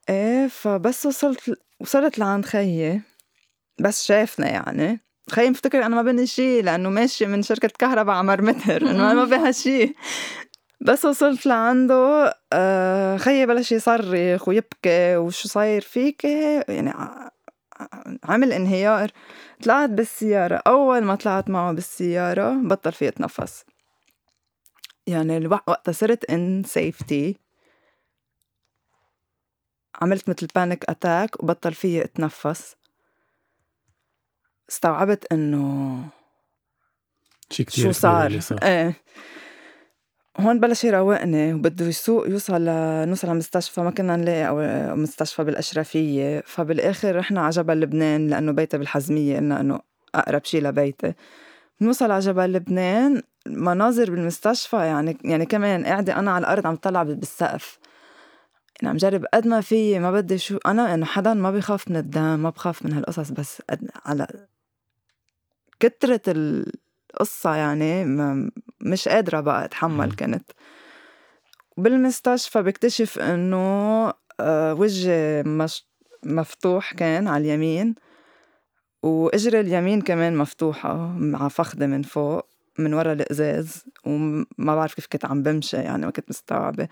إيه 0.08 0.46
فبس 0.48 1.06
وصلت 1.06 1.58
وصلت 1.80 2.18
لعند 2.18 2.44
خيي. 2.44 3.00
بس 3.80 4.04
شافنا 4.04 4.48
يعني. 4.48 5.00
خيي 5.30 5.50
مفتكر 5.50 5.86
أنا 5.86 5.96
ما 5.96 6.02
بني 6.02 6.26
شي 6.26 6.62
لأنه 6.62 6.88
ماشي 6.90 7.26
من 7.26 7.42
شركة 7.42 7.68
كهرباء 7.78 8.14
على 8.16 8.26
مار 8.26 8.45
متر. 8.45 8.82
انه 8.82 8.90
أنا 9.12 9.14
ما 9.14 9.24
بها 9.24 9.50
شي 9.50 9.94
بس 10.80 11.04
وصلت 11.04 11.46
لعنده 11.46 12.34
آه، 12.52 13.16
خيي 13.16 13.46
بلش 13.46 13.72
يصرخ 13.72 14.48
ويبكي 14.48 15.16
وشو 15.16 15.48
صاير 15.48 15.80
فيك؟ 15.80 16.24
يعني 16.24 16.92
عمل 18.24 18.52
انهيار. 18.52 19.10
طلعت 19.62 19.90
بالسيارة. 19.90 20.62
أول 20.66 21.04
ما 21.04 21.14
طلعت 21.14 21.50
معه 21.50 21.72
بالسيارة 21.72 22.52
بطل 22.52 22.92
فيي 22.92 23.06
اتنفس. 23.06 23.64
يعني 25.06 25.46
وقتها 25.46 25.92
صرت 25.92 26.30
in 26.30 26.62
safety 26.66 27.36
عملت 30.02 30.28
مثل 30.28 30.46
panic 30.54 30.84
attack 30.90 31.42
وبطل 31.42 31.74
فيي 31.74 32.04
اتنفس. 32.04 32.76
استوعبت 34.70 35.32
إنه 35.32 36.04
شي 37.50 37.64
كتير 37.64 37.84
شو 37.84 37.92
صار. 37.92 38.40
إيه. 38.62 38.94
هون 40.40 40.60
بلش 40.60 40.84
يروقني 40.84 41.54
وبده 41.54 41.86
يسوق 41.86 42.28
يوصل 42.28 42.62
نوصل 43.08 43.28
على 43.28 43.32
المستشفى 43.32 43.80
ما 43.80 43.90
كنا 43.90 44.16
نلاقي 44.16 44.48
أو 44.48 44.56
مستشفى 44.96 45.44
بالأشرفية. 45.44 46.42
فبالآخر 46.46 47.16
رحنا 47.16 47.40
على 47.40 47.50
جبل 47.50 47.80
لبنان 47.80 48.28
لأنه 48.28 48.52
بيتي 48.52 48.78
بالحزمية 48.78 49.36
قلنا 49.36 49.60
إنه 49.60 49.80
أقرب 50.14 50.44
شي 50.44 50.60
لبيتي. 50.60 51.14
نوصل 51.80 52.10
على 52.10 52.20
جبل 52.20 52.52
لبنان 52.52 53.22
مناظر 53.46 54.10
بالمستشفى 54.10 54.76
يعني 54.76 55.18
يعني 55.24 55.46
كمان 55.46 55.86
قاعدة 55.86 56.18
أنا 56.18 56.30
على 56.30 56.42
الأرض 56.42 56.66
عم 56.66 56.76
طلع 56.76 57.02
بالسقف. 57.02 57.78
يعني 58.82 58.90
عم 58.90 58.96
جرب 58.96 59.24
قد 59.34 59.46
ما 59.46 59.60
في 59.60 59.98
ما 59.98 60.10
بدي 60.12 60.38
شو 60.38 60.58
أنا 60.66 60.94
إنه 60.94 61.06
حدا 61.06 61.34
ما 61.34 61.50
بيخاف 61.50 61.90
من 61.90 61.96
الدم 61.96 62.38
ما 62.40 62.50
بخاف 62.50 62.84
من 62.86 62.92
هالقصص 62.92 63.30
بس 63.30 63.62
على 64.06 64.26
كترة 65.80 66.20
القصة 66.28 67.54
يعني 67.54 68.04
مش 68.80 69.08
قادرة 69.08 69.40
بقى 69.40 69.64
أتحمل 69.64 70.12
كنت. 70.12 70.50
بالمستشفى 71.76 72.62
بكتشف 72.62 73.18
إنه 73.18 74.12
آه، 74.40 74.74
وجهي 74.74 75.42
مش 75.42 75.84
مفتوح 76.24 76.92
كان 76.94 77.28
على 77.28 77.44
اليمين 77.44 77.94
وإجري 79.02 79.60
اليمين 79.60 80.00
كمان 80.00 80.36
مفتوحة 80.36 80.96
مع 81.06 81.48
فخدة 81.48 81.86
من 81.86 82.02
فوق 82.02 82.46
من 82.78 82.94
ورا 82.94 83.12
الإزاز 83.12 83.84
وما 84.04 84.46
بعرف 84.58 84.94
كيف 84.94 85.06
كنت 85.06 85.24
عم 85.24 85.42
بمشي 85.42 85.76
يعني 85.76 86.06
ما 86.06 86.12
كنت 86.12 86.30
مستوعبة. 86.30 86.88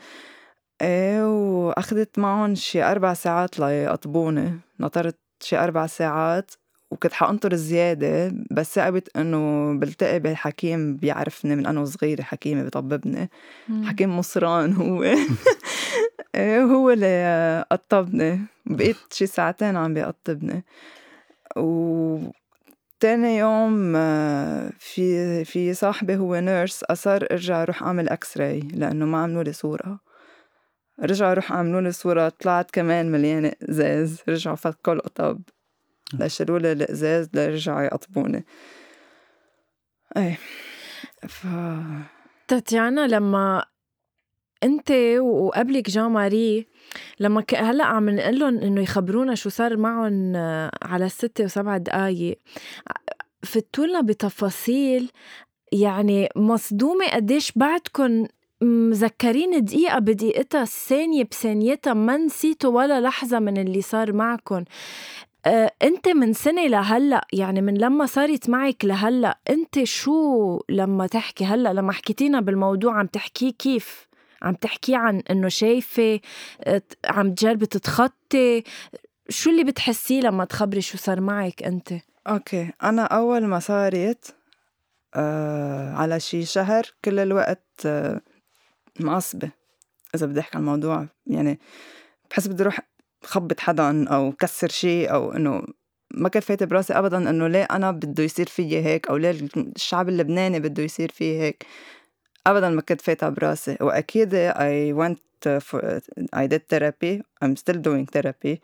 إيه 0.83 1.27
وأخدت 1.27 2.19
معهم 2.19 2.55
شي 2.55 2.83
أربع 2.83 3.15
ساعات 3.15 3.59
ليقطبوني 3.59 4.59
نطرت 4.81 5.19
شي 5.41 5.57
أربع 5.59 5.87
ساعات 5.87 6.51
وكنت 6.91 7.13
حأنطر 7.13 7.55
زيادة 7.55 8.33
بس 8.51 8.75
ثقبت 8.75 9.17
إنه 9.17 9.73
بلتقي 9.79 10.21
بحكيم 10.21 10.97
بيعرفني 10.97 11.57
من 11.57 11.67
أنا 11.67 11.81
وصغيرة 11.81 12.23
حكيمة 12.23 12.63
بطببني 12.63 13.31
حكيم 13.85 14.19
مصران 14.19 14.73
هو. 14.73 15.03
إيه 16.35 16.63
هو 16.63 16.91
اللي 16.91 17.65
قطبني. 17.73 18.41
بقيت 18.67 18.97
شي 19.13 19.27
ساعتين 19.27 19.77
عم 19.77 19.95
بيقطبني. 19.95 20.65
و 21.57 22.19
تاني 23.01 23.39
يوم 23.39 23.93
في 24.79 25.45
في 25.45 25.75
صاحبي 25.75 26.17
هو 26.17 26.37
nurse 26.41 26.85
أصر 26.85 27.27
إرجع 27.31 27.65
روح 27.65 27.83
أعمل 27.83 28.09
x-ray 28.09 28.61
لأنه 28.61 29.07
ما 29.07 29.23
عملوا 29.23 29.43
لي 29.43 29.53
صورة. 29.53 29.99
رجعوا 31.01 31.35
روح 31.35 31.53
عملوا 31.53 31.81
لي 31.81 31.93
صورة 31.93 32.29
طلعت 32.29 32.71
كمان 32.71 33.13
مليانة 33.13 33.53
إزاز 33.71 34.23
رجعوا 34.29 34.57
فكوا 34.57 34.93
القطب. 34.93 35.41
ليشيلوا 36.15 36.59
لي 36.59 36.73
الإزاز 36.73 37.29
ليرجعوا 37.35 37.83
يقطبوني. 37.83 38.45
إيه. 40.17 40.39
ف 41.29 41.47
تاتيانا 42.49 43.07
لما 43.07 43.65
أنت 44.63 44.91
وقبلك 45.21 45.91
جان 45.91 46.05
ماري 46.11 46.67
لما 47.21 47.41
ك... 47.41 47.55
هلأ 47.55 47.85
عم 47.85 48.11
نقول 48.11 48.39
لهم 48.39 48.59
إنه 48.59 48.83
يخبرونا 48.83 49.35
شو 49.35 49.49
صار 49.49 49.77
معهم 49.77 50.37
على 50.83 51.07
الستة 51.07 51.45
وسبع 51.45 51.77
دقايق. 51.77 52.39
فتوا 53.43 53.87
لنا 53.87 54.01
بتفاصيل 54.01 55.11
يعني 55.73 56.29
مصدومة 56.37 57.07
قديش 57.09 57.53
بعدكم 57.57 58.27
مذكرين 58.63 59.65
دقيقة 59.65 59.99
بدقيقتها 59.99 60.65
ثانية 60.65 61.25
بثانيتها 61.25 61.95
ما 61.95 62.17
نسيتوا 62.17 62.71
ولا 62.71 63.01
لحظة 63.01 63.39
من 63.39 63.59
اللي 63.59 63.83
صار 63.83 64.13
معكم 64.13 64.65
آه، 65.47 65.73
انت 65.83 66.09
من 66.09 66.33
سنة 66.33 66.67
لهلأ 66.67 67.27
يعني 67.33 67.61
من 67.61 67.79
لما 67.79 68.07
صارت 68.07 68.49
معك 68.49 68.85
لهلأ 68.85 69.39
انت 69.51 69.85
شو 69.85 70.61
لما 70.69 71.07
تحكي 71.07 71.45
هلأ؟ 71.45 71.73
لما 71.73 71.93
حكيتينا 71.93 72.41
بالموضوع 72.41 72.99
عم 72.99 73.07
تحكيه 73.07 73.53
كيف؟ 73.53 74.09
عم 74.43 74.55
تحكي 74.55 74.95
عن 74.95 75.23
إنه 75.31 75.49
شايفة 75.49 76.21
عم 77.05 77.35
تجربي 77.35 77.67
تتخطي. 77.67 78.63
شو 79.29 79.51
اللي 79.51 79.65
بتحسيه 79.65 80.21
لما 80.21 80.45
تخبري 80.45 80.81
شو 80.81 80.99
صار 80.99 81.21
معك 81.21 81.63
انت؟ 81.63 81.93
أوكي 82.27 82.71
أنا 82.83 83.03
أول 83.03 83.47
ما 83.47 83.59
صارت 83.59 84.35
آه 85.15 85.95
على 85.95 86.21
شي 86.21 86.45
شهر 86.45 86.85
كل 87.05 87.19
الوقت 87.19 87.67
آه 87.87 88.21
معصبة 89.01 89.51
إذا 90.15 90.27
بدي 90.27 90.41
أحكي 90.41 90.57
عن 90.57 90.63
الموضوع 90.63 91.07
يعني 91.27 91.59
بحس 92.31 92.47
بدي 92.47 92.63
أروح 92.63 92.81
خبط 93.25 93.61
حدا 93.61 94.09
أو 94.09 94.33
كسر 94.33 94.69
شيء 94.69 95.13
أو 95.13 95.33
إنه 95.33 95.63
ما 96.11 96.29
كان 96.29 96.43
فايت 96.43 96.63
براسي 96.63 96.93
أبدا 96.93 97.31
إنه 97.31 97.49
ليه 97.49 97.63
أنا 97.65 97.91
بده 97.91 98.23
يصير 98.23 98.47
فيي 98.47 98.85
هيك 98.85 99.09
أو 99.09 99.17
ليه 99.17 99.49
الشعب 99.57 100.09
اللبناني 100.09 100.61
بده 100.61 100.83
يصير 100.83 101.11
فيه 101.11 101.43
هيك. 101.43 101.67
أبدا 102.47 102.71
ما 102.71 102.81
كنت 102.81 103.01
فايتة 103.01 103.29
براسي. 103.29 103.77
وأكيد 103.81 104.35
I 104.35 104.93
went 104.93 105.61
for 105.61 106.01
I 106.33 106.47
did 106.47 106.69
therapy. 106.69 107.23
I'm 107.45 107.57
still 107.57 107.81
doing 107.81 108.07
therapy. 108.07 108.61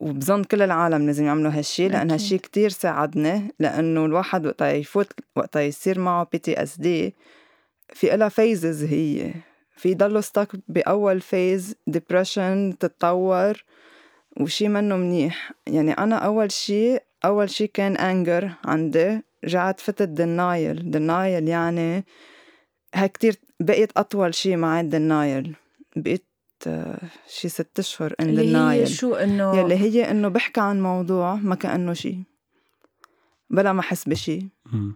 وبظن 0.00 0.44
كل 0.44 0.62
العالم 0.62 1.06
لازم 1.06 1.24
يعملوا 1.24 1.50
هالشي 1.50 1.88
لأن 1.88 2.10
هالشي 2.10 2.38
كتير 2.38 2.70
ساعدني 2.70 3.54
لأنه 3.58 4.04
الواحد 4.04 4.46
وقتا 4.46 4.72
يفوت 4.72 5.12
وقتا 5.36 5.62
يصير 5.62 5.98
معه 5.98 6.28
PTSD 6.32 7.14
في 7.92 8.14
إلها 8.14 8.28
phases 8.28 8.84
هي. 8.84 9.34
في 9.76 9.94
يضلوا 9.94 10.20
stuck 10.20 10.48
بأول 10.68 11.20
phase 11.20 11.74
depression 11.86 12.76
تتطور 12.80 13.64
وشي 14.40 14.68
منه 14.68 14.96
منيح. 14.96 15.52
يعني 15.66 15.92
أنا 15.92 16.16
أول 16.16 16.52
شي 16.52 16.98
أول 17.24 17.50
شي 17.50 17.66
كان 17.66 17.96
anger 17.96 18.50
عندي. 18.64 19.20
رجعت 19.44 19.80
فتت 19.80 20.08
denial 20.08 20.90
denial 20.90 21.48
يعني 21.48 22.04
هاي 22.94 23.08
كتير 23.08 23.36
بقيت 23.60 23.92
أطول 23.96 24.34
شي 24.34 24.56
مع 24.56 24.80
ال 24.80 24.91
denial 24.91 25.54
بقيت 25.96 26.24
شي 27.28 27.48
ست 27.48 27.78
أشهر 27.78 28.14
ان 28.20 28.28
اللي 28.28 28.58
هي 28.58 28.86
شو 28.86 29.14
إنه 29.14 29.56
يلي 29.56 29.74
هي 29.74 30.10
إنه 30.10 30.28
بحكي 30.28 30.60
عن 30.60 30.82
موضوع 30.82 31.34
ما 31.34 31.54
كأنه 31.54 31.92
شي. 31.92 32.18
بلا 33.50 33.72
ما 33.72 33.80
أحس 33.80 34.08
بشي. 34.08 34.46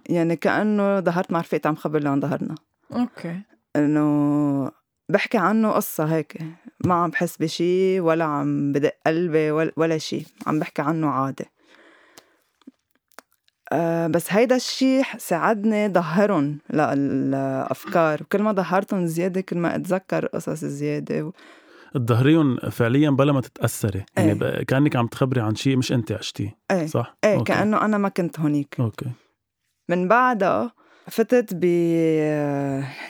يعني 0.08 0.36
كأنه 0.36 1.00
ظهرت 1.00 1.32
مع 1.32 1.40
رفيقتي 1.40 1.68
عم 1.68 1.76
خبر 1.76 2.08
عن 2.08 2.20
ظهرنا. 2.20 2.54
أوكي. 2.92 3.40
إنه 3.76 4.70
بحكي 5.08 5.38
عنه 5.38 5.70
قصة 5.70 6.04
هيك. 6.04 6.38
ما 6.84 6.94
عم 6.94 7.10
بحس 7.10 7.36
بشي 7.36 8.00
ولا 8.00 8.24
عم 8.24 8.72
بدق 8.72 8.92
قلبي 9.06 9.50
ولا, 9.50 9.72
ولا 9.76 9.98
شي. 9.98 10.26
عم 10.46 10.58
بحكي 10.58 10.82
عنه 10.82 11.08
عادي 11.08 11.44
أه 13.72 14.06
بس 14.06 14.32
هيدا 14.32 14.56
الشي 14.56 15.02
ساعدني 15.18 15.88
ظهرهم 15.88 16.58
للأفكار 16.70 18.22
وكل 18.22 18.42
ما 18.42 18.52
ظهرتهم 18.52 19.06
زيادة 19.06 19.40
كل 19.40 19.58
ما 19.58 19.76
أتذكر 19.76 20.26
قصص 20.26 20.64
زيادة 20.64 21.24
و... 21.26 21.32
تظهريهم 21.94 22.56
فعليا 22.56 23.10
بلا 23.10 23.32
ما 23.32 23.40
تتأثري. 23.40 24.04
يعني 24.16 24.44
إيه. 24.44 24.62
كأنك 24.62 24.96
عم 24.96 25.06
تخبري 25.06 25.40
عن 25.40 25.54
شيء 25.54 25.76
مش 25.76 25.92
أنت 25.92 26.12
عشتيه. 26.12 26.56
إيه. 26.70 26.86
صح؟ 26.86 27.16
إيه 27.24 27.34
okay. 27.34 27.52
كأنه 27.52 27.84
أنا 27.84 27.98
ما 27.98 28.08
كنت 28.08 28.40
هونيك. 28.40 28.76
okay. 28.80 29.10
من 29.88 30.08
بعدها 30.08 30.72
فتت 31.08 31.54
ب 31.54 31.64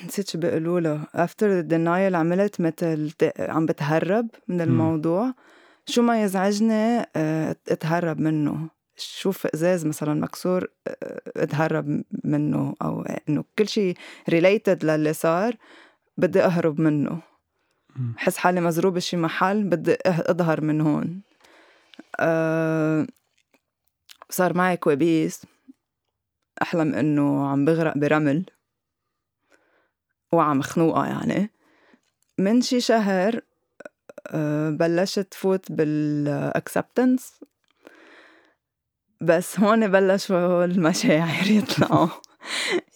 نسيت 0.07 0.29
شو 0.29 0.39
بيقولوا 0.39 0.81
له. 0.81 1.07
after 1.15 1.63
denial 1.63 2.15
عملت 2.15 2.61
مثل 2.61 3.13
عم 3.39 3.67
بتهرب 3.67 4.29
من 4.49 4.61
الموضوع. 4.61 5.35
شو 5.87 6.03
ما 6.03 6.23
يزعجني 6.23 7.07
آه، 7.17 7.57
اتهرب 7.69 8.21
منه. 8.21 8.69
شوف 8.97 9.47
إزاز 9.47 9.87
مثلا 9.87 10.15
مكسور 10.21 10.69
آه، 10.89 11.21
اتهرب 11.37 12.03
منه 12.25 12.75
أو 12.83 13.03
إنه 13.29 13.45
كل 13.59 13.69
شيء 13.69 13.97
related 14.29 14.85
للي 14.85 15.13
صار 15.13 15.55
بدي 16.17 16.41
أهرب 16.43 16.81
منه. 16.81 17.19
بحس 17.97 18.37
حالي 18.37 18.61
مزروب 18.61 18.95
بشي 18.95 19.17
محل 19.17 19.65
بدي 19.65 19.97
أظهر 20.07 20.61
من 20.61 20.81
هون. 20.81 21.21
أه 22.21 23.07
صار 24.31 24.57
معي 24.57 24.77
كوابيس. 24.77 25.47
أحلم 26.63 26.95
إنه 26.95 27.49
عم 27.49 27.65
بغرق 27.65 27.99
برمل 27.99 28.45
وعم 30.33 30.63
خنوقة 30.63 31.07
يعني. 31.07 31.51
من 32.39 32.63
شي 32.63 32.81
شهر 32.81 33.41
آه، 34.27 34.71
بلشت 34.71 35.35
فوت 35.35 35.73
بال 35.73 35.99
acceptance. 35.99 37.41
بس 39.21 39.61
هون 39.61 39.89
بلشوا 39.89 40.65
المشاعر 40.65 41.47
يطلعوا. 41.59 42.09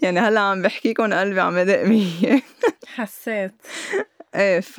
يعني 0.03 0.21
هلأ 0.21 0.41
عم 0.41 0.63
بحكيكم 0.63 1.13
قلبي 1.13 1.41
عم 1.41 1.59
يدق 1.59 1.83
مية. 1.85 2.43
حسيت. 2.87 3.53
إيه 4.35 4.61
ف 4.61 4.79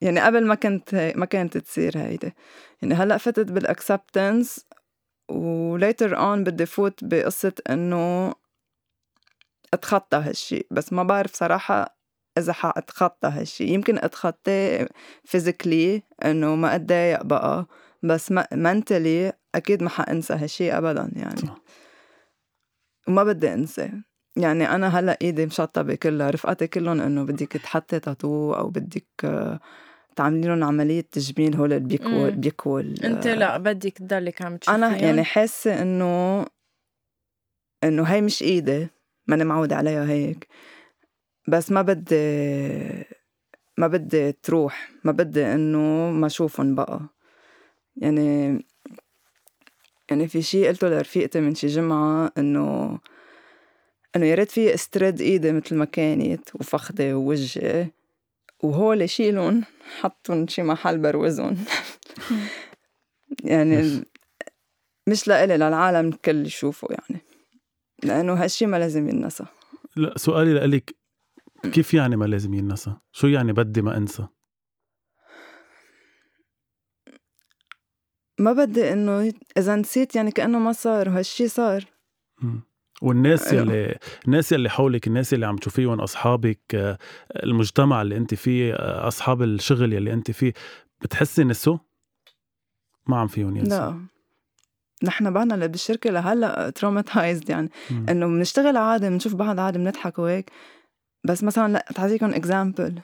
يعني 0.00 0.20
قبل 0.20 0.46
ما 0.46 0.54
كنت 0.54 1.12
ما 1.16 1.26
كانت 1.26 1.58
تصير 1.58 1.98
هيدي. 1.98 2.32
يعني 2.82 2.94
هلأ 2.94 3.16
فتت 3.16 3.52
بال 3.52 3.69
acceptance. 3.69 4.66
و 5.28 5.43
later 5.43 6.18
on 6.18 6.44
بدي 6.44 6.66
فوت 6.66 7.04
بقصة 7.04 7.52
إنه 7.70 8.34
أتخطى 9.74 10.16
هالشي. 10.16 10.66
بس 10.70 10.92
ما 10.92 11.02
بعرف 11.02 11.34
صراحة 11.34 11.98
إذا 12.38 12.52
حأتخطى 12.52 13.28
هالشي. 13.28 13.64
يمكن 13.64 13.98
أتخطاه 13.98 14.88
physically 15.24 16.02
إنه 16.24 16.54
ما 16.54 16.74
أتضايق 16.74 17.22
بقى. 17.22 17.66
بس 18.02 18.32
mentally 18.52 19.32
أكيد 19.54 19.82
ما 19.82 19.88
حأنسى 19.90 20.34
هالشي 20.34 20.72
أبدا 20.72 21.10
يعني. 21.16 21.50
وما 23.08 23.24
بدي 23.24 23.54
أنسى. 23.54 23.92
يعني 24.36 24.74
أنا 24.74 24.98
هلأ 24.98 25.18
إيدي 25.22 25.46
مشطبة 25.46 25.94
كلها. 25.94 26.30
رفقاتي 26.30 26.66
كلهم 26.66 27.00
إنه 27.00 27.24
بدك 27.24 27.52
تحطي 27.52 28.00
تاتو 28.00 28.52
أو 28.52 28.68
بدك 28.68 29.06
تعملي 30.18 30.48
لهم 30.48 30.64
عملية 30.64 31.00
تجميل 31.00 31.56
هول 31.56 31.72
اللي 31.72 32.32
بيكول 32.36 32.94
انت 33.04 33.26
لا 33.26 33.56
بدك 33.56 33.92
تضلك 33.92 34.42
عم 34.42 34.56
تشوفي 34.56 34.76
أنا 34.76 34.96
يعني 34.96 35.24
حاسة 35.24 35.82
إنه 35.82 36.46
إنه 37.84 38.02
هي 38.02 38.20
مش 38.20 38.42
إيدي. 38.42 38.88
ماني 39.26 39.44
معودة 39.44 39.76
عليها 39.76 40.04
هيك. 40.08 40.48
بس 41.48 41.72
ما 41.72 41.82
بدي 41.82 42.16
ما 43.78 43.86
بدي 43.86 44.32
تروح. 44.32 44.90
ما 45.04 45.12
بدي 45.12 45.46
إنه 45.46 46.10
ما 46.10 46.26
أشوفهم 46.26 46.74
بقى. 46.74 47.00
يعني 47.96 48.58
يعني 50.10 50.28
في 50.28 50.42
شي 50.42 50.68
قلته 50.68 50.88
لرفيقتي 50.88 51.40
من 51.40 51.54
شي 51.54 51.66
جمعة 51.66 52.32
إنه 52.38 52.98
إنه 54.16 54.26
يا 54.26 54.34
ريت 54.34 54.50
في 54.50 54.74
استرد 54.74 55.20
إيدي 55.20 55.52
مثل 55.52 55.74
ما 55.74 55.84
كانت 55.84 56.54
وفخدي 56.54 57.12
ووجهي. 57.12 57.90
وهول 58.62 59.10
شيلهم. 59.10 59.64
حطهم 60.00 60.46
شي 60.46 60.62
محل 60.62 60.98
بروزهم 60.98 61.56
يعني 63.44 64.02
مش 65.08 65.28
لإلي 65.28 65.56
للعالم 65.56 66.08
الكل 66.08 66.46
يشوفوا 66.46 66.88
يعني. 66.92 67.22
لأنه 68.04 68.34
هالشي 68.34 68.66
ما 68.66 68.76
لازم 68.76 69.08
ينسى. 69.08 69.44
لا 69.96 70.18
سؤالي 70.18 70.54
لإلك 70.54 70.94
كيف 71.72 71.94
يعني 71.94 72.16
ما 72.16 72.24
لازم 72.24 72.54
ينسى؟ 72.54 72.96
شو 73.12 73.26
يعني 73.26 73.52
بدي 73.52 73.82
ما 73.82 73.96
أنسى؟ 73.96 74.26
ما 78.38 78.52
بدي 78.52 78.92
إنه 78.92 79.32
إذا 79.56 79.76
نسيت 79.76 80.16
يعني 80.16 80.30
كأنه 80.30 80.58
ما 80.58 80.72
صار 80.72 81.08
وهالشي 81.08 81.48
صار. 81.48 81.84
والناس 83.02 83.52
أيوة. 83.52 83.62
يلي 83.62 83.98
الناس 84.26 84.52
يلي 84.52 84.70
حولك 84.70 85.06
الناس 85.06 85.32
يلي 85.32 85.46
عم 85.46 85.56
تشوفيهم 85.56 86.00
أصحابك 86.00 86.60
آه، 86.74 86.98
المجتمع 87.36 88.02
اللي 88.02 88.16
أنت 88.16 88.34
فيه 88.34 88.74
آه، 88.74 89.08
أصحاب 89.08 89.42
الشغل 89.42 89.92
يلي 89.92 90.12
أنت 90.12 90.30
فيه 90.30 90.52
بتحسي 91.02 91.44
نسوا 91.44 91.78
ما 93.06 93.16
عم 93.16 93.26
فيهم 93.26 93.56
ينسوا 93.56 93.78
لا. 93.78 94.00
نحن 95.04 95.32
بعدنا 95.32 95.54
اللي 95.54 95.68
بالشركة 95.68 96.10
لهلأ 96.10 96.70
traumatized 96.70 97.50
يعني. 97.50 97.70
إنه 97.90 98.26
بنشتغل 98.26 98.76
عادي 98.76 99.08
بنشوف 99.08 99.34
بعض 99.34 99.60
عادي 99.60 99.78
بنضحك 99.78 100.18
وهيك. 100.18 100.50
بس 101.24 101.44
مثلا 101.44 101.72
لأعطيكم 101.72 102.34
example 102.34 103.00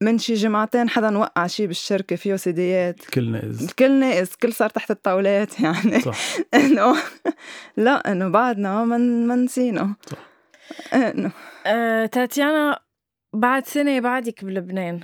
من 0.00 0.18
شي 0.18 0.34
جمعتين 0.34 0.88
حدا 0.88 1.18
وقع 1.18 1.46
شي 1.46 1.66
بالشركة 1.66 2.16
فيه 2.16 2.36
سيديات. 2.36 3.04
كل 3.04 3.30
ناقص. 3.32 3.62
الكل 3.62 3.90
ناقص 4.00 4.36
كل 4.36 4.52
صار 4.52 4.70
تحت 4.70 4.90
الطاولات 4.90 5.60
يعني. 5.60 6.00
صح. 6.00 6.18
إنه 6.54 6.96
لا 7.76 8.12
إنه 8.12 8.28
بعدنا 8.28 8.84
ما 8.84 9.36
نسينا. 9.36 9.94
صح. 10.10 10.18
إنه. 10.94 11.30
آه، 11.66 12.06
تاتيانا 12.06 12.78
بعد 13.32 13.66
سنة 13.66 14.00
بعدك 14.00 14.44
بلبنان. 14.44 15.00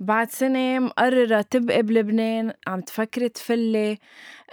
بعد 0.00 0.30
سنة 0.30 0.78
مقررة 0.78 1.40
تبقي 1.40 1.82
بلبنان 1.82 2.52
عم 2.66 2.80
تفكري 2.80 3.28
تفلي. 3.28 3.98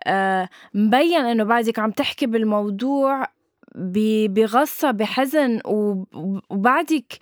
آه 0.08 0.50
مبين 0.74 1.26
إنه 1.26 1.44
بعدك 1.44 1.80
عم 1.80 1.92
تحكي 1.92 2.26
بالموضوع 2.26 3.26
بغصة 3.76 4.92
بحزن 4.92 5.60
وبعدك 6.50 7.14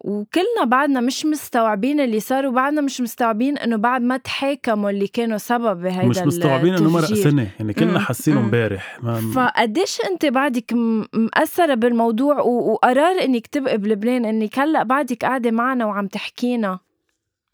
وكلنا 0.00 0.64
بعدنا 0.64 1.00
مش 1.00 1.26
مستوعبين 1.26 2.00
اللي 2.00 2.20
صار 2.20 2.46
وبعدنا 2.46 2.80
مش 2.80 3.00
مستوعبين 3.00 3.58
إنه 3.58 3.76
بعد 3.76 4.02
ما 4.02 4.16
تحاكموا 4.16 4.90
اللي 4.90 5.06
كانوا 5.08 5.38
سبب 5.38 5.82
بهيدا 5.82 6.08
مش 6.08 6.18
مستوعبين 6.18 6.74
إنه 6.74 6.90
مرق 6.90 7.04
سنة 7.14 7.50
يعني 7.58 7.72
كلنا 7.72 7.98
حاسينه 7.98 8.40
امبارح. 8.40 9.00
فقديش 9.34 10.00
أنت 10.10 10.26
بعدك 10.26 10.72
مأثرة 11.12 11.74
بالموضوع؟ 11.74 12.40
وقرار 12.40 13.24
إنك 13.24 13.46
تبقي 13.46 13.78
بلبنان 13.78 14.24
إنك 14.24 14.58
هلأ 14.58 14.82
بعدك 14.82 15.24
قاعدة 15.24 15.50
معنا 15.50 15.86
وعم 15.86 16.06
تحكينا. 16.06 16.78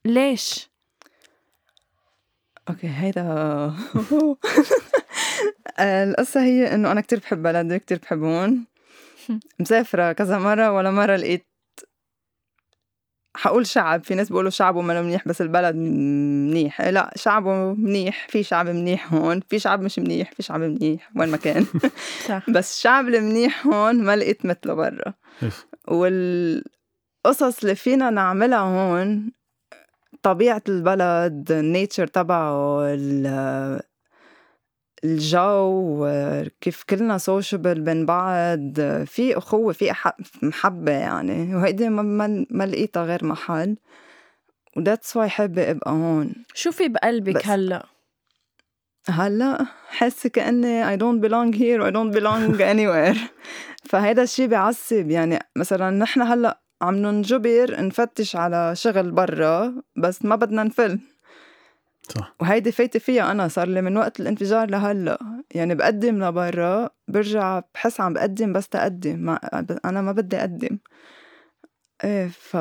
ليش؟ 0.04 0.70
أوكي 2.68 2.88
هيدا 2.88 3.22
القصة 5.80 6.42
هي 6.42 6.74
إنه 6.74 6.92
أنا 6.92 7.00
كتير 7.00 7.18
بحب 7.18 7.42
بلدي 7.42 7.78
كتير 7.78 7.98
بحب 8.02 8.22
هون 8.22 8.64
مسافرة 9.60 10.12
كذا 10.12 10.38
مرة 10.38 10.72
ولا 10.72 10.90
مرة 10.90 11.16
لقيت 11.16 11.46
حقول 13.36 13.66
شعب. 13.66 14.04
في 14.04 14.14
ناس 14.14 14.28
بيقولوا 14.28 14.50
شعبه 14.50 14.80
ما 14.80 15.02
منيح 15.02 15.28
بس 15.28 15.40
البلد 15.40 15.76
منيح. 15.76 16.82
لا 16.82 17.12
شعبه 17.16 17.74
منيح. 17.74 18.26
في 18.28 18.42
شعب 18.42 18.68
منيح 18.68 19.14
هون 19.14 19.40
في 19.48 19.58
شعب 19.58 19.82
مش 19.82 19.98
منيح 19.98 20.32
في 20.32 20.42
شعب 20.42 20.60
منيح 20.60 21.10
وين 21.16 21.28
ما 21.28 21.36
كان. 21.36 21.66
بس 22.54 22.76
الشعب 22.76 23.08
المنيح 23.08 23.66
هون 23.66 24.02
ما 24.04 24.16
لقيت 24.16 24.46
مثله 24.46 24.74
برا. 24.74 25.14
والقصص 25.88 27.60
اللي 27.62 27.74
فينا 27.74 28.10
نعملها 28.10 28.58
هون 28.58 29.32
طبيعة 30.22 30.62
البلد 30.68 31.52
النيتشر 31.52 32.06
تبعه 32.06 32.82
الجو 35.04 36.08
كيف 36.60 36.82
كلنا 36.82 37.18
sociable 37.18 37.80
بين 37.80 38.06
بعض 38.06 38.80
في 39.06 39.38
أخوة 39.38 39.72
في 39.72 39.94
محبة 40.42 40.92
يعني. 40.92 41.54
وهيدي 41.54 41.88
ما, 41.88 42.46
ما 42.50 42.66
لقيتها 42.66 43.04
غير 43.04 43.24
محل. 43.24 43.76
و 44.76 44.82
that's 44.82 45.16
why 45.16 45.28
حابة 45.28 45.70
أبقى 45.70 45.90
هون. 45.90 46.32
شو 46.54 46.70
في 46.70 46.88
بقلبك 46.88 47.46
هلأ؟ 47.46 47.86
هلأ 49.08 49.66
حاسة 49.88 50.28
كأني 50.28 50.96
I 50.96 51.00
don't 51.00 51.20
belong 51.20 51.52
here 51.52 51.82
I 51.82 51.90
don't 51.90 52.12
belong 52.18 52.60
anywhere. 52.74 53.18
فهيدا 53.84 54.22
الشي 54.22 54.46
بيعصب. 54.46 55.10
يعني 55.10 55.38
مثلا 55.56 55.90
نحن 55.90 56.22
هلأ 56.22 56.60
عم 56.82 56.94
ننجبر 56.94 57.84
نفتش 57.84 58.36
على 58.36 58.72
شغل 58.76 59.10
برا 59.10 59.74
بس 59.96 60.24
ما 60.24 60.36
بدنا 60.36 60.62
نفل. 60.62 60.98
صح. 62.08 62.34
وهيدي 62.40 62.72
فايتة 62.72 62.98
فيها 62.98 63.30
أنا 63.30 63.48
صار 63.48 63.68
لي 63.68 63.82
من 63.82 63.96
وقت 63.96 64.20
الانفجار 64.20 64.70
لهلأ. 64.70 65.18
يعني 65.54 65.74
بقدم 65.74 66.24
لبرا 66.24 66.90
برجع 67.08 67.62
بحس 67.74 68.00
عم 68.00 68.12
بقدم 68.12 68.52
بس 68.52 68.68
تقدم. 68.68 69.18
ما 69.18 69.40
أنا 69.84 70.02
ما 70.02 70.12
بدي 70.12 70.36
أقدم. 70.36 70.78
إيه 72.04 72.28
ف 72.28 72.56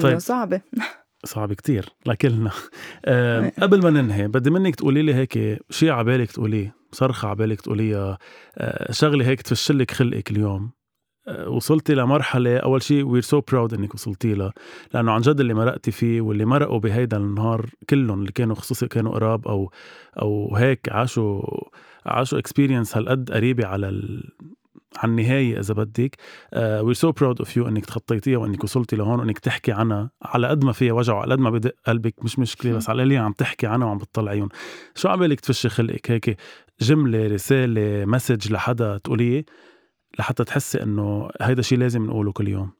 طيب. 0.00 0.18
صعبة. 0.18 0.60
صعب 1.24 1.52
كتير 1.52 1.88
لكلنا. 2.06 2.50
أه 3.04 3.52
قبل 3.62 3.82
ما 3.82 3.90
ننهي 3.90 4.28
بدي 4.28 4.50
منك 4.50 4.74
تقولي 4.76 5.02
لي 5.02 5.14
هيك 5.14 5.58
شيء 5.70 5.90
عبالك 5.90 6.32
تقوليه 6.32 6.74
صرخة 6.92 7.28
عبالك 7.28 7.60
تقوليها 7.60 8.18
أه 8.58 8.92
شغلة 8.92 9.26
هيك 9.26 9.42
تفشلك 9.42 9.90
خلقك 9.90 10.30
اليوم. 10.30 10.77
وصلتي 11.46 11.94
لمرحلة 11.94 12.56
أول 12.56 12.82
شيء 12.82 13.04
we're 13.04 13.22
so 13.22 13.40
proud 13.40 13.74
إنك 13.74 13.94
وصلتي 13.94 14.34
لها 14.34 14.52
لأنه 14.94 15.12
عن 15.12 15.20
جد 15.20 15.40
اللي 15.40 15.54
مرقتي 15.54 15.90
فيه 15.90 16.20
واللي 16.20 16.44
مرقوا 16.44 16.78
بهيدا 16.78 17.16
النهار 17.16 17.66
كلهم 17.90 18.20
اللي 18.20 18.32
كانوا 18.32 18.56
خصوصي 18.56 18.88
كانوا 18.88 19.12
قراب 19.12 19.48
أو 19.48 19.72
أو 20.22 20.56
هيك 20.56 20.88
عاشوا 20.92 21.42
عاشوا 22.06 22.38
experience 22.38 22.96
هالقد 22.96 23.30
قريبة 23.30 23.66
على 23.66 23.88
ال... 23.88 24.30
على 24.96 25.10
النهاية 25.10 25.60
إذا 25.60 25.74
بدك. 25.74 26.16
we're 26.56 26.92
so 26.92 27.12
proud 27.12 27.38
of 27.38 27.56
you 27.56 27.68
إنك 27.68 27.86
تخطيتيها 27.86 28.38
وإنك 28.38 28.64
وصلتي 28.64 28.96
لهون 28.96 29.20
وإنك 29.20 29.38
تحكي 29.38 29.72
عنها 29.72 30.10
على 30.22 30.48
قد 30.48 30.64
ما 30.64 30.72
فيها 30.72 30.92
وجع 30.92 31.14
وعلى 31.14 31.34
قد 31.34 31.40
ما 31.40 31.50
بدق 31.50 31.74
قلبك 31.86 32.24
مش 32.24 32.38
مشكلة 32.38 32.72
بس 32.72 32.90
على 32.90 33.02
اللي 33.02 33.16
عم 33.16 33.32
تحكي 33.32 33.66
عنها 33.66 33.86
وعم 33.86 33.98
بتطلعيهم 33.98 34.48
شو 34.94 35.08
عمالك 35.08 35.40
تفشي 35.40 35.68
خلقك 35.68 36.10
هيك؟ 36.10 36.36
جملة 36.80 37.26
رسالة 37.26 38.04
message 38.04 38.52
لحدا 38.52 38.98
تقوليه؟ 38.98 39.44
لحتى 40.18 40.44
تحسي 40.44 40.82
إنه 40.82 41.28
هيدا 41.40 41.62
شيء 41.62 41.78
لازم 41.78 42.06
نقوله 42.06 42.32
كل 42.32 42.48
يوم. 42.48 42.70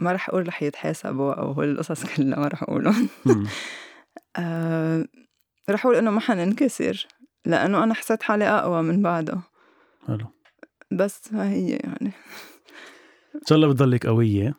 ما 0.00 0.12
رح 0.12 0.28
أقول 0.28 0.48
رح 0.48 0.62
يتحاسبوا 0.62 1.32
أو 1.32 1.52
هول 1.52 1.70
القصص 1.70 2.04
كلها 2.16 2.38
ما 2.38 2.48
رح 2.48 2.62
أقولهم. 2.62 3.08
آه 4.36 5.04
رح 5.70 5.86
أقول 5.86 5.96
إنه 5.96 6.10
ما 6.10 6.20
حننكسر 6.20 7.06
لأنه 7.44 7.84
أنا 7.84 7.94
حسيت 7.94 8.22
حالي 8.22 8.44
أقوى 8.44 8.82
من 8.82 9.02
بعدها 9.02 9.42
حلو. 10.06 10.26
بس 10.90 11.32
ما 11.32 11.50
هي 11.50 11.70
يعني. 11.70 12.12
إن 13.34 13.46
شاء 13.48 13.56
الله 13.56 13.68
بتضلك 13.68 14.06
قوية 14.06 14.54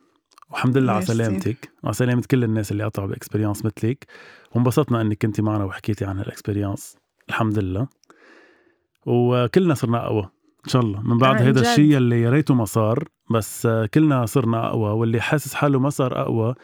والحمد 0.49 0.77
لله 0.77 0.93
على 0.93 1.05
سلامتك 1.05 1.71
وعلى 1.83 1.93
سلامة 1.93 2.23
كل 2.31 2.43
الناس 2.43 2.71
اللي 2.71 2.83
قطعوا 2.83 3.07
باكسبيرينس 3.07 3.65
مثلك. 3.65 4.05
وانبسطنا 4.55 5.01
إنك 5.01 5.17
كنتي 5.21 5.41
معنا 5.41 5.63
وحكيتي 5.63 6.05
عن 6.05 6.17
هالاكسبيرينس 6.17 6.97
الحمد 7.29 7.59
لله. 7.59 7.87
وكلنا 9.05 9.73
صرنا 9.73 10.05
أقوى 10.05 10.29
إن 10.65 10.69
شاء 10.69 10.81
الله. 10.81 11.01
من 11.01 11.17
بعد 11.17 11.41
هذا 11.41 11.61
الشيء 11.61 11.97
اللي 11.97 12.21
يا 12.21 12.29
ريته 12.29 12.53
ما 12.53 12.65
صار 12.65 13.07
بس 13.31 13.67
كلنا 13.93 14.25
صرنا 14.25 14.67
أقوى 14.67 14.89
واللي 14.89 15.21
حاسس 15.21 15.53
حاله 15.53 15.79
ما 15.79 15.89
صار 15.89 16.21
أقوى 16.21 16.55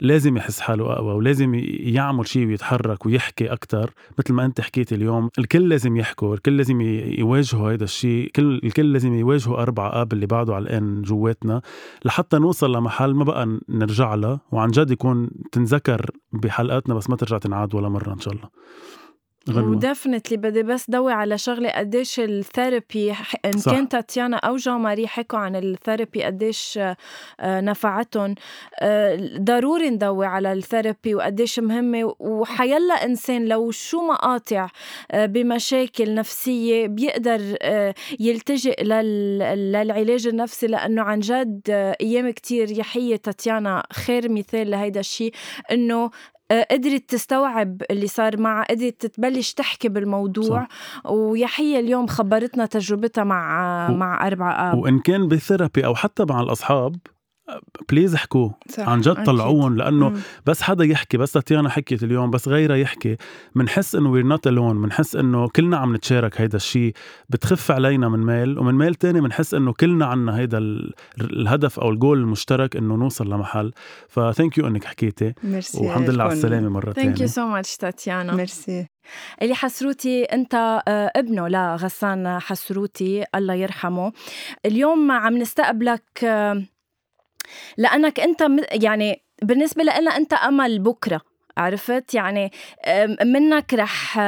لازم 0.00 0.36
يحس 0.36 0.60
حاله 0.60 0.92
أقوى 0.92 1.14
ولازم 1.14 1.54
يعمل 1.80 2.26
شيء 2.28 2.46
ويتحرك 2.46 3.06
ويحكي 3.06 3.52
أكثر 3.52 3.90
مثل 4.18 4.32
ما 4.34 4.44
أنت 4.44 4.60
حكيت 4.60 4.92
اليوم 4.92 5.30
الكل 5.38 5.68
لازم 5.68 5.96
يحكوا 5.96 6.34
الكل 6.34 6.56
لازم 6.56 6.80
يواجهوا 6.80 7.72
هذا 7.72 7.84
الشيء. 7.84 8.30
كل 8.36 8.60
الكل 8.64 8.92
لازم 8.92 9.14
يواجهوا 9.14 9.62
أربع 9.62 9.90
آب 9.94 10.12
اللي 10.12 10.26
بعده 10.26 10.54
على 10.54 10.62
الآن 10.62 11.02
جواتنا. 11.02 11.62
لحتى 12.04 12.38
نوصل 12.38 12.72
لمحل 12.76 13.14
ما 13.14 13.24
بقى 13.24 13.58
نرجع 13.68 14.14
له 14.14 14.40
وعن 14.52 14.68
جد 14.70 14.90
يكون 14.90 15.30
تنذكر 15.52 16.10
بحلقاتنا 16.32 16.94
بس 16.94 17.10
ما 17.10 17.16
ترجع 17.16 17.38
تنعاد 17.38 17.74
ولا 17.74 17.88
مرة 17.88 18.12
إن 18.12 18.20
شاء 18.20 18.34
الله. 18.34 18.48
و 19.56 19.63
definitely 19.63 20.36
بدي 20.36 20.62
بس 20.62 20.90
ضوي 20.90 21.12
على 21.12 21.38
شغلة 21.38 21.70
قديش 21.70 22.20
ال 22.20 22.32
therapy 22.32 23.14
إن 23.44 23.58
صح. 23.58 23.72
كان 23.72 23.88
تاتيانا 23.88 24.36
أو 24.36 24.56
جان 24.56 24.74
ماري 24.74 25.06
حكوا 25.06 25.38
عن 25.38 25.56
ال 25.56 25.65
therapy 25.65 26.24
قديش 26.24 26.78
آه، 26.78 26.96
نفعتهم 27.60 28.34
آه، 28.80 29.38
ضروري 29.38 29.90
نضوي 29.90 30.26
على 30.26 30.52
ال 30.52 30.60
therapy 30.60 31.14
وقديش 31.14 31.58
مهمة 31.58 32.14
وحيلا 32.18 32.94
إنسان 33.04 33.44
لو 33.44 33.70
شو 33.70 34.06
ما 34.06 34.22
قاطع 34.22 34.68
آه، 35.10 35.26
بمشاكل 35.26 36.14
نفسية 36.14 36.86
بيقدر 36.86 37.56
يلتجئ 38.20 38.82
للعلاج 38.82 40.26
النفسي 40.26 40.66
لأنه 40.66 41.02
عن 41.02 41.20
جد 41.20 41.60
أيام 42.00 42.30
كتير 42.30 42.70
بيحييه 42.70 43.16
تاتيانا 43.16 43.82
خير 43.92 44.32
مثال 44.32 44.70
لهيدا 44.70 45.00
الشيء 45.00 45.32
إنه 45.72 46.10
قدرت 46.50 47.10
تستوعب 47.10 47.82
اللي 47.90 48.06
صار 48.06 48.40
معها 48.40 48.64
قدرت 48.70 49.06
تبلش 49.06 49.52
تحكي 49.52 49.88
بالموضوع 49.88 50.66
صح. 51.04 51.10
ويحيى 51.10 51.78
اليوم 51.78 52.06
خبرتنا 52.06 52.66
تجربتها 52.66 53.24
مع 53.24 53.88
و... 53.90 53.94
مع 53.94 54.26
أربعة 54.26 54.72
آب 54.72 54.78
وإن 54.78 54.98
كان 54.98 55.28
بال 55.28 55.41
therapy 55.41 55.86
أو 55.86 55.94
حتى 55.94 56.24
مع 56.24 56.40
الأصحاب 56.40 56.96
please 57.88 58.14
احكوا. 58.14 58.50
عن 58.78 59.00
جد 59.00 59.24
طلعوهم 59.24 59.76
لأنه 59.76 60.08
مم. 60.08 60.20
بس 60.46 60.62
حدا 60.62 60.84
يحكي 60.84 61.16
بس 61.16 61.32
تاتيانا 61.32 61.68
حكيت 61.68 62.02
اليوم 62.02 62.30
بس 62.30 62.48
غيرها 62.48 62.76
يحكي. 62.76 63.16
بنحس 63.54 63.94
إنه 63.94 64.10
we're 64.10 64.26
not 64.26 64.46
alone 64.46 64.82
بنحس 64.82 65.16
إنه 65.16 65.48
كلنا 65.48 65.76
عم 65.76 65.94
نتشارك 65.96 66.40
هيدا 66.40 66.56
الشيء 66.56 66.92
بتخف 67.28 67.70
علينا 67.70 68.08
من 68.08 68.18
ميل 68.18 68.58
ومن 68.58 68.74
ميل 68.74 68.94
تاني 68.94 69.20
بنحس 69.20 69.54
إنه 69.54 69.72
كلنا 69.72 70.06
عنا 70.06 70.38
هيدا 70.38 70.58
الهدف 71.20 71.80
أو 71.80 71.90
الجول 71.90 72.18
المشترك 72.18 72.76
إنه 72.76 72.94
نوصل 72.94 73.30
لمحل. 73.30 73.72
ف 74.08 74.16
thank 74.16 74.58
you 74.58 74.66
إنك 74.66 74.84
حكيتي. 74.84 75.34
ميرسي 75.42 75.78
والحمد 75.78 76.10
لله 76.10 76.24
على 76.24 76.32
السلامة 76.32 76.68
مرة 76.68 76.92
ثانية 76.92 77.08
thank 77.08 77.20
you 77.20 77.26
so 77.26 77.46
much 77.46 77.76
تاتيانا. 77.76 78.34
ميرسي 78.34 78.86
اللي 79.42 79.54
حسروتي 79.54 80.24
أنت 80.24 80.54
آه، 80.88 81.12
ابنه 81.16 81.48
لغسان 81.48 82.38
حسروتي 82.38 83.24
الله 83.34 83.54
يرحمه. 83.54 84.12
اليوم 84.66 85.10
عم 85.10 85.36
نستقبلك 85.36 86.02
آه، 87.48 87.80
لأنك 87.82 88.20
أنت 88.20 88.46
يعني 88.72 89.22
بالنسبة 89.42 89.82
لنا 89.82 90.16
أنت 90.16 90.32
أمل 90.32 90.78
بكرة 90.78 91.20
عرفت؟ 91.56 92.14
يعني 92.14 92.52
منك 93.24 93.74
رح 93.74 94.18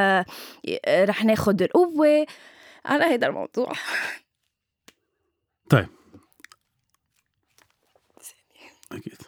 رح 0.88 1.24
ناخد 1.24 1.62
القوة. 1.62 2.26
على 2.86 3.04
هذا 3.04 3.26
الموضوع. 3.26 3.72
طيب. 5.70 5.86
أكيد. 8.92 9.18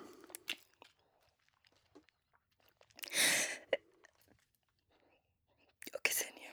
okay 5.95 6.12
ثانية. 6.12 6.51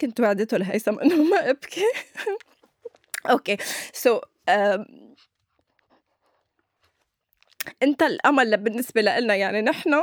كنت 0.00 0.20
وعدته 0.20 0.56
لهيثم 0.56 0.98
إنه 0.98 1.22
ما 1.22 1.50
أبكي. 1.50 1.84
okay. 3.30 3.56
So 3.92 4.18
so, 4.18 4.31
انت 7.82 8.02
الأمل 8.02 8.56
بالنسبة 8.56 9.00
لنا 9.00 9.34
يعني 9.34 9.62
نحن 9.62 10.02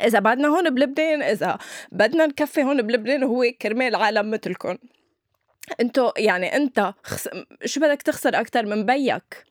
إذا 0.00 0.18
بعدنا 0.18 0.48
هون 0.48 0.74
بلبنان 0.74 1.22
إذا 1.22 1.58
بدنا 1.92 2.26
نكفي 2.26 2.62
هون 2.62 2.82
بلبنان 2.82 3.22
هو 3.22 3.44
كرمال 3.62 3.94
عالم 3.94 4.30
مثلكم 4.30 4.78
انتو 5.80 6.12
يعني 6.16 6.56
انت 6.56 6.94
خس... 7.04 7.28
شو 7.64 7.80
بدك 7.80 8.02
تخسر 8.02 8.40
أكثر 8.40 8.66
من 8.66 8.86
بيك؟ 8.86 9.44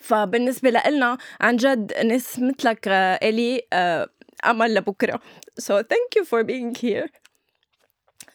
فبالنسبة 0.00 0.70
لنا 0.70 1.18
عن 1.40 1.56
جد 1.56 1.92
ناس 2.04 2.38
مثلك 2.38 2.88
إلي 3.22 3.62
آه، 3.72 4.08
أمل 4.44 4.74
لبكرة. 4.74 5.20
So 5.60 5.82
thank 5.82 6.18
you 6.18 6.24
for 6.24 6.44
being 6.44 6.74
here. 6.74 7.08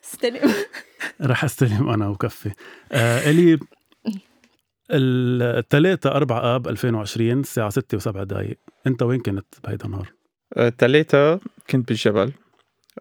استلم. 0.04 0.54
رح 1.22 1.44
استلم 1.44 1.90
أنا 1.90 2.08
وكفي. 2.08 2.52
آه 2.92 3.30
إلي 3.30 3.60
الثلاثة 4.94 6.12
أربعة 6.12 6.56
آب 6.56 6.68
2020 6.68 7.40
الساعة 7.40 7.70
6 7.70 8.00
و7 8.00 8.18
دقايق. 8.18 8.60
أنت 8.88 9.04
وين 9.04 9.20
كنت 9.20 9.46
بهيدا 9.64 9.86
النهار؟ 9.86 10.14
الثلاثة 10.58 11.40
كنت 11.70 11.88
بالجبل. 11.88 12.32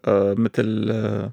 آه 0.04 0.34
مثل 0.38 0.88
آه 0.90 1.32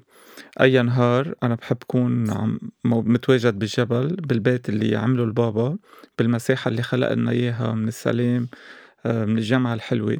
أي 0.60 0.82
نهار 0.82 1.34
أنا 1.42 1.54
بحب 1.54 1.76
كون 1.86 2.30
عم 2.30 2.58
متواجد 2.84 3.58
بالجبل 3.58 4.16
بالبيت 4.16 4.68
اللي 4.68 4.96
عمله 4.96 5.24
البابا 5.24 5.78
بالمساحة 6.18 6.68
اللي 6.68 6.82
خلق 6.82 7.12
لنا 7.12 7.30
إياها 7.30 7.72
من 7.72 7.88
السلام 7.88 8.48
من 9.06 9.38
الجامعة 9.38 9.74
الحلوة. 9.74 10.18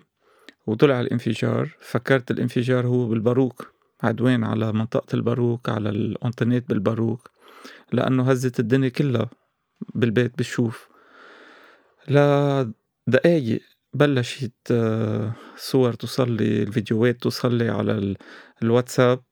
وطلع 0.66 1.00
الانفجار. 1.00 1.68
فكرت 1.80 2.30
الانفجار 2.30 2.86
هو 2.86 3.06
بالباروك. 3.06 3.72
عدوان 4.02 4.44
على 4.44 4.72
منطقة 4.72 5.14
الباروك 5.14 5.68
على 5.68 5.88
الأنترنت 5.88 6.68
بالباروك. 6.68 7.30
لأنه 7.92 8.30
هزت 8.30 8.60
الدنيا 8.60 8.88
كلها. 8.88 9.30
بالبيت 9.94 10.38
بشوف. 10.38 10.88
لدقايق 12.08 13.62
بلشت 13.94 14.52
آه، 14.70 15.32
صور 15.56 15.92
توصل 15.92 16.32
لي 16.32 16.62
الفيديوهات 16.62 17.16
توصل 17.22 17.54
لي 17.54 17.68
على 17.68 18.16
الواتساب. 18.62 19.22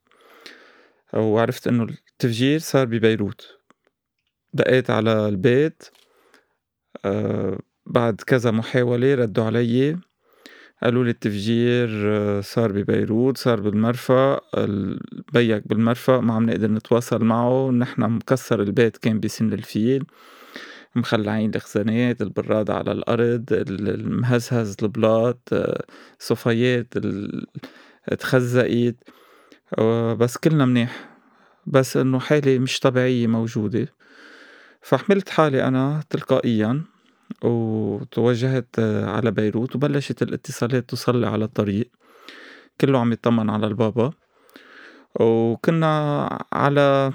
وعرفت 1.14 1.66
إنه 1.68 1.82
التفجير 1.84 2.59
صار 2.59 2.84
ببيروت. 2.86 3.59
دقيت 4.55 4.90
على 4.90 5.28
البيت 5.28 5.82
آه، 7.05 7.59
بعد 7.86 8.20
كذا 8.20 8.51
محاولة 8.51 9.14
ردوا 9.14 9.44
علي. 9.44 9.99
قالوا 10.82 11.05
لي 11.05 11.11
التفجير 11.11 11.88
آه، 11.92 12.40
صار 12.40 12.72
ببيروت 12.72 13.36
صار 13.38 13.61
بالمرفأ. 13.61 14.40
بيك 15.32 15.68
بالمرفأ 15.68 16.20
ما 16.20 16.34
عم 16.34 16.51
نقدر 16.51 16.70
نتواصل 16.70 17.24
معه. 17.24 17.70
نحن 17.70 18.03
مكسر 18.03 18.62
البيت 18.62 18.96
كان 18.96 19.20
بسن 19.20 19.53
الفيل. 19.53 20.05
مخلعين 20.99 21.51
الخزانات 21.55 22.22
البراد 22.22 22.70
على 22.70 22.92
الأرض 22.92 23.44
المهزهز 23.51 24.76
البلاط 24.82 25.49
صفايات 26.18 26.94
تخزقت 28.18 28.96
بس 30.18 30.36
كلنا 30.36 30.64
منيح. 30.64 31.09
بس 31.66 31.96
إنه 31.96 32.18
حالة 32.18 32.59
مش 32.59 32.80
طبيعية 32.80 33.26
موجودة. 33.26 33.88
فحملت 34.82 35.28
حالي 35.28 35.64
أنا 35.64 36.03
تلقائيا 36.11 36.82
وتوجهت 37.44 38.78
على 39.05 39.30
بيروت 39.30 39.76
وبلشت 39.76 40.22
الاتصالات 40.22 40.90
توصل 40.90 41.24
على 41.24 41.44
الطريق. 41.44 41.90
كله 42.80 42.99
عم 42.99 43.12
يطمن 43.12 43.51
على 43.51 43.66
البابا. 43.66 44.11
وكنا 45.20 46.28
على 46.53 47.12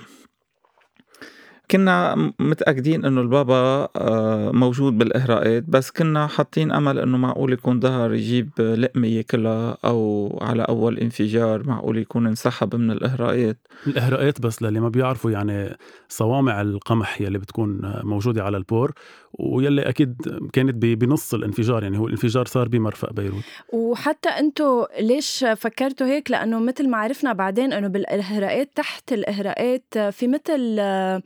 كنا 1.72 2.16
متأكدين 2.40 3.06
إنه 3.06 3.22
البابا 3.22 3.90
آه، 3.96 4.52
موجود 4.52 4.98
بالإهراءات 4.98 5.64
بس 5.68 5.92
كنا 5.92 6.28
حاطين 6.28 6.72
أمل 6.72 7.00
إنه 7.00 7.18
معقول 7.18 7.54
يكون 7.54 7.80
ظهر 7.80 8.14
يجيب 8.14 8.50
لقمة 8.60 9.24
كلها 9.32 9.78
أو 9.86 10.40
على 10.42 10.64
أول 10.64 11.00
انفجار 11.00 11.68
معقول 11.68 11.98
يكون 11.98 12.28
انسحب 12.28 12.76
من 12.76 12.92
الإهراءات 12.92 13.58
الإهراءات 13.88 14.42
بس 14.42 14.62
للي 14.64 14.80
ما 14.80 14.90
بيعرفوا 14.90 15.32
يعني 15.32 15.78
صوامع 16.10 16.62
القمح 16.62 17.22
يلي 17.22 17.38
بتكون 17.38 17.82
موجودة 18.04 18.44
على 18.44 18.58
البور 18.58 18.92
ويلي 19.40 19.82
أكيد 19.82 20.40
كانت 20.54 20.76
بنص 20.76 21.34
الانفجار 21.34 21.84
يعني 21.84 21.98
هو 21.98 22.08
الانفجار 22.08 22.46
صار 22.46 22.68
بمرفأ 22.68 23.12
بيروت. 23.12 23.44
وحتى 23.74 24.30
أنتم 24.30 24.86
ليش 25.00 25.46
فكرتوا 25.58 26.08
هيك؟ 26.08 26.32
لأنه 26.32 26.60
مثل 26.60 26.90
ما 26.90 26.98
عرفنا 26.98 27.34
بعدين 27.34 27.74
إنه 27.74 27.88
بالإهراءات 27.88 28.70
تحت 28.76 29.14
الإهراءات 29.14 29.98
في 30.12 30.28
مثل 30.28 30.76
آه، 30.80 31.22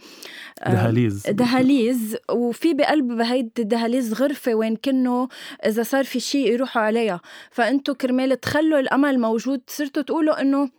دهاليز. 0.68 1.24
دهاليز. 1.30 2.18
وفي 2.32 2.74
بقلب 2.74 3.08
بهيدي 3.08 3.52
الدهاليز 3.60 4.14
غرفة 4.22 4.56
وين 4.56 4.76
كنه 4.76 5.28
إذا 5.66 5.84
صار 5.84 6.04
في 6.04 6.20
شيء 6.20 6.54
يروحوا 6.54 6.82
عليها. 6.82 7.22
فانتم 7.52 7.94
كرمال 7.94 8.40
تخلوا 8.40 8.80
الأمل 8.80 9.20
موجود 9.20 9.62
صرتوا 9.68 10.04
تقولوا 10.04 10.42
إنه 10.42 10.70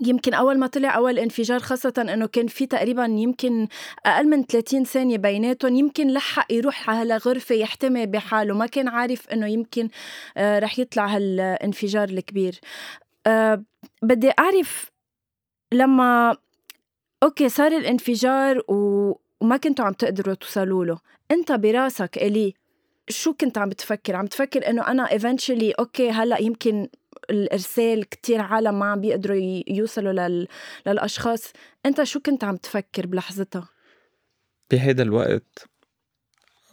يمكن 0.00 0.34
أول 0.34 0.58
ما 0.58 0.66
طلع 0.66 0.96
أول 0.96 1.18
انفجار 1.18 1.60
خاصة 1.60 1.92
إنه 1.98 2.26
كان 2.26 2.46
في 2.46 2.66
تقريبا 2.66 3.04
يمكن 3.04 3.68
أقل 4.06 4.28
من 4.28 4.42
30 4.44 4.84
ثانية 4.84 5.16
بيناتهم 5.16 5.74
يمكن 5.74 6.10
لحق 6.10 6.52
يروح 6.52 6.90
على 6.90 7.16
غرفة 7.16 7.54
يحتمي 7.54 8.06
بحاله 8.06 8.54
ما 8.54 8.66
كان 8.66 8.88
عارف 8.88 9.28
إنه 9.28 9.46
يمكن 9.46 9.88
آه، 10.36 10.58
رح 10.58 10.78
يطلع 10.78 11.06
هالانفجار 11.06 12.08
الكبير 12.08 12.60
أه 13.26 13.62
بدي 14.02 14.30
أعرف 14.38 14.90
لما 15.72 16.36
okay 17.22 17.48
صار 17.48 17.72
الانفجار. 17.72 18.62
وما 18.68 19.56
كنتوا 19.56 19.84
عم 19.84 19.92
تقدروا 19.92 20.34
توصلوا 20.34 20.84
له 20.84 20.98
أنت 21.30 21.52
براسك 21.52 22.18
إلي 22.18 22.54
شو 23.08 23.32
كنت 23.32 23.58
عم 23.58 23.68
بتفكر 23.68 24.16
عم 24.16 24.26
تفكر 24.26 24.70
إنه 24.70 24.88
أنا 24.88 25.12
eventually 25.12 25.72
okay 25.72 26.10
هلأ 26.10 26.40
يمكن 26.40 26.88
الإرسال 27.30 28.08
كتير 28.08 28.40
عالم 28.40 28.78
ما 28.78 28.86
عم 28.86 29.00
بيقدروا 29.00 29.62
يوصلوا 29.68 30.12
لل... 30.12 30.48
للأشخاص. 30.86 31.52
أنت 31.86 32.02
شو 32.02 32.20
كنت 32.20 32.44
عم 32.44 32.56
تفكر 32.56 33.06
بلحظتها؟ 33.06 33.68
بهذا 34.70 35.02
الوقت 35.02 35.68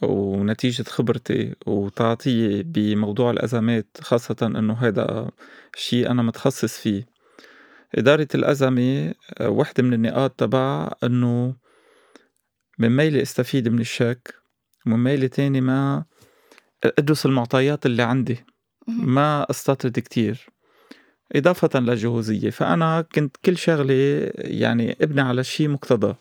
ونتيجة 0.02 0.82
خبرتي 0.82 1.54
وتعاطيي 1.66 2.62
بموضوع 2.62 3.30
الأزمات 3.30 3.86
خاصة 4.00 4.36
أنه 4.42 4.74
هذا 4.74 5.30
شيء 5.76 6.10
أنا 6.10 6.22
متخصص 6.22 6.78
فيه. 6.78 7.06
إدارة 7.94 8.28
الأزمة 8.34 9.14
وحدة 9.40 9.82
من 9.82 9.92
النقاط 9.94 10.30
تبع 10.30 10.92
أنه 11.04 11.56
من 12.78 12.96
ميلي 12.96 13.22
استفيد 13.22 13.68
من 13.68 13.80
الشك 13.80 14.34
ومن 14.86 14.98
ميلي 14.98 15.28
تاني 15.28 15.60
ما 15.60 16.04
أدرس 16.84 17.26
المعطيات 17.26 17.86
اللي 17.86 18.02
عندي. 18.02 18.44
ما 18.88 19.46
استطرد 19.50 19.98
كتير. 19.98 20.46
إضافة 21.36 21.80
للجهوزية 21.80 22.50
فأنا 22.50 23.00
كنت 23.14 23.36
كل 23.44 23.56
شغلة 23.56 24.30
يعني 24.36 24.96
ابني 25.00 25.20
على 25.20 25.44
شيء 25.44 25.68
مقتضى. 25.68 26.14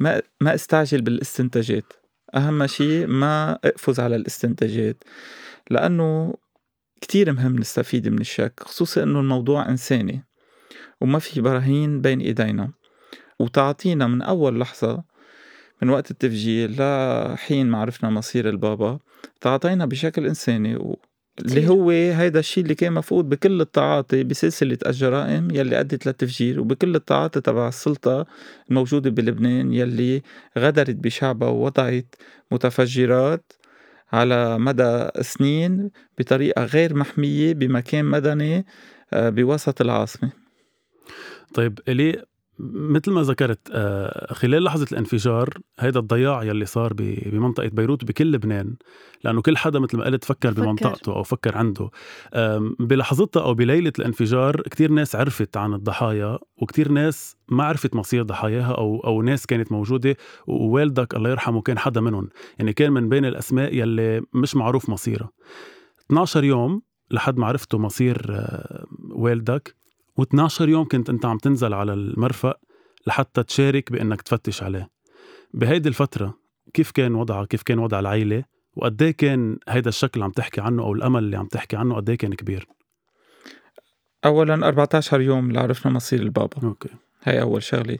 ما 0.00 0.22
ما 0.40 0.54
استعجل 0.54 1.02
بالاستنتاجات. 1.02 1.92
أهم 2.34 2.66
شيء 2.66 3.06
ما 3.06 3.58
أقفز 3.64 4.00
على 4.00 4.16
الاستنتاجات 4.16 5.04
لأنه 5.70 6.34
كتير 7.00 7.32
مهم 7.32 7.58
نستفيد 7.58 8.08
من 8.08 8.20
الشك 8.20 8.60
خصوصا 8.60 9.02
أنه 9.02 9.20
الموضوع 9.20 9.68
إنساني 9.68 10.24
وما 11.00 11.18
في 11.18 11.40
براهين 11.40 12.00
بين 12.00 12.20
إيدينا. 12.20 12.70
وتعطينا 13.38 14.06
من 14.06 14.22
أول 14.22 14.60
لحظة 14.60 15.04
من 15.82 15.90
وقت 15.90 16.10
التفجير 16.10 16.70
لحين 16.70 17.66
ما 17.66 17.78
عرفنا 17.78 18.10
مصير 18.10 18.48
البابا 18.48 18.98
تعطينا 19.40 19.86
بشكل 19.86 20.26
إنساني 20.26 20.96
اللي 21.40 21.68
هو 21.68 21.90
هيدا 21.90 22.38
الشيء 22.38 22.62
اللي 22.62 22.74
كان 22.74 22.92
مفقود 22.92 23.28
بكل 23.28 23.60
التعاطي 23.60 24.24
بسلسلة 24.24 24.78
الجرائم 24.86 25.50
يلي 25.50 25.80
أدت 25.80 26.06
للتفجير 26.06 26.60
وبكل 26.60 26.96
التعاطي 26.96 27.40
تبع 27.40 27.68
السلطة 27.68 28.26
الموجودة 28.70 29.10
بلبنان 29.10 29.72
يلي 29.72 30.22
غدرت 30.58 30.96
بشعبها 30.96 31.48
ووضعت 31.48 32.14
متفجرات 32.50 33.52
على 34.12 34.58
مدى 34.58 35.08
سنين 35.20 35.90
بطريقة 36.18 36.64
غير 36.64 36.94
محمية 36.94 37.54
بمكان 37.54 38.04
مدني 38.04 38.66
آه، 39.12 39.28
بوسط 39.28 39.80
العاصمة. 39.80 40.30
طيب 41.54 41.78
إلي 41.88 42.24
مثل 42.58 43.10
ما 43.10 43.22
ذكرت 43.22 43.58
آه، 43.72 44.34
خلال 44.34 44.64
لحظة 44.64 44.86
الانفجار 44.92 45.48
هيدا 45.78 46.00
الضياع 46.00 46.42
يلي 46.42 46.64
صار 46.64 46.92
بمنطقة 46.98 47.68
بيروت 47.68 48.04
بكل 48.04 48.32
لبنان 48.32 48.76
لأنه 49.24 49.42
كل 49.42 49.56
حدا 49.56 49.78
مثل 49.78 49.96
ما 49.96 50.04
قلت 50.04 50.24
فكر, 50.24 50.52
فكر. 50.52 50.62
بمنطقته 50.62 51.12
أو 51.12 51.22
فكر 51.22 51.58
عنده. 51.58 51.90
بلحظتها 52.78 53.42
أو 53.42 53.54
بليلة 53.54 53.92
الانفجار 53.98 54.60
كتير 54.60 54.90
ناس 54.90 55.16
عرفت 55.16 55.56
عن 55.56 55.74
الضحايا 55.74 56.38
وكتير 56.56 56.92
ناس 56.92 57.36
ما 57.48 57.64
عرفت 57.64 57.94
مصير 57.96 58.22
ضحاياها 58.22 58.72
أو, 58.72 59.00
أو 59.00 59.22
ناس 59.22 59.46
كانت 59.46 59.72
موجودة 59.72 60.16
ووالدك 60.46 61.14
الله 61.14 61.30
يرحمه 61.30 61.62
كان 61.62 61.78
حدا 61.78 62.00
منهم. 62.00 62.28
يعني 62.58 62.72
كان 62.72 62.92
من 62.92 63.08
بين 63.08 63.24
الأسماء 63.24 63.74
يلي 63.74 64.22
مش 64.32 64.56
معروف 64.56 64.88
مصيرها 64.88 65.30
12 66.06 66.44
يوم 66.44 66.82
لحد 67.10 67.38
ما 67.38 67.46
عرفتوا 67.46 67.78
مصير 67.78 68.26
آه، 68.30 68.84
والدك 69.10 69.74
و12 70.20 70.60
يوم 70.60 70.88
كنت 70.88 71.10
انت 71.10 71.26
عم 71.26 71.38
تنزل 71.38 71.74
على 71.74 71.92
المرفق 71.92 72.56
لحتى 73.06 73.42
تشارك 73.42 73.92
بإنك 73.92 74.22
تفتش 74.22 74.62
عليه. 74.62 74.88
بهيدي 75.54 75.88
الفترة 75.88 76.38
كيف 76.74 76.90
كان 76.90 77.14
وضعها 77.14 77.44
كيف 77.44 77.62
كان 77.62 77.78
وضع 77.78 78.00
العيلة؟ 78.00 78.44
وقد 78.76 79.02
إيه 79.02 79.10
كان 79.10 79.58
هيدا 79.68 79.88
الشكل 79.88 80.22
عم 80.22 80.30
تحكي 80.30 80.60
عنه 80.60 80.82
أو 80.82 80.92
الأمل 80.92 81.24
اللي 81.24 81.36
عم 81.36 81.46
تحكي 81.46 81.76
عنه 81.76 81.94
قد 81.94 82.10
إيه 82.10 82.18
كان 82.18 82.34
كبير؟ 82.34 82.66
اولا 84.24 84.68
14 84.68 85.20
يوم 85.20 85.52
لعرفنا 85.52 85.92
مصير 85.92 86.20
البابا. 86.20 86.68
أوكي. 86.68 86.88
هاي 87.22 87.40
أول 87.40 87.62
شغلة. 87.62 87.98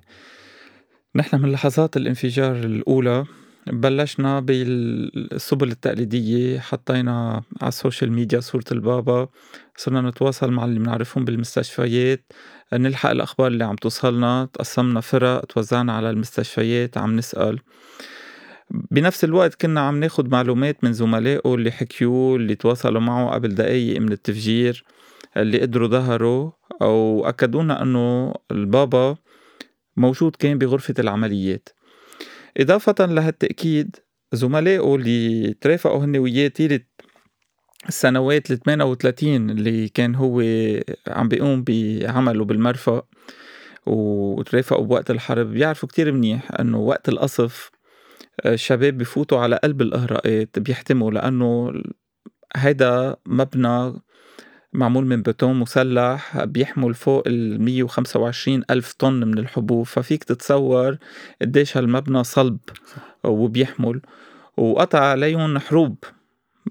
نحن 1.14 1.40
من 1.42 1.52
لحظات 1.52 1.96
الانفجار 1.96 2.56
الأولى 2.56 3.24
بلشنا 3.66 4.40
بالسبل 4.40 5.70
التقليدية 5.70 6.60
حطينا 6.60 7.42
على 7.62 7.68
ال 7.68 7.75
social 7.75 8.12
media 8.12 8.40
صورة 8.40 8.64
البابا 8.72 9.28
صرنا 9.76 10.00
نتواصل 10.00 10.52
مع 10.52 10.64
اللي 10.64 10.78
بنعرفهم 10.78 11.24
بالمستشفيات 11.24 12.32
نلحق 12.72 13.10
الأخبار 13.10 13.46
اللي 13.46 13.64
عم 13.64 13.76
توصلنا 13.76 14.48
تقسمنا 14.52 15.00
فرق 15.00 15.44
توزعنا 15.44 15.92
على 15.92 16.10
المستشفيات 16.10 16.98
عم 16.98 17.16
نسأل. 17.16 17.58
بنفس 18.90 19.24
الوقت 19.24 19.54
كنا 19.54 19.80
عم 19.80 20.00
ناخد 20.00 20.30
معلومات 20.30 20.84
من 20.84 20.92
زملائه 20.92 21.54
اللي 21.54 21.70
حكيوه 21.70 22.36
اللي 22.36 22.54
تواصلوا 22.54 23.00
معه 23.00 23.30
قبل 23.30 23.54
دقايق 23.54 24.00
من 24.00 24.12
التفجير 24.12 24.84
اللي 25.36 25.60
قدروا 25.60 25.88
ظهروا 25.88 26.50
أو 26.82 27.28
أكدونا 27.28 27.82
أنه 27.82 28.34
البابا 28.50 29.16
موجود 29.96 30.36
كان 30.36 30.58
بغرفة 30.58 30.94
العمليات. 30.98 31.68
إضافة 32.56 33.06
لهالتأكيد 33.06 33.96
زملائه 34.32 34.94
اللي 34.94 35.54
ترافقوا 35.54 36.04
هن 36.04 36.16
وياه 36.16 36.48
طيلة 36.48 36.80
السنوات 37.88 38.50
ال 38.50 38.60
38 38.60 39.50
اللي 39.50 39.88
كان 39.88 40.14
هو 40.14 40.40
عم 41.08 41.28
بيقوم 41.28 41.64
بعمله 41.64 42.44
بالمرفأ 42.44 43.02
وترافقوا 43.86 44.84
بوقت 44.86 45.10
الحرب. 45.10 45.46
بيعرفوا 45.46 45.88
كتير 45.88 46.12
منيح 46.12 46.60
إنه 46.60 46.78
وقت 46.78 47.08
القصف 47.08 47.70
الشباب 48.46 48.98
بفوتوا 48.98 49.38
على 49.38 49.56
قلب 49.56 49.82
الإهراءات 49.82 50.58
بيحتموا 50.58 51.10
لأنه 51.10 51.72
هيدا 52.56 53.16
مبنى 53.26 53.92
معمول 54.74 55.06
من 55.06 55.22
بتون 55.22 55.54
مسلح 55.60 56.44
بيحمل 56.44 56.94
فوق 56.94 57.22
ال 57.26 57.62
125 57.62 58.62
ألف 58.70 58.92
طن 58.92 59.12
من 59.12 59.38
الحبوب 59.38 59.86
ففيك 59.86 60.24
تتصور 60.24 60.96
قديش 61.42 61.76
هالمبنى 61.76 62.24
صلب 62.24 62.58
وبيحمل 63.24 64.00
وقطع 64.56 64.98
عليهم 65.00 65.58
حروب. 65.58 65.96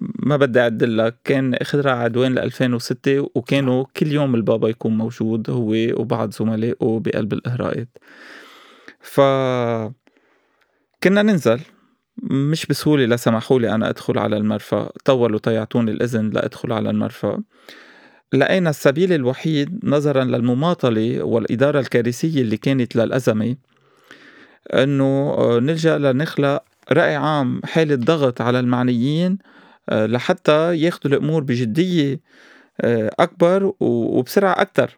ما 0.01 0.37
بدي 0.37 0.59
أعدلك 0.59 1.17
كان 1.23 1.53
اخذها 1.53 1.91
عدوان 1.91 2.33
ل 2.35 2.39
2006 2.39 3.29
وكانوا 3.35 3.85
كل 3.97 4.07
يوم 4.07 4.35
البابا 4.35 4.69
يكون 4.69 4.97
موجود 4.97 5.49
هو 5.49 5.73
وبعض 6.01 6.33
زملائه 6.33 7.01
بقلب 7.05 7.33
الإهراءات 7.33 7.89
ف 8.99 9.21
كنا 11.03 11.21
ننزل. 11.21 11.59
مش 12.23 12.65
بسهولة 12.65 13.05
لا 13.05 13.15
سمحوا 13.15 13.59
لي 13.59 13.75
أنا 13.75 13.89
أدخل 13.89 14.17
على 14.19 14.37
المرفأ. 14.37 14.89
طولوا 15.05 15.39
تيعطوني 15.39 15.91
الإذن 15.91 16.29
لأدخل 16.29 16.71
على 16.73 16.89
المرفأ. 16.89 17.43
لقينا 18.33 18.69
السبيل 18.69 19.13
الوحيد 19.13 19.79
نظرا 19.83 20.23
للمماطلة 20.23 21.23
والإدارة 21.23 21.79
الكارثية 21.79 22.41
اللي 22.41 22.57
كانت 22.57 22.95
للأزمة؟ 22.95 23.55
أنه 24.73 25.35
آه، 25.37 25.59
نلجأ 25.59 25.97
لنخلق 25.97 26.63
رأي 26.91 27.15
عام 27.15 27.61
حالة 27.65 27.95
ضغط 27.95 28.41
على 28.41 28.59
المعنيين 28.59 29.37
آه، 29.89 30.05
لحتى 30.05 30.77
ياخدوا 30.77 31.11
الأمور 31.11 31.43
بجدية 31.43 32.19
آه، 32.81 33.11
أكبر 33.19 33.73
وبسرعة 33.79 34.61
أكتر. 34.61 34.97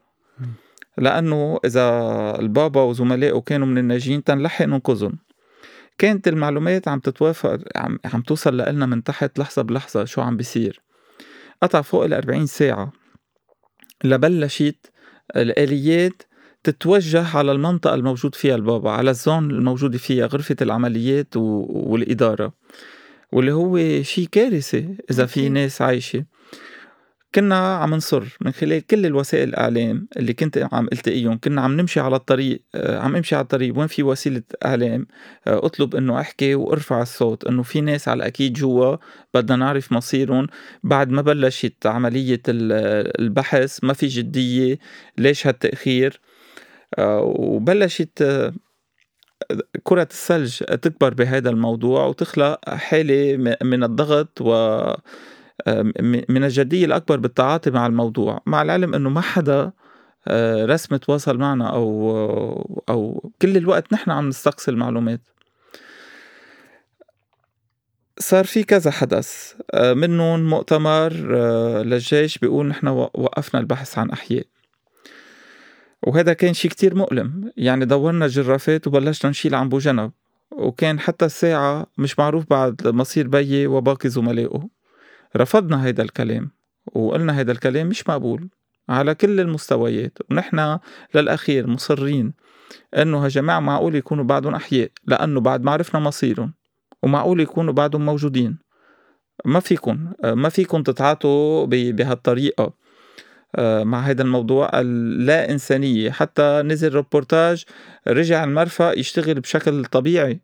لأنه 0.97 1.59
إذا 1.65 1.89
البابا 2.39 2.81
وزملائه 2.81 3.39
كانوا 3.39 3.67
من 3.67 3.77
الناجين 3.77 4.23
تنلحق 4.23 4.65
ننقذهم 4.65 5.17
كانت 5.97 6.27
المعلومات 6.27 6.87
عم 6.87 6.99
تتوافر 6.99 7.63
عم, 7.75 7.99
عم 8.05 8.21
توصل 8.21 8.57
لنا 8.57 8.85
من 8.85 9.03
تحت 9.03 9.39
لحظة 9.39 9.61
بلحظة 9.61 10.05
شو 10.05 10.21
عم 10.21 10.37
بيصير. 10.37 10.81
قطع 11.61 11.81
فوق 11.81 12.05
ال 12.05 12.13
40 12.13 12.45
ساعة. 12.45 13.04
لبلشت 14.03 14.91
الآليات 15.35 16.23
تتوجه 16.63 17.37
على 17.37 17.51
المنطقة 17.51 17.93
الموجود 17.95 18.35
فيها 18.35 18.55
البابا 18.55 18.91
على 18.91 19.09
الزون 19.09 19.51
الموجودة 19.51 19.97
فيها 19.97 20.25
غرفة 20.25 20.55
العمليات 20.61 21.37
والإدارة. 21.37 22.53
واللي 23.31 23.51
هو 23.51 24.01
شيء 24.03 24.27
كارثي 24.31 24.97
إذا 25.11 25.25
في 25.25 25.49
ناس 25.49 25.81
عايشة. 25.81 26.25
كنا 27.35 27.75
عم 27.75 27.93
نصر 27.93 28.37
من 28.41 28.51
خلال 28.51 28.87
كل 28.87 29.05
الوسائل 29.05 29.49
الاعلام 29.49 30.07
اللي 30.17 30.33
كنت 30.33 30.67
عم 30.71 30.87
التقيهم 30.93 31.37
كنا 31.37 31.61
عم 31.61 31.77
نمشي 31.77 31.99
على 31.99 32.15
الطريق 32.15 32.61
آه، 32.75 32.99
عم 32.99 33.15
أمشي 33.15 33.35
على 33.35 33.43
الطريق 33.43 33.77
وين 33.77 33.87
في 33.87 34.03
وسيلة 34.03 34.43
إعلام 34.65 35.07
آه، 35.47 35.65
أطلب 35.65 35.95
إنه 35.95 36.19
أحكي 36.19 36.55
وأرفع 36.55 37.01
الصوت 37.01 37.47
إنه 37.47 37.63
في 37.63 37.81
ناس 37.81 38.07
على 38.07 38.17
الأكيد 38.17 38.53
جوا 38.53 38.97
بدنا 39.33 39.55
نعرف 39.55 39.91
مصيرهم. 39.91 40.47
بعد 40.83 41.09
ما 41.09 41.21
بلشت 41.21 41.85
عملية 41.85 42.41
البحث 42.47 43.83
ما 43.83 43.93
في 43.93 44.07
جدية 44.07 44.79
ليش 45.17 45.47
هالتأخير؟ 45.47 46.19
آه، 46.97 47.21
وبلشت 47.21 48.51
كرة 49.83 50.07
الثلج 50.11 50.63
تكبر 50.63 51.13
بهذا 51.13 51.49
الموضوع 51.49 52.05
وتخلق 52.05 52.69
حالة 52.69 53.37
من 53.61 53.83
الضغط 53.83 54.41
و 54.41 54.51
من 56.29 56.43
الجدية 56.43 56.85
الأكبر 56.85 57.17
بالتعاطي 57.17 57.71
مع 57.71 57.87
الموضوع 57.87 58.41
مع 58.45 58.61
العلم 58.61 58.93
أنه 58.93 59.09
ما 59.09 59.21
حدا 59.21 59.71
آه، 60.27 60.65
رسم 60.65 60.95
تواصل 60.95 61.37
معنا 61.37 61.69
أو 61.69 62.11
أو 62.89 63.31
كل 63.41 63.57
الوقت 63.57 63.93
نحن 63.93 64.11
عم 64.11 64.27
نستقصي 64.29 64.71
المعلومات. 64.71 65.21
صار 68.19 68.45
في 68.45 68.63
كذا 68.63 68.91
حدث 68.91 69.53
آه، 69.73 69.93
منهم 69.93 70.49
مؤتمر 70.49 71.35
آه، 71.35 71.83
للجيش 71.83 72.37
بيقول 72.37 72.67
نحن 72.67 72.87
وقفنا 72.87 73.59
البحث 73.59 73.97
عن 73.97 74.09
أحياء. 74.09 74.45
وهذا 76.03 76.33
كان 76.33 76.53
شيء 76.53 76.71
كتير 76.71 76.95
مؤلم 76.95 77.51
يعني 77.57 77.85
دورنا 77.85 78.27
جرافات 78.27 78.87
وبلشنا 78.87 79.31
نشيل 79.31 79.55
عن 79.55 79.69
بوجنب 79.69 80.11
وكان 80.51 80.99
حتى 80.99 81.25
الساعة 81.25 81.85
مش 81.97 82.19
معروف 82.19 82.45
بعد 82.49 82.87
مصير 82.87 83.27
بيي 83.27 83.67
وباقي 83.67 84.09
زملائه. 84.09 84.74
رفضنا 85.35 85.85
هيدا 85.85 86.03
الكلام 86.03 86.51
وقلنا 86.93 87.39
هيدا 87.39 87.51
الكلام 87.51 87.87
مش 87.87 88.09
مقبول 88.09 88.49
على 88.89 89.15
كل 89.15 89.39
المستويات. 89.39 90.17
ونحن 90.31 90.79
للأخير 91.15 91.67
مصرين 91.67 92.33
إنه 92.97 93.25
هالجماعة 93.25 93.59
معقول 93.59 93.95
يكونوا 93.95 94.23
بعدهم 94.23 94.55
أحياء 94.55 94.89
لأنه 95.07 95.39
بعد 95.39 95.63
ما 95.63 95.71
عرفنا 95.71 95.99
مصيرهم 95.99 96.53
ومعقول 97.03 97.39
يكونوا 97.39 97.73
بعدهم 97.73 98.05
موجودين. 98.05 98.57
ما 99.45 99.59
فيكم 99.59 100.11
ما 100.23 100.49
فيكم 100.49 100.83
تتعاطوا 100.83 101.65
بهالطريقة. 101.65 102.73
آه، 103.57 103.83
مع 103.83 103.99
هذا 103.99 104.21
الموضوع 104.21 104.71
اللا 104.73 105.51
إنسانية 105.51 106.11
حتى 106.11 106.61
نزل 106.65 106.93
روبورتاج 106.93 107.65
رجع 108.07 108.43
المرفأ 108.43 108.99
يشتغل 108.99 109.39
بشكل 109.39 109.85
طبيعي. 109.85 110.39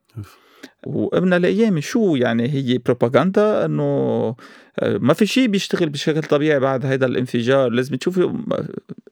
وابن 0.88 1.34
الأيام 1.34 1.80
شو 1.80 2.16
يعني 2.16 2.50
هي 2.50 2.78
بروباغندا؟ 2.78 3.66
إنه 3.66 4.36
ما 4.82 5.14
في 5.14 5.26
شيء 5.26 5.48
بيشتغل 5.48 5.90
بشكل 5.90 6.22
طبيعي 6.22 6.60
بعد 6.60 6.86
هذا 6.86 7.06
الانفجار. 7.06 7.70
لازم 7.70 7.96
تشوفي 7.96 8.34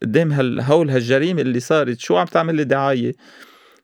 قدام 0.02 0.34
هول 0.62 0.90
هالجريمة 0.90 1.42
اللي 1.42 1.60
صارت 1.60 2.00
شو 2.00 2.18
عم 2.18 2.26
تعمل 2.26 2.66
دعاية؟ 2.66 3.14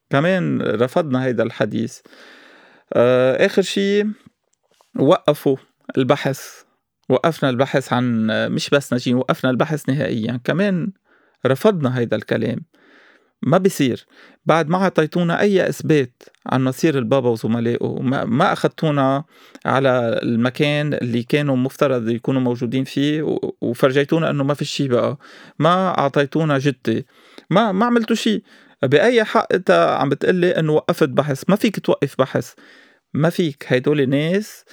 كمان 0.10 0.62
رفضنا 0.62 1.28
هذا 1.28 1.44
الحديث. 1.44 2.00
آه، 2.94 3.46
آخر 3.46 3.62
شيء 3.62 4.08
وقفوا 5.00 5.58
البحث. 5.98 6.64
وقفنا 7.10 7.50
البحث 7.50 7.94
عن 7.94 8.28
مش 8.52 8.70
بس 8.70 8.94
ناجين 8.94 9.16
وقفنا 9.16 9.52
البحث 9.52 9.90
نهائيا. 9.90 10.40
كمان 10.44 10.92
رفضنا 11.46 12.00
هذا 12.00 12.16
الكلام. 12.16 12.60
ما 13.46 13.58
بيصير. 13.58 14.06
بعد 14.46 14.70
ما 14.70 14.78
اعطيتونا 14.78 15.40
أي 15.42 15.70
إثبات 15.70 16.24
عن 16.48 16.64
مصير 16.64 16.98
البابا 16.98 17.30
وزملائه 17.30 18.00
ما, 18.02 18.54
أخذتونا 18.54 19.24
على 19.66 20.20
المكان 20.24 20.94
اللي 20.94 21.24
كانوا 21.24 21.56
مفترض 21.56 22.10
يكونوا 22.10 22.42
موجودين 22.42 22.84
فيه 22.84 23.38
وفرجيتونا 23.62 24.30
إنه 24.30 24.44
ما 24.44 24.54
في 24.54 24.66
شيء 24.66 24.88
بقى. 24.90 25.18
ما 25.60 26.00
اعطيتونا 26.00 26.58
جدي 26.58 27.06
ما 27.50 27.72
ما 27.72 27.86
عملتوا 27.86 28.16
شيء 28.16 28.44
بأي 28.84 29.24
حق 29.24 29.54
أنت 29.54 29.98
عم 30.00 30.10
بتقلي 30.10 30.52
إنه 30.52 30.74
وقفت 30.74 31.10
بحث؟ 31.10 31.44
ما 31.50 31.56
فيك 31.56 31.80
توقف 31.80 32.16
بحث. 32.20 32.54
ما 33.14 33.30
فيك. 33.30 33.66
هيدول 33.68 34.10
ناس 34.10 34.66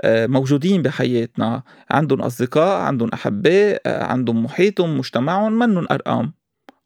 آه، 0.00 0.26
موجودين 0.26 0.82
بحياتنا. 0.82 1.62
عندهم 1.90 2.22
أصدقاء 2.22 2.80
عندهم 2.80 3.08
أحباء 3.14 3.82
آه، 3.86 4.04
عندهم 4.04 4.44
محيطهم 4.44 4.98
مجتمعهم 4.98 5.52
منهم 5.58 5.86
أرقام. 5.90 6.37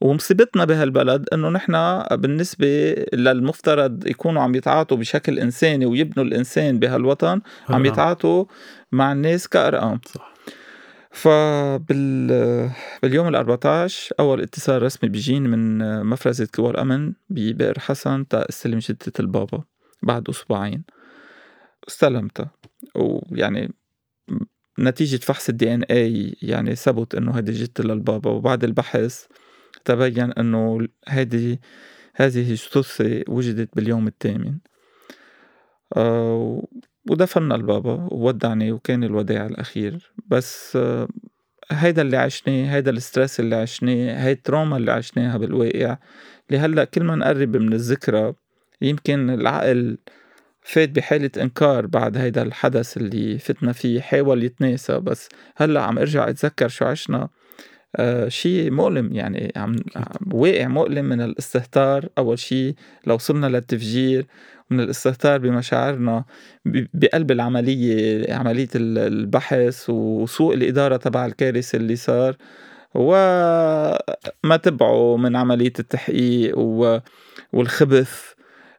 ومصيبتنا 0.03 0.65
بهالبلد 0.65 1.29
إنه 1.33 1.49
نحن 1.49 2.03
بالنسبة 2.17 2.95
للمفترض 3.13 4.07
يكونوا 4.07 4.43
عم 4.43 4.55
يتعاطوا 4.55 4.97
بشكل 4.97 5.39
إنساني 5.39 5.87
ويبنوا 5.87 6.25
الإنسان 6.25 6.79
بهالوطن 6.79 7.41
عم 7.69 7.87
يتعاطوا 7.87 8.45
مع 8.93 9.13
الناس 9.13 9.49
كأرقام. 9.49 10.01
صح. 10.07 10.33
فبال 11.11 12.71
باليوم 13.03 13.29
ال 13.29 13.37
14 13.37 14.15
أول 14.21 14.41
اتصال 14.41 14.83
رسمي 14.83 15.09
بيجيني 15.11 15.49
من 15.49 16.03
مفرزة 16.07 16.49
كوار 16.55 16.81
أمن 16.81 17.13
ببئر 17.31 17.79
حسن 17.79 18.29
تا 18.29 18.49
استلم 18.49 18.79
جده 18.79 19.13
البابا 19.21 19.65
بعد 20.03 20.29
أسبوعين. 20.29 20.85
استلمتها. 21.89 22.51
ويعني 22.95 23.73
نتيجة 24.79 25.17
فحص 25.17 25.49
الدي 25.49 25.75
إن 25.75 25.83
اي 25.83 26.37
يعني 26.43 26.75
ثبت 26.75 27.15
إنه 27.15 27.39
هذه 27.39 27.51
جدة 27.51 27.85
للبابا. 27.95 28.31
وبعد 28.31 28.65
البحث 28.65 29.27
تبين 29.85 30.33
أنه 30.33 30.89
هذه 31.09 31.59
هذه 32.15 32.51
الجثة 32.51 33.25
وجدت 33.29 33.77
باليوم 33.77 34.07
الثامن. 34.07 34.59
آه 35.97 36.65
ودفنا 37.11 37.55
البابا 37.55 38.09
وودعني 38.13 38.73
وكان 38.73 39.05
الوداع 39.05 39.47
الأخير. 39.47 40.13
بس 40.27 40.77
آه 40.77 41.09
هيدا 41.71 42.03
اللي 42.03 42.17
عشناه 42.17 42.75
هيدا 42.75 42.91
ال 42.91 42.98
stress 42.98 43.41
اللي 43.41 43.57
عشناه 43.57 44.25
هاي 44.25 44.33
ال 44.33 44.39
trauma 44.39 44.77
اللي 44.77 44.93
عشناها 44.93 45.37
بالواقع 45.39 45.97
هلأ 46.53 46.85
كل 46.85 47.05
ما 47.05 47.17
نقرب 47.17 47.57
من 47.57 47.73
الذكرى 47.73 48.35
يمكن 48.83 49.31
العقل 49.31 49.99
فات 50.63 50.89
بحالة 50.89 51.31
إنكار 51.37 51.87
بعد 51.87 52.17
هيدا 52.17 52.43
الحدث 52.43 52.97
اللي 52.97 53.39
فتنا 53.39 53.73
فيه 53.73 54.01
حاول 54.01 54.45
يتناسى. 54.45 55.01
بس 55.01 55.29
هلأ 55.57 55.83
عم 55.83 55.99
أرجع 55.99 56.29
أتذكر 56.29 56.69
شو 56.69 56.85
عشنا. 56.85 57.29
شيء 58.29 58.71
مؤلم 58.71 59.13
يعني 59.13 59.53
عم 59.57 59.77
واقع 60.33 60.67
مؤلم 60.69 61.05
من 61.05 61.21
الاستهتار. 61.21 62.09
أول 62.19 62.39
شيء 62.39 62.75
لو 63.07 63.15
وصلنا 63.15 63.47
للتفجير 63.47 64.27
من 64.71 64.81
الاستهتار 64.81 65.39
بمشاعرنا 65.39 66.25
بقلب 66.95 67.31
العملية 67.31 68.35
عملية 68.35 68.69
البحث 68.77 69.91
وسوء 69.91 70.55
الإدارة 70.55 70.97
تبع 70.97 71.27
الكارثة 71.27 71.77
اللي 71.77 71.97
صار 71.97 72.37
وما 72.95 74.57
تبعه 74.63 75.17
من 75.17 75.37
عملية 75.37 75.73
التحقيق 75.79 76.59
والخبث 77.53 78.33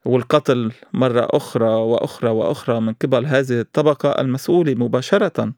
والقتل 0.06 0.72
مرة 0.94 1.28
أخرى 1.32 1.70
وأخرى 1.70 2.30
وأخرى 2.30 2.80
من 2.80 2.94
قبل 2.94 3.26
هذه 3.26 3.60
الطبقة 3.60 4.22
المسؤولة 4.22 4.76
مباشرة 4.76 5.54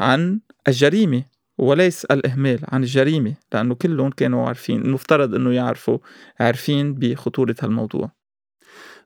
عن 0.00 0.40
الجريمة. 0.68 1.35
وليس 1.58 2.04
الإهمال 2.04 2.58
عن 2.68 2.82
الجريمة 2.82 3.34
لأنه 3.52 3.74
كلهم 3.74 4.10
كانوا 4.10 4.46
عارفين 4.46 4.82
المفترض 4.82 5.34
أنه 5.34 5.52
يعرفوا 5.52 5.98
عارفين 6.40 6.94
بخطورة 6.94 7.54
هالموضوع. 7.60 8.10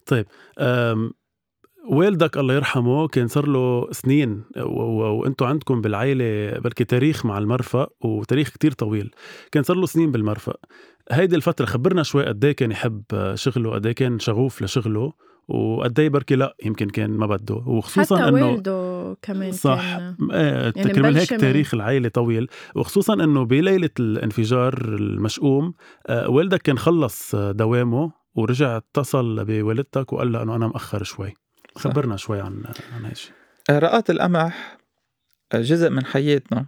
طيب 0.06 0.26
والدك 1.90 2.36
الله 2.36 2.54
يرحمه 2.54 3.08
كان 3.08 3.28
صار 3.28 3.48
له 3.48 3.92
سنين 3.92 4.44
وأنتم 4.56 5.46
عندكم 5.46 5.80
بالعائله 5.80 6.58
بركي 6.58 6.84
تاريخ 6.84 7.26
مع 7.26 7.38
المرفأ 7.38 7.86
وتاريخ 8.00 8.48
كتير 8.48 8.72
طويل. 8.72 9.10
كان 9.52 9.62
صار 9.62 9.76
له 9.76 9.86
سنين 9.86 10.12
بالمرفأ. 10.12 10.54
هيدي 11.10 11.36
الفترة 11.36 11.64
خبرنا 11.66 12.02
شوي 12.02 12.24
قد 12.24 12.44
إيه 12.44 12.52
كان 12.52 12.70
يحب 12.70 13.02
شغله 13.34 13.70
قد 13.70 13.86
إيه 13.86 13.94
كان 13.94 14.18
شغوف 14.18 14.62
لشغله. 14.62 15.12
وقد 15.50 16.00
إيه 16.00 16.08
بركي 16.08 16.36
لا 16.36 16.56
يمكن 16.64 16.90
كان 16.90 17.10
ما 17.10 17.26
بده. 17.26 17.54
وخصوصا 17.54 18.16
حتى 18.16 18.28
إنه 18.28 18.46
والده 18.46 19.16
كمان 19.22 19.52
صح 19.52 19.98
كان 19.98 20.16
إيه 20.32 20.72
يعني 20.76 20.92
كرمال 20.92 21.16
هيك 21.16 21.30
تاريخ 21.30 21.74
العائله 21.74 22.08
طويل. 22.08 22.48
وخصوصا 22.74 23.14
إنه 23.14 23.44
بليلة 23.44 23.90
الانفجار 24.00 24.74
المشؤوم 24.84 25.74
آه 26.06 26.28
والدك 26.28 26.62
كان 26.62 26.78
خلص 26.78 27.34
دوامه 27.34 28.12
ورجع 28.34 28.76
اتصل 28.76 29.44
بوالدتك 29.44 30.12
وقال 30.12 30.32
لها 30.32 30.42
إنه 30.42 30.56
أنا 30.56 30.68
مأخر 30.68 31.02
شوي. 31.02 31.34
خبرنا 31.76 32.16
شوي 32.16 32.40
عن 32.40 32.62
عن 32.96 33.04
هالشيء 33.04 33.32
رقات 33.70 34.10
القمح 34.10 34.78
جزء 35.54 35.90
من 35.90 36.04
حياتنا 36.04 36.66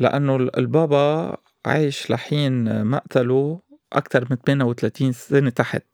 لأنه 0.00 0.36
البابا 0.36 1.36
عايش 1.66 2.10
لحين 2.10 2.84
مقتله 2.86 3.60
أكثر 3.92 4.26
من 4.30 4.36
38 4.36 5.12
سنة 5.12 5.50
تحت. 5.50 5.84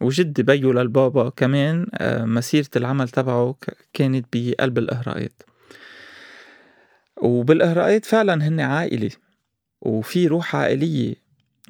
وجدي 0.00 0.42
بيو 0.42 0.72
للبابا 0.72 1.28
كمان 1.28 1.86
آه، 1.94 2.24
مسيرة 2.24 2.68
العمل 2.76 3.08
تبعه 3.08 3.56
كانت 3.92 4.26
بقلب 4.32 4.78
الإهراءات. 4.78 5.42
وبالإهراءات 7.16 8.04
فعلا 8.04 8.48
هن 8.48 8.60
عائلة 8.60 9.10
وفي 9.80 10.26
روح 10.26 10.56
عائلية. 10.56 11.14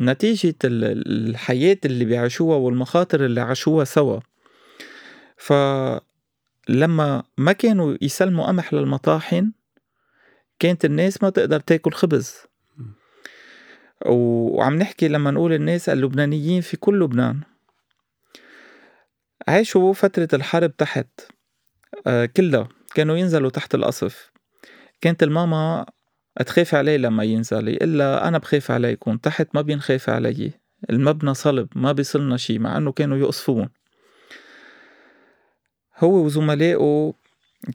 نتيجة 0.01 0.55
الحياة 0.65 1.79
اللي 1.85 2.05
بيعيشوها 2.05 2.57
والمخاطر 2.57 3.25
اللي 3.25 3.41
عاشوها 3.41 3.85
سوا. 3.85 4.21
فلما 5.37 6.03
ما 7.39 7.53
كانوا 7.53 7.97
يسلموا 8.03 8.47
قمح 8.47 8.75
للمطاحن 8.75 9.53
كانت 10.59 10.85
الناس 10.85 11.23
ما 11.23 11.31
تقدر 11.31 11.61
تاكل 11.61 11.93
خبز. 11.93 12.35
وعم 14.07 14.75
نحكي 14.77 15.09
لما 15.09 15.31
نقول 15.31 15.53
الناس 15.53 15.89
اللبنانيين 15.89 16.61
في 16.61 16.77
كل 16.77 17.01
لبنان. 17.01 17.41
عاشوا 19.49 19.93
فترة 19.93 20.29
الحرب 20.33 20.77
تحت. 20.77 21.09
آه 22.07 22.27
كلها 22.27 22.69
كانوا 22.95 23.17
ينزلوا 23.17 23.51
تحت 23.51 23.75
القصف 23.75 24.31
كانت 25.01 25.23
الماما 25.23 25.87
تخاف 26.47 26.75
عليه 26.75 26.97
لما 26.97 27.25
ينزل 27.25 27.69
إلا 27.69 28.29
أنا 28.29 28.39
بخاف 28.39 28.71
عليكم 28.71 29.17
تحت 29.17 29.49
ما 29.55 29.61
بينخاف 29.61 30.11
علي. 30.11 30.53
المبنى 30.91 31.35
صلب 31.35 31.69
ما 31.77 31.93
بيصلنا 31.93 32.37
شي 32.37 32.59
مع 32.59 32.77
أنه 32.77 32.93
كانوا 32.93 33.17
يقصفون. 33.17 33.69
هو 35.99 36.25
وزملائه 36.25 37.15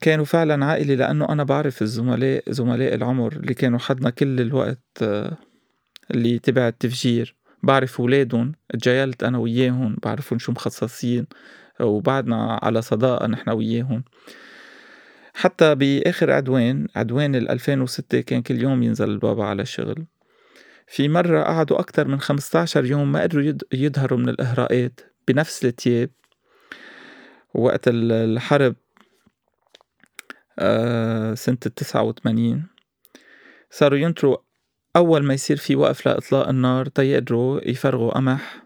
كانوا 0.02 0.26
فعلا 0.26 0.66
عائلة 0.66 0.96
لأنه 0.96 1.30
أنا 1.30 1.44
بعرف 1.44 1.82
الزملاء 1.82 2.44
زملاء 2.48 2.94
العمر 2.94 3.34
اللي 3.34 3.54
كانوا 3.54 3.80
حدنا 3.80 4.10
كل 4.10 4.42
الوقت 4.42 4.84
آه، 5.02 5.38
اللي 6.12 6.40
تبع 6.40 6.68
التفجير. 6.68 7.36
بعرف 7.64 8.00
ولادهم 8.00 8.52
تجايلت 8.70 9.24
أنا 9.24 9.38
وياهم 9.38 9.98
بعرفهم 10.04 10.40
شو 10.40 10.52
مخصصين 10.52 11.28
وبعدنا 11.80 12.60
على 12.64 12.82
صداقة 12.82 13.28
نحن 13.28 13.50
وياهم. 13.50 14.04
حتى 15.34 15.76
بآخر 15.76 16.32
عدوان 16.32 16.88
عدوان 16.96 17.36
ال 17.36 17.50
2006 17.50 18.22
كان 18.22 18.42
كل 18.42 18.62
يوم 18.62 18.84
ينزل 18.84 19.10
البابا 19.10 19.44
على 19.44 19.62
الشغل 19.62 20.06
في 20.88 21.10
مرة 21.10 21.44
قعدوا 21.44 21.80
أكتر 21.80 22.08
من 22.08 22.20
15 22.20 22.86
يوم 22.86 23.12
ما 23.12 23.22
قدروا 23.22 23.54
يظهروا 23.74 24.20
من 24.20 24.30
الإهراءات 24.30 25.00
بنفس 25.28 25.66
التياب 25.66 26.10
وقت 27.54 27.82
الحرب 27.88 28.76
آه 30.60 31.34
سنة 31.34 31.58
التسعة 31.66 32.04
وثمانين 32.04 32.68
صاروا 33.72 33.98
ينطروا 33.98 34.38
أول 35.00 35.24
ما 35.24 35.34
يصير 35.34 35.58
في 35.58 35.76
وقف 35.76 36.06
لإطلاق 36.06 36.48
النار 36.50 36.86
تيقدروا 36.86 37.70
يفرغوا 37.70 38.12
قمح 38.12 38.64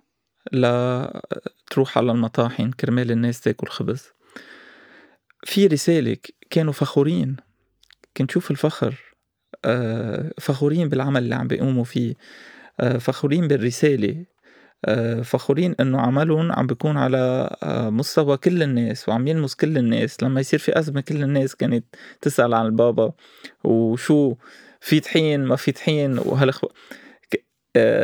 لتروح 0.53 1.97
على 1.97 2.11
المطاحن 2.11 2.71
كرمال 2.71 3.11
الناس 3.11 3.41
تاكل 3.41 3.67
خبز. 3.67 4.03
في 5.43 5.67
رسالة 5.67 6.17
كانوا 6.49 6.73
فخورين. 6.73 7.35
كنت 8.17 8.31
شوف 8.31 8.51
الفخر 8.51 9.15
آه، 9.65 10.31
فخورين 10.39 10.89
بالعمل 10.89 11.23
اللي 11.23 11.35
عم 11.35 11.47
بيقوموا 11.47 11.83
فيه. 11.83 12.15
آه، 12.79 12.97
فخورين 12.97 13.47
بالرسالة. 13.47 14.25
آه، 14.85 15.21
فخورين 15.21 15.75
إنه 15.79 16.01
عملهم 16.01 16.51
عم 16.51 16.67
بيكون 16.67 16.97
على 16.97 17.49
مستوى 17.91 18.37
كل 18.37 18.63
الناس 18.63 19.09
وعم 19.09 19.27
يلمس 19.27 19.55
كل 19.55 19.77
الناس. 19.77 20.23
لما 20.23 20.39
يصير 20.39 20.59
في 20.59 20.79
أزمة 20.79 21.01
كل 21.01 21.23
الناس 21.23 21.55
كانت 21.55 21.85
تسأل 22.21 22.53
عن 22.53 22.65
البابا 22.65 23.13
وشو 23.63 24.35
في 24.83 24.99
طحين 24.99 25.45
ما 25.45 25.55
في 25.55 25.71
طحين 25.71 26.19
وهالخ 26.19 26.65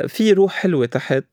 في 0.08 0.34
روح 0.34 0.54
حلوة 0.54 0.86
تحت 0.86 1.24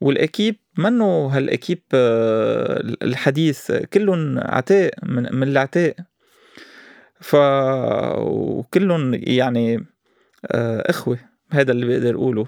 والأكيب 0.00 0.56
منه 0.78 1.26
هالأكيب 1.26 1.82
آه، 1.94 2.80
الحديث؟ 3.02 3.72
كلهم 3.72 4.38
عتاء 4.38 4.94
من, 5.02 5.34
من 5.34 5.48
العتاء. 5.48 5.96
ف 7.20 7.36
وكلهم 8.18 9.14
يعني 9.14 9.86
آه، 10.46 10.90
إخوة 10.90 11.18
هذا 11.50 11.72
اللي 11.72 11.86
بقدر 11.86 12.14
أقوله. 12.14 12.46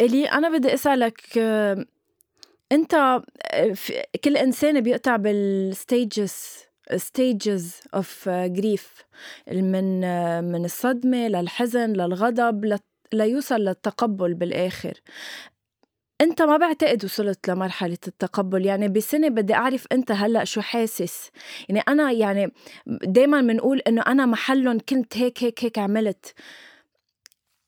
إلي 0.00 0.24
أنا 0.32 0.58
بدي 0.58 0.74
أسألك 0.74 1.38
أنت 2.72 2.94
آه، 2.94 3.74
كل 4.24 4.36
إنسان 4.36 4.80
بيقطع 4.80 5.16
بالستيجز 5.16 6.65
stages 6.94 7.62
of 7.96 8.28
grief 8.58 9.04
من 9.52 10.00
من 10.52 10.64
الصدمة 10.64 11.28
للحزن 11.28 11.92
للغضب 11.92 12.78
ليوصل 13.12 13.60
للتقبل 13.60 14.34
بالآخر. 14.34 15.00
انت 16.20 16.42
ما 16.42 16.56
بعتقد 16.56 17.04
وصلت 17.04 17.48
لمرحلة 17.48 17.98
التقبل. 18.08 18.66
يعني 18.66 18.88
بسنة 18.88 19.28
بدي 19.28 19.54
أعرف 19.54 19.86
انت 19.92 20.12
هلأ 20.12 20.44
شو 20.44 20.60
حاسس. 20.60 21.30
يعني 21.68 21.80
أنا 21.88 22.12
يعني 22.12 22.52
دائما 22.86 23.40
بنقول 23.40 23.78
إنه 23.78 24.02
أنا 24.02 24.26
محلهم 24.26 24.78
كنت 24.88 25.16
هيك 25.16 25.44
هيك 25.44 25.64
هيك 25.64 25.78
عملت. 25.78 26.34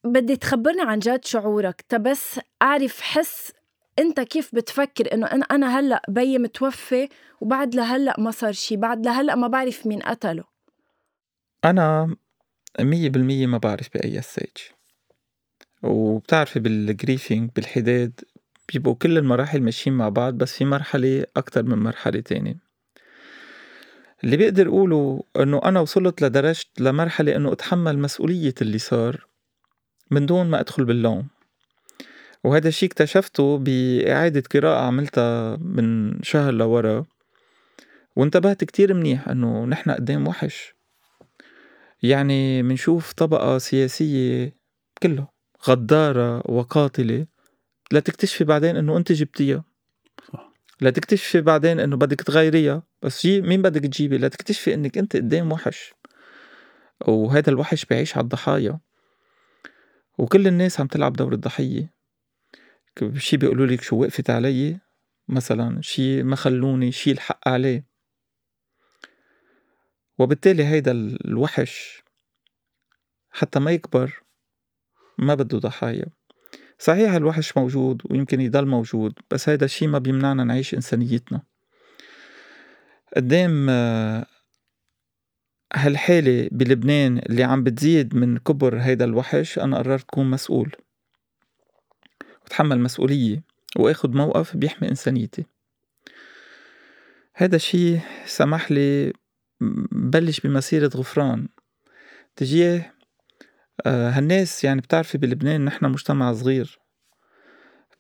بدي 0.05 0.37
تخبرني 0.37 0.83
عن 0.83 0.99
جد 0.99 1.25
شعورك. 1.25 1.81
تبس 1.89 2.41
أعرف 2.63 3.01
حس 3.01 3.53
أنت 3.99 4.21
كيف 4.21 4.55
بتفكر 4.55 5.15
إنه 5.15 5.27
أنا 5.27 5.79
هلأ 5.79 6.03
بيي 6.09 6.39
متوفي 6.39 7.09
وبعد 7.41 7.75
لهلا 7.75 8.21
ما 8.21 8.31
صار 8.31 8.53
شيء 8.53 8.79
بعد 8.79 9.07
لهلا 9.07 9.35
ما 9.35 9.49
بعرف 9.49 9.87
مين 9.87 10.03
قتله. 10.03 10.45
أنا 11.65 12.17
مية 12.81 13.09
بالمية 13.09 13.47
ما 13.47 13.59
بعرف 13.59 13.89
بأي 13.95 14.23
stage 14.23 14.57
وبتعرفي 15.83 16.61
بال 16.61 16.79
grieving 16.79 17.51
بالحداد 17.57 18.21
بيبقوا 18.73 18.95
كل 18.95 19.19
المراحل 19.19 19.63
ماشيين 19.63 19.97
مع 19.97 20.09
بعض 20.09 20.35
بس 20.35 20.53
في 20.53 20.65
مرحلة 20.65 21.27
أكتر 21.37 21.63
من 21.63 21.79
مرحلة 21.79 22.21
تانية. 22.21 22.57
اللي 24.25 24.37
بقدر 24.37 24.69
أقوله 24.69 25.23
إنه 25.37 25.61
أنا 25.65 25.81
وصلت 25.81 26.23
لدرجة 26.23 26.65
لمرحلة 26.81 27.37
إنه 27.37 27.53
أتحمل 27.53 27.99
مسؤولية 27.99 28.55
اللي 28.63 28.79
صار 28.79 29.27
من 30.11 30.27
دون 30.27 30.47
ما 30.47 30.61
أدخل 30.61 30.85
باللوم. 30.85 31.29
وهذا 32.45 32.69
الشيء 32.69 32.89
اكتشفته 32.89 33.59
بإعادة 33.59 34.43
قراءة 34.55 34.81
عملتها 34.81 35.57
من 35.57 36.19
شهر 36.23 36.53
لورا 36.53 37.05
وانتبهت 38.17 38.65
كتير 38.65 38.95
منيح 38.95 39.29
إنه 39.29 39.65
نحن 39.65 39.91
قدام 39.91 40.29
وحش. 40.29 40.75
يعني 42.03 42.63
منشوف 42.63 43.13
طبقة 43.13 43.59
سياسية 43.59 44.57
كله 45.03 45.29
غدارة 45.69 46.51
وقاتلة 46.51 47.27
لا 47.93 48.01
تكتشفي 48.01 48.45
بعدين 48.45 48.77
إنه 48.77 48.97
أنت 48.97 49.13
جبتيها. 49.13 49.65
صح. 50.33 50.53
لا 50.81 50.91
تكتشفي 50.91 51.41
بعدين 51.41 51.81
إنه 51.81 51.97
بدك 51.97 52.23
تغيريها. 52.23 52.83
بس 53.03 53.27
جي 53.27 53.41
مين 53.41 53.63
بدك 53.63 53.81
تجيبي؟ 53.81 54.19
لا 54.19 54.29
تكتشفي 54.29 54.75
إنك 54.75 54.99
أنت 54.99 55.17
قدام 55.17 55.53
وحش. 55.53 55.95
وهذا 57.09 57.51
الوحش 57.51 57.85
بيعيش 57.85 58.17
على 58.17 58.25
الضحايا. 58.25 58.81
وكل 60.19 60.47
الناس 60.47 60.81
عم 60.81 60.87
تلعب 60.87 61.13
دور 61.13 61.33
الضحية. 61.33 61.98
شي 63.17 63.37
بيقولوا 63.37 63.67
لك 63.67 63.83
شو 63.83 63.97
وقفت 63.97 64.31
علي؟ 64.31 64.81
مثلا 65.29 65.83
شي 65.83 66.23
ما 66.23 66.37
خلوني 66.37 66.93
شي 66.93 67.13
الحق 67.13 67.49
عليه. 67.49 67.87
وبالتالي 70.19 70.65
هيدا 70.65 70.93
الوحش 70.93 72.03
حتى 73.31 73.59
ما 73.59 73.71
يكبر 73.71 74.23
ما 75.19 75.35
بده 75.35 75.59
ضحايا. 75.59 76.07
صحيح 76.79 77.13
الوحش 77.13 77.57
موجود 77.57 78.03
ويمكن 78.11 78.41
يضل 78.41 78.67
موجود 78.67 79.13
بس 79.31 79.49
هيدا 79.49 79.65
الشي 79.65 79.87
ما 79.87 79.99
بيمنعنا 79.99 80.45
نعيش 80.45 80.75
إنسانيتنا. 80.75 81.43
قدام 83.17 83.71
هالحالة 85.75 86.49
بلبنان 86.53 87.19
اللي 87.19 87.45
عم 87.45 87.65
بتزيد 87.65 88.15
من 88.15 88.39
كبر 88.39 88.79
هيدا 88.79 89.05
الوحش 89.05 89.59
أنا 89.59 89.79
قررت 89.79 90.11
كون 90.11 90.31
مسؤول. 90.31 90.73
وتحمل 92.49 92.81
مسؤولية 92.81 93.43
وآخد 93.77 94.15
موقف 94.15 94.57
بيحمي 94.57 94.89
إنسانيتي. 94.89 95.47
هذا 97.35 97.57
الشي 97.57 97.99
سمح 98.27 98.71
لي 98.73 99.13
بلش 99.93 100.41
بمسيرة 100.41 100.91
غفران. 100.97 101.49
تجاه 102.37 102.93
هالناس 103.87 104.65
يعني 104.65 104.81
بتعرفي 104.81 105.19
بلبنان 105.19 105.65
نحن 105.65 105.87
مجتمع 105.87 106.33
صغير. 106.33 106.79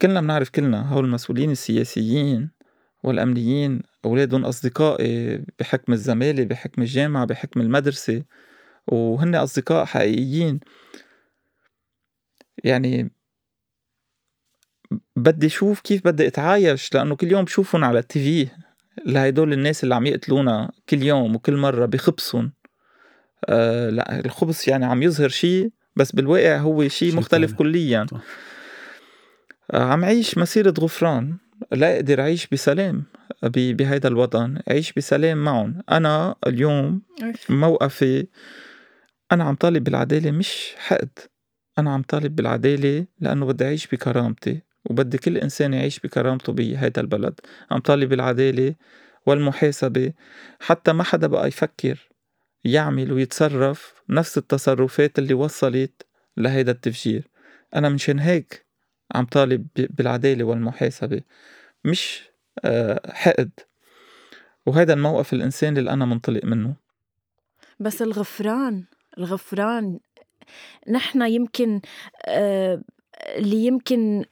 كلنا 0.03 0.20
بنعرف 0.20 0.51
كلنا 0.51 0.92
هول 0.92 1.05
المسؤولين 1.05 1.51
السياسيين 1.51 2.51
والأمنيين 3.03 3.82
أولادهم 4.05 4.44
أصدقائي 4.44 5.44
بحكم 5.59 5.92
الزمالة 5.92 6.44
بحكم 6.44 6.82
الجامعة 6.82 7.24
بحكم 7.24 7.61
المدرسة 7.61 8.24
وهن 8.86 9.34
أصدقاء 9.34 9.84
حقيقيين. 9.84 10.61
يعني 12.64 13.18
بدي 15.16 15.49
شوف 15.49 15.80
كيف 15.80 16.05
بدي 16.05 16.26
أتعايش 16.26 16.95
لأنه 16.95 17.16
كل 17.16 17.32
يوم 17.32 17.45
بشوفهم 17.45 17.84
على 17.84 17.99
التي 17.99 18.20
في. 18.20 18.51
لهدول 19.07 19.53
الناس 19.53 19.84
اللي 19.84 19.95
عم 19.95 20.07
يقتلونا 20.07 20.70
كل 20.89 21.03
يوم 21.03 21.34
وكل 21.34 21.57
مرة 21.57 21.86
بخبصن 21.86 22.51
آه 23.45 23.91
لا 23.91 24.24
الخبز 24.24 24.64
يعني 24.68 24.84
عم 24.84 25.03
يظهر 25.03 25.28
شيء 25.28 25.70
بس 25.97 26.12
بالواقع 26.12 26.57
هو 26.57 26.89
شيء 26.89 27.14
مختلف 27.14 27.51
تاني. 27.51 27.59
كليا 27.59 28.07
آه 29.70 29.82
عم 29.82 30.05
عيش 30.05 30.39
مسيرة 30.39 30.74
غفران. 30.80 31.36
لا 31.72 31.95
أقدر 31.95 32.20
أعيش 32.20 32.47
بسلام 32.47 33.05
بهيدا 33.43 34.09
الوطن. 34.09 34.59
أعيش 34.70 34.93
بسلام 34.93 35.45
معهم. 35.45 35.82
أنا 35.91 36.34
اليوم 36.47 37.03
موقفي 37.49 38.26
أنا 39.32 39.45
عم 39.45 39.55
طالب 39.55 39.84
بالعدالة 39.84 40.30
مش 40.30 40.74
حقد. 40.76 41.18
أنا 41.78 41.93
عم 41.93 42.03
طالب 42.03 42.36
بالعدالة 42.36 43.07
لأنه 43.20 43.47
بدي 43.47 43.64
أعيش 43.64 43.86
بكرامتي. 43.86 44.68
وبدي 44.89 45.18
كل 45.18 45.39
إنسان 45.39 45.74
يعيش 45.74 46.01
بكرامته 46.01 46.53
بهيدا 46.53 47.01
البلد. 47.01 47.41
عم 47.70 47.78
طالب 47.78 48.09
بالعدالة 48.09 48.74
والمحاسبة. 49.26 50.12
حتى 50.61 50.93
ما 50.93 51.05
حدا 51.05 51.26
بقى 51.26 51.49
يفكر 51.49 52.09
يعمل 52.64 53.12
ويتصرف 53.12 53.95
نفس 54.09 54.39
التصرفات 54.39 55.18
اللي 55.18 55.34
وصلت 55.34 56.07
لهيدا 56.36 56.72
التفجير. 56.72 57.28
أنا 57.74 57.89
منشان 57.89 58.18
هيك 58.18 58.66
عم 59.14 59.26
طالب 59.26 59.66
بالعدالة 59.76 60.45
والمحاسبة. 60.45 61.20
مش 61.84 62.22
آه، 62.64 63.12
حقد. 63.12 63.51
وهذا 64.66 64.93
الموقف 64.93 65.32
الإنساني 65.32 65.78
اللي 65.78 65.91
أنا 65.91 66.05
منطلق 66.05 66.45
منه. 66.45 66.74
بس 67.80 68.03
الغفران 68.03 68.84
الغفران. 69.18 69.99
نحن 70.89 71.22
يمكن 71.22 71.80
آه، 72.26 72.82
اللي 73.36 73.66
يمكن 73.66 74.24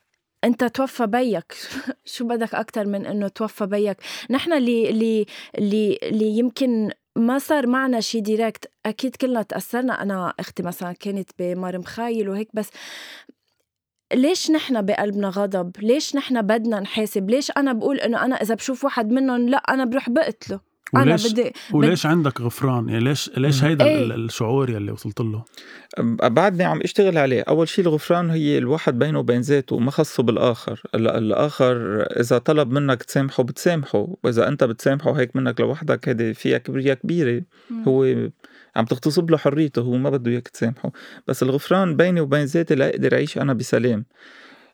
أنت 0.47 0.65
توفى 0.65 1.07
بيك. 1.07 1.55
شو 2.05 2.25
بدك 2.25 2.55
أكثر 2.55 2.87
من 2.87 3.07
إنه 3.07 3.29
توفى 3.29 3.67
بيك؟ 3.67 3.97
نحن 4.31 4.53
اللي 4.53 4.91
اللي 4.91 5.27
اللي, 5.59 5.99
اللي 6.03 6.39
يمكن 6.39 6.91
ما 7.17 7.39
صار 7.39 7.67
معنا 7.67 8.01
شيء 8.01 8.21
ديريكت 8.23 8.71
أكيد 8.87 9.17
كلنا 9.17 9.43
تأثرنا. 9.43 10.03
أنا 10.03 10.35
أختي 10.41 10.63
مثلا 10.63 10.93
كانت 10.93 11.31
بمار 11.39 11.79
مخايل 11.79 12.29
وهيك 12.29 12.49
بس 12.55 12.69
ليش 14.15 14.51
نحن 14.51 14.83
بقلبنا 14.83 15.29
غضب؟ 15.29 15.73
ليش 15.83 16.17
نحن 16.17 16.43
بدنا 16.43 16.81
نحاسب؟ 16.81 17.31
ليش 17.31 17.51
أنا 17.51 17.73
بقول 17.73 18.01
إنه 18.01 18.25
أنا 18.25 18.37
إذا 18.43 18.55
بشوف 18.55 18.85
واحد 18.85 19.11
منهم 19.11 19.49
لا 19.49 19.57
أنا 19.57 19.85
بروح 19.85 20.11
بقتله. 20.11 20.61
وليش 20.95 21.27
أنا 21.27 21.33
بدي 21.33 21.53
وليش 21.73 22.07
عندك 22.07 22.41
غفران؟ 22.41 22.89
يعني 22.89 23.05
ليش 23.05 23.31
ليش 23.37 23.65
هيدا 23.65 23.85
إيه؟ 23.85 24.15
الشعور 24.15 24.71
يلي 24.71 24.93
وصلت 24.93 25.21
له؟ 25.21 25.45
بعدني 26.29 26.65
عم 26.65 26.81
اشتغل 26.81 27.19
عليه. 27.19 27.43
أول 27.49 27.69
شيء 27.69 27.85
الغفران 27.85 28.31
هي 28.31 28.59
الواحد 28.59 28.99
بينه 28.99 29.19
وبين 29.19 29.41
ذاته 29.41 29.79
ما 29.79 29.91
خصه 29.91 30.23
بالآخر. 30.23 30.83
الآخر 30.95 32.03
إذا 32.03 32.39
طلب 32.39 32.71
منك 32.71 33.03
تسامحه 33.03 33.43
بتسامحه 33.43 34.09
وإذا 34.23 34.49
أنت 34.49 34.65
بتسامحه 34.65 35.13
هيك 35.13 35.37
منك 35.37 35.61
لوحدك 35.61 36.09
هيدي 36.09 36.35
فيها 36.35 36.59
كبرياء 36.59 36.97
كبيرة. 36.97 37.43
هو 37.89 38.05
عم 38.77 38.85
تغتصب 38.85 39.31
له 39.31 39.37
حريته 39.37 39.83
هو 39.83 39.97
ما 39.97 40.11
بده 40.11 40.31
إياك 40.31 40.49
تسامحه. 40.49 40.93
بس 41.27 41.43
الغفران 41.43 41.97
بيني 41.97 42.21
وبين 42.21 42.45
ذاتي 42.45 42.75
لا 42.75 42.89
أقدر 42.89 43.15
اعيش 43.15 43.39
أنا 43.39 43.53
بسلام. 43.53 44.05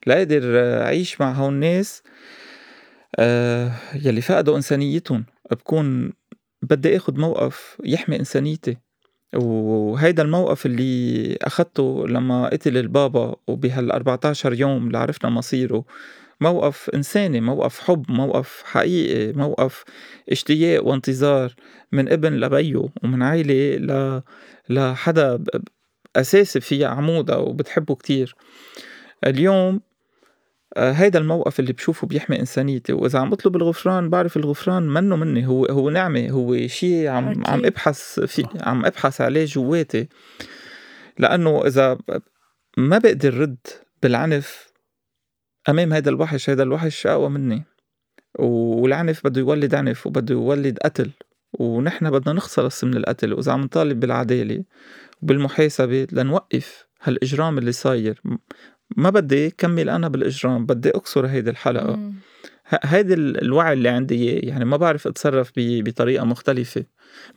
لا 0.07 0.19
أقدر 0.19 0.43
اعيش 0.83 1.21
مع 1.21 1.33
هون 1.33 1.55
الناس 1.55 2.03
آه 3.17 3.73
يلي 3.95 4.21
فقدوا 4.21 4.57
إنسانيتهم. 4.57 5.25
بكون 5.55 6.13
بدي 6.63 6.97
آخد 6.97 7.19
موقف 7.19 7.79
يحمي 7.85 8.17
إنسانيتي. 8.19 8.77
وهيدا 9.35 10.23
الموقف 10.23 10.67
اللي 10.67 11.37
أخدته 11.43 12.07
لما 12.09 12.49
قتل 12.49 12.77
البابا 12.77 13.37
وبهال 13.47 13.93
14 13.93 14.55
يوم 14.55 14.87
اللي 14.87 14.99
عرفنا 14.99 15.31
مصيره. 15.31 15.85
موقف 16.41 16.91
إنساني 16.91 17.41
موقف 17.41 17.79
حب 17.81 18.11
موقف 18.11 18.63
حقيقي 18.65 19.33
موقف 19.33 19.85
اشتياق 20.31 20.87
وانتظار 20.87 21.55
من 21.93 22.13
ابن 22.13 22.33
لبيه 22.33 22.89
ومن 23.05 23.23
عائله 23.23 23.77
ل... 23.77 24.23
لحدا 24.69 25.45
أساسي 26.17 26.61
فيها 26.61 26.89
عمودة 26.89 27.39
وبتحبه 27.39 27.95
كتير. 27.95 28.35
اليوم 29.27 29.81
هيدا 30.77 31.19
الموقف 31.19 31.61
اللي 31.61 31.73
بشوفه 31.73 32.07
بيحمي 32.07 32.41
إنسانيتي 32.41 32.93
وإذا 32.93 33.19
عم 33.19 33.31
بطلب 33.31 33.57
الغفران 33.57 34.11
بعرف 34.11 34.37
الغفران 34.37 34.83
منه 34.83 35.17
مني 35.17 35.47
هو 35.47 35.67
هو 35.67 35.91
نعمة 35.91 36.31
هو 36.31 36.67
شيء 36.67 37.07
عم 37.09 37.29
أكيد. 37.29 37.49
عم 37.49 37.65
أبحث 37.67 38.21
في 38.21 38.47
عم 38.61 38.87
أبحث 38.87 39.21
عليه 39.21 39.45
جواتي. 39.45 40.09
لأنه 41.19 41.67
إذا 41.67 41.99
ما 42.77 42.99
بقدر 42.99 43.35
رد 43.35 43.67
بالعنف 44.03 44.73
أمام 45.69 45.93
هيدا 45.93 46.11
الوحش 46.11 46.51
هيدا 46.51 46.63
الوحش 46.63 47.07
أقوى 47.07 47.29
مني. 47.29 47.65
والعنف 48.39 49.27
بده 49.27 49.41
يولد 49.41 49.75
عنف 49.75 50.07
وبده 50.07 50.35
يولد 50.35 50.79
قتل. 50.79 51.11
ونحن 51.53 52.11
بدنا 52.11 52.33
نخلص 52.33 52.85
من 52.85 52.97
القتل 52.97 53.33
وإذا 53.33 53.53
عم 53.53 53.61
نطالب 53.61 54.01
بالعدالة 54.01 54.65
وبالمحاسبة 55.23 56.07
لنوقف 56.13 56.87
هالإجرام 57.03 57.59
اللي 57.59 57.73
صاير. 57.73 58.23
ما 58.97 59.11
بدي 59.11 59.51
كمل 59.51 59.89
أنا 59.89 60.09
بالإجرام 60.09 60.67
بدي 60.67 60.91
أكسر 60.91 61.27
هيدي 61.27 61.51
الحلقة. 61.51 62.13
هيدي 62.83 63.15
الوعي 63.15 63.73
اللي 63.73 63.89
عندي 63.89 64.15
إياه 64.15 64.49
يعني 64.49 64.65
ما 64.65 64.77
بعرف 64.77 65.07
أتصرف 65.07 65.53
بطريقة 65.57 66.25
مختلفة. 66.25 66.85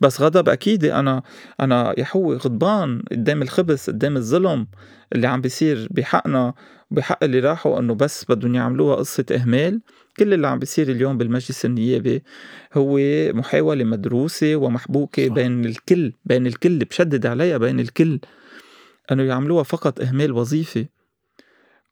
بس 0.00 0.20
غضب 0.20 0.48
أكيد 0.48 0.84
أنا 0.84 1.22
أنا 1.60 1.94
يا 1.98 2.04
حوي 2.04 2.36
غضبان 2.36 3.02
قدام 3.10 3.42
الخبث 3.42 3.90
قدام 3.90 4.16
الظلم 4.16 4.66
اللي 5.12 5.26
عم 5.26 5.40
بيصير 5.40 5.88
بحقنا 5.90 6.54
وبحق 6.90 7.24
اللي 7.24 7.40
راحوا 7.40 7.78
إنه 7.78 7.94
بس 7.94 8.24
بدهم 8.28 8.54
يعملوها 8.54 8.96
قصة 8.96 9.24
إهمال. 9.34 9.80
كل 10.18 10.34
اللي 10.34 10.48
عم 10.48 10.58
بيصير 10.58 10.88
اليوم 10.90 11.18
بالمجلس 11.18 11.64
النيابي 11.64 12.22
هو 12.74 12.98
محاولة 13.32 13.84
مدروسة 13.84 14.56
ومحبوكة 14.56 15.28
صح. 15.28 15.34
بين 15.34 15.64
الكل 15.64 16.12
بين 16.24 16.46
الكل 16.46 16.78
بشدد 16.78 17.26
عليها 17.26 17.58
بين 17.58 17.80
الكل 17.80 18.20
إنه 19.12 19.22
يعملوها 19.22 19.62
فقط 19.62 20.00
إهمال 20.00 20.32
وظيفي 20.32 20.86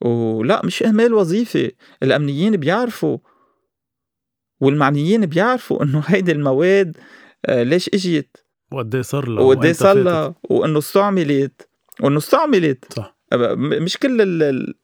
ولا 0.04 0.60
مش 0.64 0.82
إهمال 0.82 1.14
وظيفي 1.14 1.72
الأمنيين 2.02 2.56
بيعرفوا. 2.56 3.18
والمعنيين 4.60 5.26
بيعرفوا 5.26 5.82
إنه 5.82 6.02
هيدي 6.06 6.32
المواد 6.32 6.96
آه، 7.46 7.62
ليش 7.62 7.90
إجيت؟ 7.94 8.36
وقد 8.72 9.00
صار 9.00 9.28
لها؟ 9.28 9.44
وقد 9.44 9.72
صار 9.72 9.96
لها؟ 9.96 10.34
وإنه 10.42 10.78
استعملت. 10.78 11.68
وإنه 12.00 12.18
استعملت. 12.18 12.92
صح. 12.92 13.16
مش 13.56 13.96
كل 13.98 14.16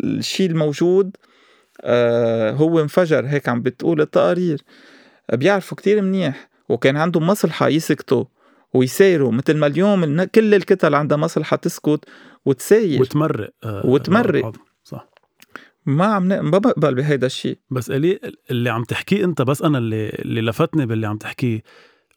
الشيء 0.05 0.51
الموجود 0.51 1.17
آه، 1.81 2.51
هو 2.51 2.81
انفجر 2.81 3.27
هيك 3.27 3.49
عم 3.49 3.63
بتقول 3.63 4.01
التقارير. 4.01 4.63
بيعرفوا 5.33 5.77
كتير 5.77 6.03
منيح. 6.03 6.51
وكان 6.69 6.97
عندهم 6.97 7.27
مصلحة 7.27 7.69
يسكتوا 7.69 8.25
ويسايروا 8.75 9.33
مثل 9.33 9.57
ما 9.57 9.67
اليوم 9.67 10.25
كل 10.25 10.55
الكتل 10.55 10.95
عندها 10.95 11.17
مصلحة 11.17 11.57
تسكت 11.57 12.05
وتساير. 12.45 13.01
وتمرق 13.01 13.51
آه 13.65 13.87
وتمرق. 13.87 14.53
ما 15.87 16.05
عم 16.05 16.29
ما 16.29 16.59
بقبل 16.59 16.95
بهيدا 16.95 17.27
الشيء 17.27 17.59
بس 17.71 17.91
إلي 17.91 18.21
اللي 18.51 18.71
عم 18.71 18.85
تحكيه 18.85 19.25
أنت 19.25 19.43
بس 19.43 19.63
أنا 19.63 19.79
اللي 19.79 20.09
اللي 20.09 20.41
لفتني 20.41 20.87
باللي 20.87 21.07
عم 21.07 21.17
تحكيه. 21.17 21.63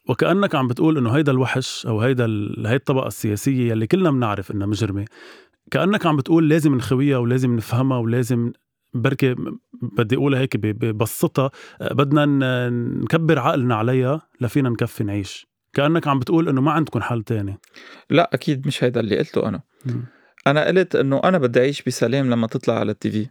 وكأنك 0.09 0.55
عم 0.55 0.67
بتقول 0.67 0.97
إنه 0.97 1.11
هيدا 1.11 1.31
الوحش 1.31 1.85
أو 1.85 2.01
هيدا 2.01 2.25
هي 2.65 2.75
الطبقة 2.75 3.07
السياسية 3.07 3.71
يلي 3.71 3.87
كلنا 3.87 4.11
بنعرف 4.11 4.51
إنها 4.51 4.67
مجرمة. 4.67 5.05
كأنك 5.71 6.05
عم 6.05 6.17
بتقول 6.17 6.49
لازم 6.49 6.75
نخويها 6.75 7.17
ولازم 7.17 7.55
نفهمها 7.55 7.97
ولازم 7.97 8.51
بركي 8.93 9.35
بدي 9.81 10.15
أقولها 10.15 10.39
هيك 10.39 10.57
ببسطها 10.57 11.51
بدنا 11.81 12.25
نكبر 12.69 13.39
عقلنا 13.39 13.75
عليها 13.75 14.21
لفينا 14.41 14.69
نكفي 14.69 15.03
نعيش. 15.03 15.47
كأنك 15.73 16.07
عم 16.07 16.19
بتقول 16.19 16.49
إنه 16.49 16.61
ما 16.61 16.71
عندكم 16.71 17.01
حل 17.01 17.23
تاني. 17.23 17.57
لا 18.09 18.29
أكيد 18.33 18.67
مش 18.67 18.83
هيدا 18.83 18.99
اللي 18.99 19.17
قلته 19.17 19.47
أنا. 19.47 19.61
م. 19.85 19.91
أنا 20.47 20.65
قلت 20.65 20.95
إنه 20.95 21.21
أنا 21.23 21.37
بدي 21.37 21.59
أعيش 21.59 21.81
بسلام 21.81 22.29
لما 22.29 22.47
تطلع 22.47 22.79
على 22.79 22.91
التي 22.91 23.11
في. 23.11 23.29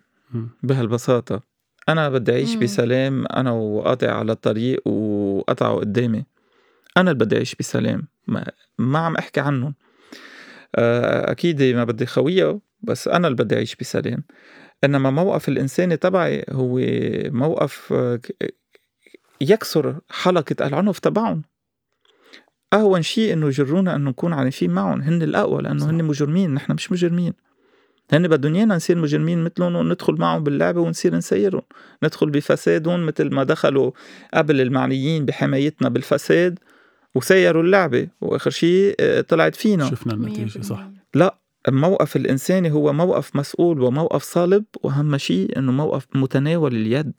بهالبساطة. 0.63 1.43
أنا 1.89 2.09
بدي 2.09 2.33
أعيش 2.33 2.55
بسلام 2.55 3.27
أنا 3.27 3.51
وقاطع 3.51 4.11
على 4.11 4.33
الطريق 4.33 4.89
وقطعوا 4.89 5.81
قدامي. 5.81 6.25
أنا 6.97 7.11
اللي 7.11 7.25
بدي 7.25 7.37
أعيش 7.37 7.55
بسلام 7.55 8.09
ما, 8.27 8.51
ما 8.79 8.99
عم 8.99 9.17
أحكي 9.17 9.41
عنهم. 9.41 9.75
آه، 10.77 11.31
أكيد 11.31 11.63
ما 11.63 11.85
بدي 11.85 12.07
خويه 12.07 12.61
بس 12.83 13.09
أنا 13.09 13.29
اللي 13.29 13.45
بدي 13.45 13.55
أعيش 13.55 13.77
بسلام. 13.77 14.25
إنما 14.85 15.11
موقف 15.11 15.49
الإنساني 15.49 15.97
تبعي 15.97 16.45
هو 16.51 16.81
موقف 17.31 17.93
آه، 17.93 18.21
يكسر 19.41 20.01
حلقة 20.11 20.67
العنف 20.67 20.99
تبعهم. 20.99 21.43
أهون 22.73 23.03
شيء 23.03 23.33
إنه 23.33 23.47
يجرونا 23.47 23.97
إنه 23.97 24.11
نكون 24.11 24.33
عنيفين 24.33 24.71
معهم 24.71 25.01
هن 25.01 25.23
الأقوى 25.23 25.63
لأنه 25.63 25.91
هن 25.91 26.05
مجرمين 26.05 26.55
نحن 26.55 26.73
مش 26.73 26.93
مجرمين. 26.93 27.33
هن 28.13 28.29
بدهم 28.29 28.55
إيانا 28.55 28.77
نصير 28.77 28.99
مجرمين 28.99 29.45
مثلهم 29.45 29.77
وندخل 29.77 30.15
معهم 30.15 30.45
باللعبة 30.45 30.81
ونصير 30.81 31.15
نسيرهم. 31.15 31.63
ندخل 32.03 32.31
بفسادهم 32.31 33.07
مثل 33.07 33.35
ما 33.35 33.45
دخلوا 33.45 33.91
قبل 34.35 34.61
المعنيين 34.61 35.25
بحمايتنا 35.25 35.89
بالفساد 35.89 36.59
وسيروا 37.15 37.63
اللعبة. 37.63 38.09
وآخر 38.21 38.51
شيء 38.51 38.95
آه، 39.01 39.21
طلعت 39.21 39.57
فينا. 39.57 39.91
شفنا 39.91 40.15
النتيجة 40.15 40.61
صح. 40.61 40.89
لا 41.15 41.39
الموقف 41.69 42.17
الإنساني 42.17 42.73
هو 42.73 42.93
موقف 42.93 43.37
مسؤول 43.37 43.83
وموقف 43.83 44.23
صلب. 44.23 44.65
وأهم 44.83 45.17
شيء 45.17 45.59
إنه 45.59 45.73
موقف 45.73 46.07
متناول 46.15 46.75
اليد. 46.75 47.13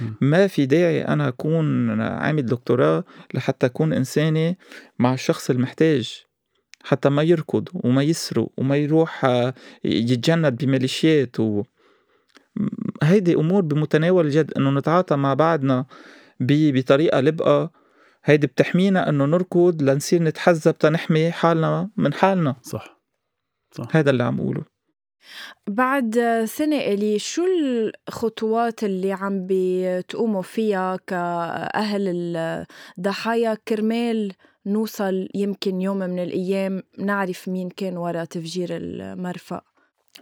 م. 0.00 0.04
ما 0.20 0.46
في 0.46 0.66
داعي 0.66 1.02
أنا 1.02 1.28
أكون 1.28 2.00
عامل 2.00 2.46
دكتوراه 2.46 3.04
لحتى 3.34 3.66
أكون 3.66 3.92
إنساني 3.92 4.58
مع 4.98 5.14
الشخص 5.14 5.50
المحتاج. 5.50 6.24
حتى 6.84 7.08
ما 7.08 7.22
يركض 7.22 7.68
وما 7.74 8.02
يسرق 8.02 8.48
وما 8.58 8.76
يروح 8.76 9.24
آه، 9.24 9.54
يتجند 9.84 10.64
بميليشيات 10.64 11.40
و 11.40 11.62
هيدي 13.02 13.34
أمور 13.34 13.62
بمتناول 13.62 14.26
اليد 14.26 14.52
إنه 14.52 14.70
نتعاطى 14.70 15.16
مع 15.16 15.34
بعضنا 15.34 15.86
بطريقة 16.40 17.20
لبقى. 17.20 17.70
هيدي 18.24 18.46
بتحمينا 18.46 19.08
إنه 19.08 19.24
نركض 19.24 19.82
لنصير 19.82 20.22
نتحزب 20.22 20.78
تنحمي 20.78 21.30
حالنا 21.30 21.90
من 21.96 22.12
حالنا. 22.12 22.56
صح. 22.62 23.00
صح. 23.72 23.96
هذا 23.96 24.10
اللي 24.10 24.22
عم 24.22 24.40
أقوله. 24.40 24.64
بعد 25.68 26.44
سنة 26.44 26.76
إلي 26.76 27.18
شو 27.18 27.42
الخطوات 28.08 28.84
اللي 28.84 29.12
عم 29.12 29.46
بتقوموا 29.50 30.42
فيها 30.42 30.96
كأهل 31.06 32.36
الضحايا 32.98 33.54
كرمال؟ 33.68 34.32
نوصل 34.66 35.28
يمكن 35.34 35.80
يوم 35.80 35.96
من 35.96 36.18
الأيام 36.18 36.82
نعرف 36.98 37.48
مين 37.48 37.68
كان 37.68 37.96
وراء 37.96 38.24
تفجير 38.24 38.68
المرفأ. 38.70 39.60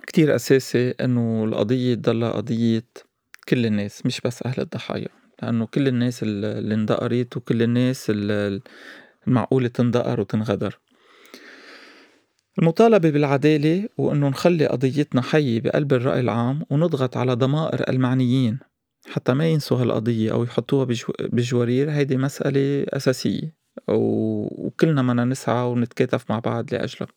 كتير 0.06 0.34
أساسي 0.34 0.90
إنه 0.90 1.44
القضية 1.44 1.94
تضلها 1.94 2.30
قضية 2.30 2.84
كل 3.48 3.66
الناس 3.66 4.06
مش 4.06 4.20
بس 4.20 4.42
أهل 4.42 4.60
الضحايا 4.62 5.08
لأنه 5.42 5.66
كل 5.66 5.88
الناس 5.88 6.22
اللي 6.22 6.74
اندقرت 6.74 7.36
وكل 7.36 7.62
الناس 7.62 8.12
المعقولة 9.26 9.68
تندقر 9.68 10.20
وتنغدر. 10.20 10.78
المطالبة 12.58 13.10
بالعدالة 13.10 13.88
وإنه 13.98 14.28
نخلي 14.28 14.66
قضيتنا 14.66 15.22
حية 15.22 15.60
بقلب 15.60 15.92
الرأي 15.92 16.20
العام 16.20 16.62
ونضغط 16.70 17.16
على 17.16 17.34
ضمائر 17.34 17.88
المعنيين 17.88 18.58
حتى 19.06 19.34
ما 19.34 19.48
ينسوا 19.48 19.82
هالقضية 19.82 20.32
أو 20.32 20.44
يحطوها 20.44 20.86
بجوارير 21.20 21.90
هيدي 21.90 22.16
مسألة 22.16 22.86
أساسية. 22.88 23.61
وكلنا 23.88 25.02
بدنا 25.02 25.24
نسعى 25.24 25.66
ونتكاتف 25.66 26.30
مع 26.30 26.38
بعض 26.38 26.74
لأجلها 26.74 27.08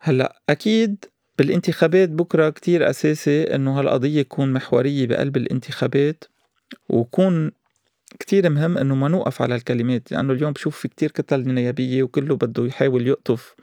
هلأ 0.00 0.42
أكيد 0.48 1.04
بالانتخابات 1.38 2.08
بكرة 2.08 2.50
كتير 2.50 2.90
أساسي 2.90 3.42
إنه 3.54 3.80
هالقضية 3.80 4.22
تكون 4.22 4.52
محورية 4.52 5.06
بقلب 5.06 5.36
الانتخابات 5.36 6.24
وكون 6.88 7.52
كتير 8.18 8.50
مهم 8.50 8.78
إنه 8.78 8.94
ما 8.94 9.08
نوقف 9.08 9.42
على 9.42 9.54
الكلمات 9.54 10.12
لأنه 10.12 10.32
اليوم 10.32 10.52
بشوف 10.52 10.78
في 10.78 10.88
كتير 10.88 11.10
كتل 11.10 11.54
نيابية 11.54 12.02
وكله 12.02 12.36
بده 12.36 12.66
يحاول 12.66 13.06
يقطف 13.06 13.54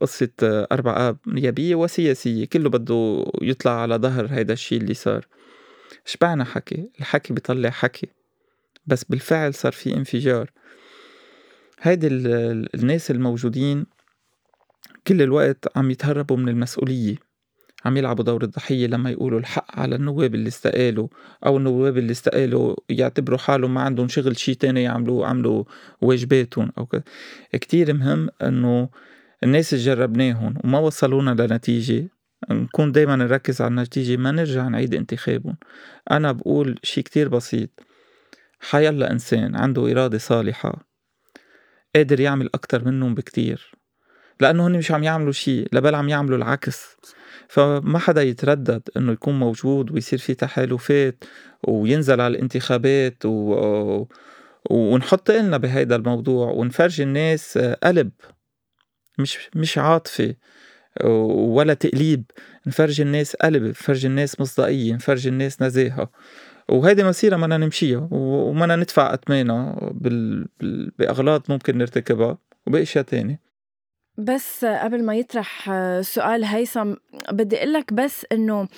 قصة 0.00 0.30
أربع 0.42 1.08
آب 1.08 1.18
نيابية 1.26 1.74
وسياسية 1.74 2.44
كله 2.44 2.70
بده 2.70 3.24
يطلع 3.42 3.82
على 3.82 3.96
ظهر 3.96 4.26
هيدا 4.26 4.52
الشي 4.52 4.76
اللي 4.76 4.94
صار. 4.94 5.26
شبعنا 6.04 6.44
حكي؟ 6.44 6.90
الحكي 6.98 7.32
بيطلع 7.34 7.70
حكي 7.70 8.08
بس 8.86 9.04
بالفعل 9.04 9.54
صار 9.54 9.72
في 9.72 9.96
انفجار. 9.96 10.50
هيدي 11.84 12.08
الناس 12.74 13.10
الموجودين 13.10 13.86
كل 15.06 15.22
الوقت 15.22 15.76
عم 15.76 15.90
يتهربوا 15.90 16.36
من 16.36 16.48
المسؤولية 16.48 17.16
عم 17.84 17.96
يلعبوا 17.96 18.24
دور 18.24 18.44
الضحية 18.44 18.86
لما 18.86 19.10
يقولوا 19.10 19.38
الحق 19.38 19.80
على 19.80 19.96
النواب 19.96 20.34
اللي 20.34 20.48
استقالوا 20.48 21.08
أو 21.46 21.56
النواب 21.56 21.98
اللي 21.98 22.12
استقالوا 22.12 22.76
يعتبروا 22.88 23.38
حالهم 23.38 23.74
ما 23.74 23.80
عندهم 23.80 24.08
شغل 24.08 24.36
شي 24.36 24.54
تاني 24.54 24.82
يعملوا 24.82 25.26
عملوا 25.26 25.64
واجباتهم 26.00 26.72
أو 26.78 26.86
كده 26.86 27.04
كتير 27.52 27.94
مهم 27.94 28.28
إنه 28.42 28.88
الناس 29.42 29.74
اللي 29.74 29.84
جربناهم 29.84 30.54
وما 30.64 30.78
وصلونا 30.78 31.30
لنتيجة 31.30 32.08
نكون 32.50 32.92
دايما 32.92 33.16
نركز 33.16 33.60
على 33.60 33.68
النتيجة 33.68 34.16
ما 34.16 34.30
نرجع 34.30 34.68
نعيد 34.68 34.94
انتخابهم. 34.94 35.56
أنا 36.10 36.32
بقول 36.32 36.78
شي 36.82 37.02
كتير 37.02 37.28
بسيط 37.28 37.70
حيلا 38.60 39.10
إنسان 39.10 39.56
عنده 39.56 39.92
إرادة 39.92 40.18
صالحة. 40.18 40.93
قادر 41.96 42.20
يعمل 42.20 42.50
أكتر 42.54 42.84
منهم 42.84 43.14
بكتير. 43.14 43.72
لأنه 44.40 44.66
هن 44.66 44.78
مش 44.78 44.92
عم 44.92 45.04
يعملوا 45.04 45.32
شي 45.32 45.64
لبل 45.72 45.94
عم 45.94 46.08
يعملوا 46.08 46.38
العكس. 46.38 46.96
فما 47.48 47.98
حدا 47.98 48.22
يتردد 48.22 48.88
إنه 48.96 49.12
يكون 49.12 49.38
موجود 49.38 49.92
ويصير 49.92 50.18
في 50.18 50.34
تحالفات 50.34 51.24
وينزل 51.68 52.20
على 52.20 52.36
الانتخابات 52.36 53.26
و... 53.26 54.06
ونحط 54.70 55.30
إلنا 55.30 55.56
بهيدا 55.56 55.96
الموضوع 55.96 56.50
ونفرجي 56.50 57.02
الناس 57.02 57.58
قلب. 57.58 58.10
مش 59.18 59.38
مش 59.54 59.78
عاطفة 59.78 60.34
ولا 61.04 61.74
تقليب. 61.74 62.24
نفرجي 62.66 63.02
الناس 63.02 63.36
قلب 63.36 63.62
نفرجي 63.64 64.06
الناس 64.06 64.40
مصداقية 64.40 64.94
نفرجي 64.94 65.28
الناس 65.28 65.62
نزاهة. 65.62 66.10
وهيدي 66.68 67.04
مسيرة 67.04 67.36
بدنا 67.36 67.56
نمشيها 67.56 68.08
ومنا 68.10 68.76
ندفع 68.76 69.14
أثمانها 69.14 69.90
بال... 69.94 70.48
بأغلاط 70.98 71.50
ممكن 71.50 71.78
نرتكبها 71.78 72.38
وبأشياء 72.66 73.04
تانية. 73.04 73.40
بس 74.18 74.64
قبل 74.64 75.04
ما 75.04 75.14
يطرح 75.14 75.70
سؤال 76.00 76.44
هيثم 76.44 76.94
بدي 77.30 77.58
أقول 77.58 77.72
لك 77.72 77.92
بس 77.92 78.26
إنه 78.32 78.68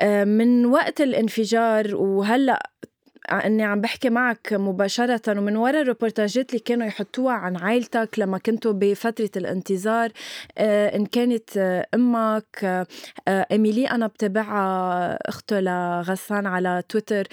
آه، 0.00 0.24
من 0.24 0.66
وقت 0.66 1.00
الانفجار 1.00 1.96
وهلأ 1.96 2.70
إني 3.30 3.62
عم 3.62 3.80
بحكي 3.80 4.10
معك 4.10 4.52
مباشرة 4.52 5.20
ومن 5.28 5.56
وراء 5.56 5.82
الروبورتاجات 5.82 6.50
اللي 6.50 6.60
كانوا 6.60 6.86
يحطوها 6.86 7.34
عن 7.34 7.56
عائلتك 7.56 8.18
لما 8.18 8.38
كنتوا 8.38 8.72
بفترة 8.72 9.30
الانتظار 9.36 10.10
آه، 10.58 10.96
إن 10.96 11.06
كانت 11.06 11.56
آه، 11.56 11.86
أمك 11.94 12.86
إيميلي 13.28 13.90
أنا 13.90 14.06
بتابعها 14.06 15.18
أخته 15.28 15.60
لغسان 15.60 16.46
على 16.46 16.82
تويتر 16.88 17.28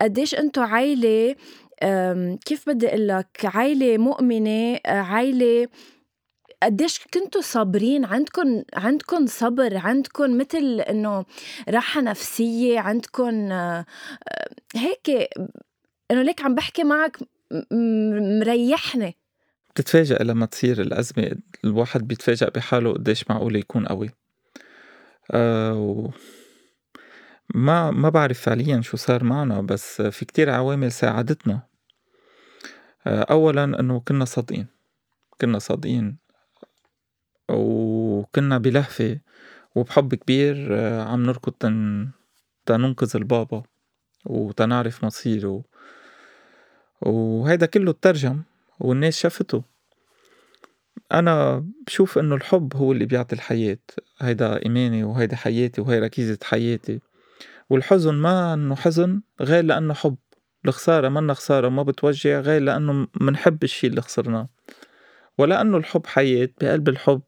قديش 0.00 0.34
أنتوا 0.34 0.64
عائلة 0.64 1.34
كيف 2.44 2.68
بدي 2.68 2.88
أقول 2.88 3.08
لك 3.08 3.26
عائلة 3.44 3.98
مؤمنة 3.98 4.78
عائلة 4.86 5.68
قديش 6.64 7.00
كنتوا 7.14 7.40
صابرين؟ 7.40 8.04
عندكم 8.04 8.62
عندكم 8.74 9.26
صبر؟ 9.26 9.76
عندكم 9.76 10.38
مثل 10.38 10.80
إنه 10.80 11.24
راحة 11.68 12.00
نفسية؟ 12.00 12.80
عندكم 12.80 13.52
آه، 13.52 13.84
هيك 14.76 15.30
إنه 16.10 16.22
ليك 16.22 16.42
عم 16.42 16.54
بحكي 16.54 16.84
معك 16.84 17.18
مريحني. 18.40 19.16
بتتفاجئ 19.70 20.22
لما 20.22 20.46
تصير 20.46 20.80
الأزمة؟ 20.80 21.36
الواحد 21.64 22.08
بيتفاجئ 22.08 22.50
بحاله 22.50 22.92
قديش 22.92 23.30
معقول 23.30 23.56
يكون 23.56 23.86
قوي. 23.86 24.10
أه 25.30 25.74
و... 25.74 26.10
ما 27.54 27.90
ما 27.90 28.08
بعرف 28.08 28.40
فعليا 28.40 28.80
شو 28.80 28.96
صار 28.96 29.24
معنا 29.24 29.60
بس 29.60 30.02
في 30.02 30.24
كتير 30.24 30.50
عوامل 30.50 30.92
ساعدتنا. 30.92 31.62
أولا 33.06 33.64
إنه 33.64 34.00
كنا 34.00 34.24
صادقين. 34.24 34.66
كنا 35.40 35.58
صادقين. 35.58 36.23
وكنا 37.50 38.58
بلهفة 38.58 39.20
وبحب 39.74 40.14
كبير 40.14 40.68
آه، 40.70 41.02
عم 41.02 41.22
نركض 41.26 41.52
تن... 41.52 42.08
تننقذ 42.66 43.16
البابا 43.16 43.62
وتنعرف 44.26 45.04
مصيره. 45.04 45.64
وهيدا 47.00 47.66
كله 47.66 47.92
ترجم 47.92 48.42
والناس 48.80 49.18
شافته. 49.18 49.62
أنا 51.12 51.66
بشوف 51.86 52.18
إنه 52.18 52.34
الحب 52.34 52.76
هو 52.76 52.92
اللي 52.92 53.06
بيعطي 53.06 53.34
الحياة. 53.34 53.78
هيدا 54.18 54.64
إيماني 54.64 55.04
وهيدا 55.04 55.36
حياتي 55.36 55.80
وهي 55.80 55.98
ركيزة 55.98 56.38
حياتي. 56.42 57.00
والحزن 57.70 58.14
ما 58.14 58.54
إنه 58.54 58.74
حزن 58.74 59.22
غير 59.40 59.64
لأنه 59.64 59.94
حب. 59.94 60.16
الخسارة 60.66 61.08
منا 61.08 61.34
خسارة 61.34 61.68
ما 61.68 61.82
بتوجع 61.82 62.40
غير 62.40 62.62
لأنه 62.62 63.08
منحب 63.20 63.64
الشي 63.64 63.86
اللي 63.86 64.00
خسرناه. 64.02 64.48
ولأنه 65.38 65.76
الحب 65.76 66.06
حياة 66.06 66.48
بقلب 66.60 66.88
الحب 66.88 67.22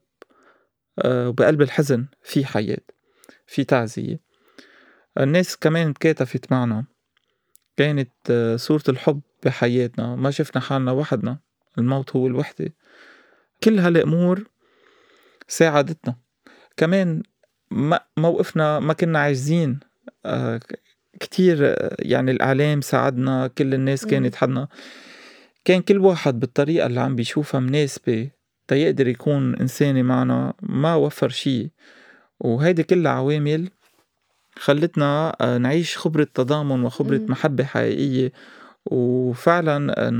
وبقلب 1.04 1.62
الحزن 1.62 2.06
في 2.22 2.46
حياة 2.46 2.78
في 3.46 3.64
تعزية. 3.64 4.20
الناس 5.20 5.56
كمان 5.56 5.94
تكاتفت 5.94 6.52
معنا 6.52 6.84
كانت 7.76 8.12
آه، 8.30 8.56
صورة 8.56 8.82
الحب 8.88 9.20
بحياتنا. 9.44 10.16
ما 10.16 10.30
شفنا 10.30 10.62
حالنا 10.62 10.92
وحدنا 10.92 11.38
الموت 11.78 12.16
هو 12.16 12.26
الوحدة. 12.26 12.74
كل 13.64 13.78
هالأمور 13.78 14.44
ساعدتنا. 15.48 16.16
كمان 16.76 17.22
موقفنا 18.16 18.80
ما 18.80 18.92
كنا 18.92 19.18
عاجزين 19.18 19.80
آه، 20.26 20.60
كتير 21.20 21.76
يعني 21.98 22.30
الإعلام 22.30 22.80
ساعدنا 22.80 23.46
كل 23.46 23.74
الناس 23.74 24.06
كانت 24.06 24.34
حدنا. 24.34 24.68
كان 25.64 25.82
كل 25.82 25.98
واحد 25.98 26.40
بالطريقة 26.40 26.86
اللي 26.86 27.00
عم 27.00 27.16
بيشوفها 27.16 27.60
مناسبة. 27.60 28.30
تيقدر 28.68 29.08
يكون 29.08 29.54
إنساني 29.56 30.02
معنا 30.02 30.54
ما 30.62 30.94
وفر 30.94 31.28
شي 31.28 31.70
وهيدي 32.40 32.82
كلها 32.82 33.12
عوامل 33.12 33.70
خلتنا 34.58 35.36
آه، 35.40 35.58
نعيش 35.58 35.98
خبرة 35.98 36.26
تضامن 36.34 36.84
وخبرة 36.84 37.18
م. 37.18 37.26
محبة 37.28 37.64
حقيقية. 37.64 38.32
وفعلا 38.86 40.10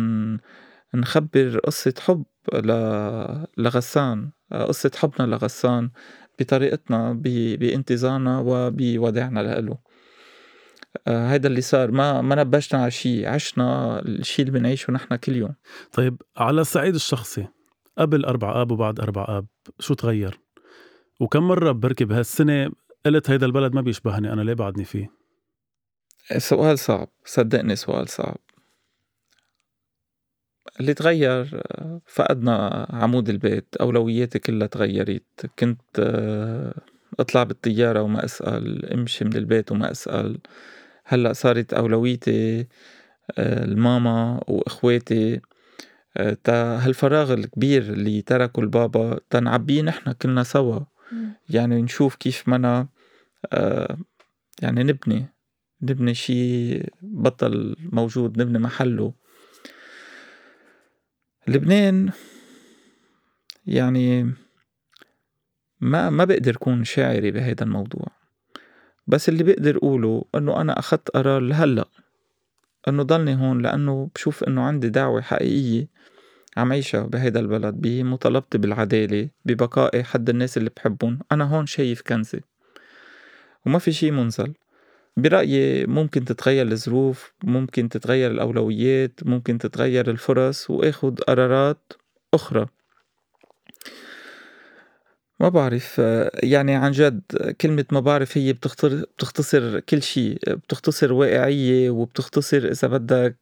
نخبر 0.95 1.59
قصة 1.59 1.95
حب 2.01 2.25
لغسان 3.59 4.31
آه، 4.53 4.65
قصة 4.65 4.91
حبنا 4.97 5.27
لغسان 5.27 5.91
بطريقتنا 6.41 7.13
بانتظارنا 7.13 8.39
وبوداعنا 8.47 9.41
له 9.41 9.79
آه، 11.07 11.33
هيدا 11.33 11.49
اللي 11.49 11.61
صار. 11.61 11.91
ما 11.91 12.21
ما 12.21 12.35
نبشنا 12.35 12.83
على 12.83 12.91
شيء 12.91 13.29
عشنا 13.29 13.99
الشيء 14.01 14.47
اللي 14.47 14.59
بنعيشه 14.59 14.93
نحن 14.93 15.17
كل 15.17 15.37
يوم. 15.37 15.55
طيب 15.93 16.23
على 16.37 16.61
الصعيد 16.61 16.95
الشخصي 16.95 17.47
قبل 17.99 18.25
أربع 18.25 18.63
آب 18.63 18.71
وبعد 18.71 19.01
أربع 19.01 19.25
آب 19.29 19.47
شو 19.79 19.95
تغير؟ 19.95 20.41
وكم 21.21 21.49
مرة 21.49 21.73
بركي 21.73 22.05
بهالسنة 22.05 22.71
قلت 23.07 23.31
هيدا 23.31 23.47
البلد 23.47 23.75
ما 23.75 23.81
بيشبهني 23.81 24.33
أنا 24.33 24.41
ليه 24.41 24.55
بعدني 24.55 24.85
فيه؟ 24.85 25.11
سؤال 26.39 26.79
صعب 26.79 27.09
صدقني 27.25 27.77
سؤال 27.77 28.09
صعب 28.09 28.37
اللي 30.81 30.95
تغير 30.95 31.63
فقدنا 32.07 32.87
عمود 32.91 33.29
البيت 33.29 33.77
أولوياتي 33.81 34.39
كلها 34.39 34.67
تغيرت 34.67 35.47
كنت 35.59 35.81
آه، 35.99 36.75
أطلع 37.21 37.43
بالطيارة 37.43 38.03
وما 38.03 38.25
أسأل 38.25 38.93
أمشي 38.93 39.25
من 39.25 39.37
البيت 39.37 39.73
وما 39.73 39.91
أسأل 39.91 40.39
هلأ 41.05 41.33
صارت 41.33 41.75
أولويتي 41.75 42.67
آه، 43.39 43.65
الماما 43.65 44.41
وإخواتي 44.49 45.41
هالفراغ 46.49 47.33
الكبير 47.33 47.83
اللي 47.83 48.23
تركه 48.23 48.61
البابا 48.61 49.21
تنعبيه 49.31 49.83
نحن 49.83 50.13
كلنا 50.13 50.43
سوا. 50.43 50.81
يعني 51.49 51.83
نشوف 51.83 52.15
كيف 52.15 52.49
منا 52.49 52.89
آه 53.53 53.99
يعني 54.63 54.83
نبني 54.83 55.27
نبني 55.83 56.15
شي 56.15 56.79
بطل 57.03 57.77
موجود 57.79 58.43
نبني 58.43 58.59
محله. 58.59 59.13
لبنان 61.49 62.11
يعني 63.67 64.33
ما 65.81 66.11
ما 66.11 66.25
بقدر 66.25 66.57
كون 66.57 66.85
شاعري 66.85 67.31
بهذا 67.31 67.65
الموضوع. 67.65 68.07
بس 69.07 69.29
اللي 69.29 69.45
بقدر 69.45 69.77
أقوله 69.77 70.25
إنه 70.35 70.61
أنا 70.61 70.79
أخدت 70.79 71.11
قرار 71.11 71.41
لهلأ 71.41 71.89
إنه 72.89 73.03
ضلني 73.03 73.35
هون 73.35 73.63
لأنه 73.63 74.11
بشوف 74.15 74.45
إنه 74.45 74.63
عندي 74.63 74.89
دعوة 74.89 75.21
حقيقية 75.21 75.96
عم 76.57 76.73
عيشها 76.73 77.03
بهيدا 77.03 77.41
البلد 77.41 77.75
بمطالبتي 77.75 78.59
بالعدالة 78.59 79.29
ببقائي 79.45 80.05
حد 80.05 80.29
الناس 80.29 80.57
اللي 80.57 80.71
بحبهم. 80.77 81.19
أنا 81.33 81.45
هون 81.45 81.67
شايف 81.67 82.03
كنزة 82.03 82.41
وما 83.67 83.79
في 83.79 83.93
شي 83.93 84.11
منزل. 84.11 84.55
برأيي 85.17 85.87
ممكن 85.87 86.25
تتغير 86.25 86.67
الظروف 86.73 87.33
ممكن 87.45 87.89
تتغير 87.89 88.31
الأولويات 88.31 89.21
ممكن 89.23 89.59
تتغير 89.59 90.11
الفرص 90.11 90.71
وآخد 90.71 91.21
قرارات 91.21 91.93
أخرى. 92.35 92.67
ما 95.41 95.49
بعرف 95.49 95.99
يعني 96.43 96.75
عن 96.75 96.91
جد 96.91 97.23
كلمة 97.61 97.85
ما 97.93 98.01
بعرف 98.01 98.39
هي 98.39 98.53
بتختصر, 98.53 99.05
بتختصر 99.17 99.81
كل 99.81 100.03
شيء 100.03 100.39
بتختصر 100.47 101.13
واقعية 101.13 101.91
وبتختصر 101.91 102.57
إذا 102.57 102.89
بدك 102.89 103.39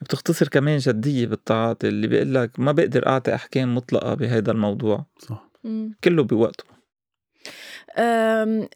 بتختصر 0.00 0.48
كمان 0.48 0.78
جدية 0.78 1.26
بالتعاطي 1.26 1.88
اللي 1.88 2.06
بيقول 2.06 2.34
لك 2.34 2.60
ما 2.60 2.72
بقدر 2.72 3.06
أعطي 3.06 3.34
أحكام 3.34 3.74
مطلقة 3.74 4.14
بهذا 4.14 4.52
الموضوع. 4.52 5.06
صح. 5.18 5.50
كله 6.04 6.22
بوقته. 6.22 6.64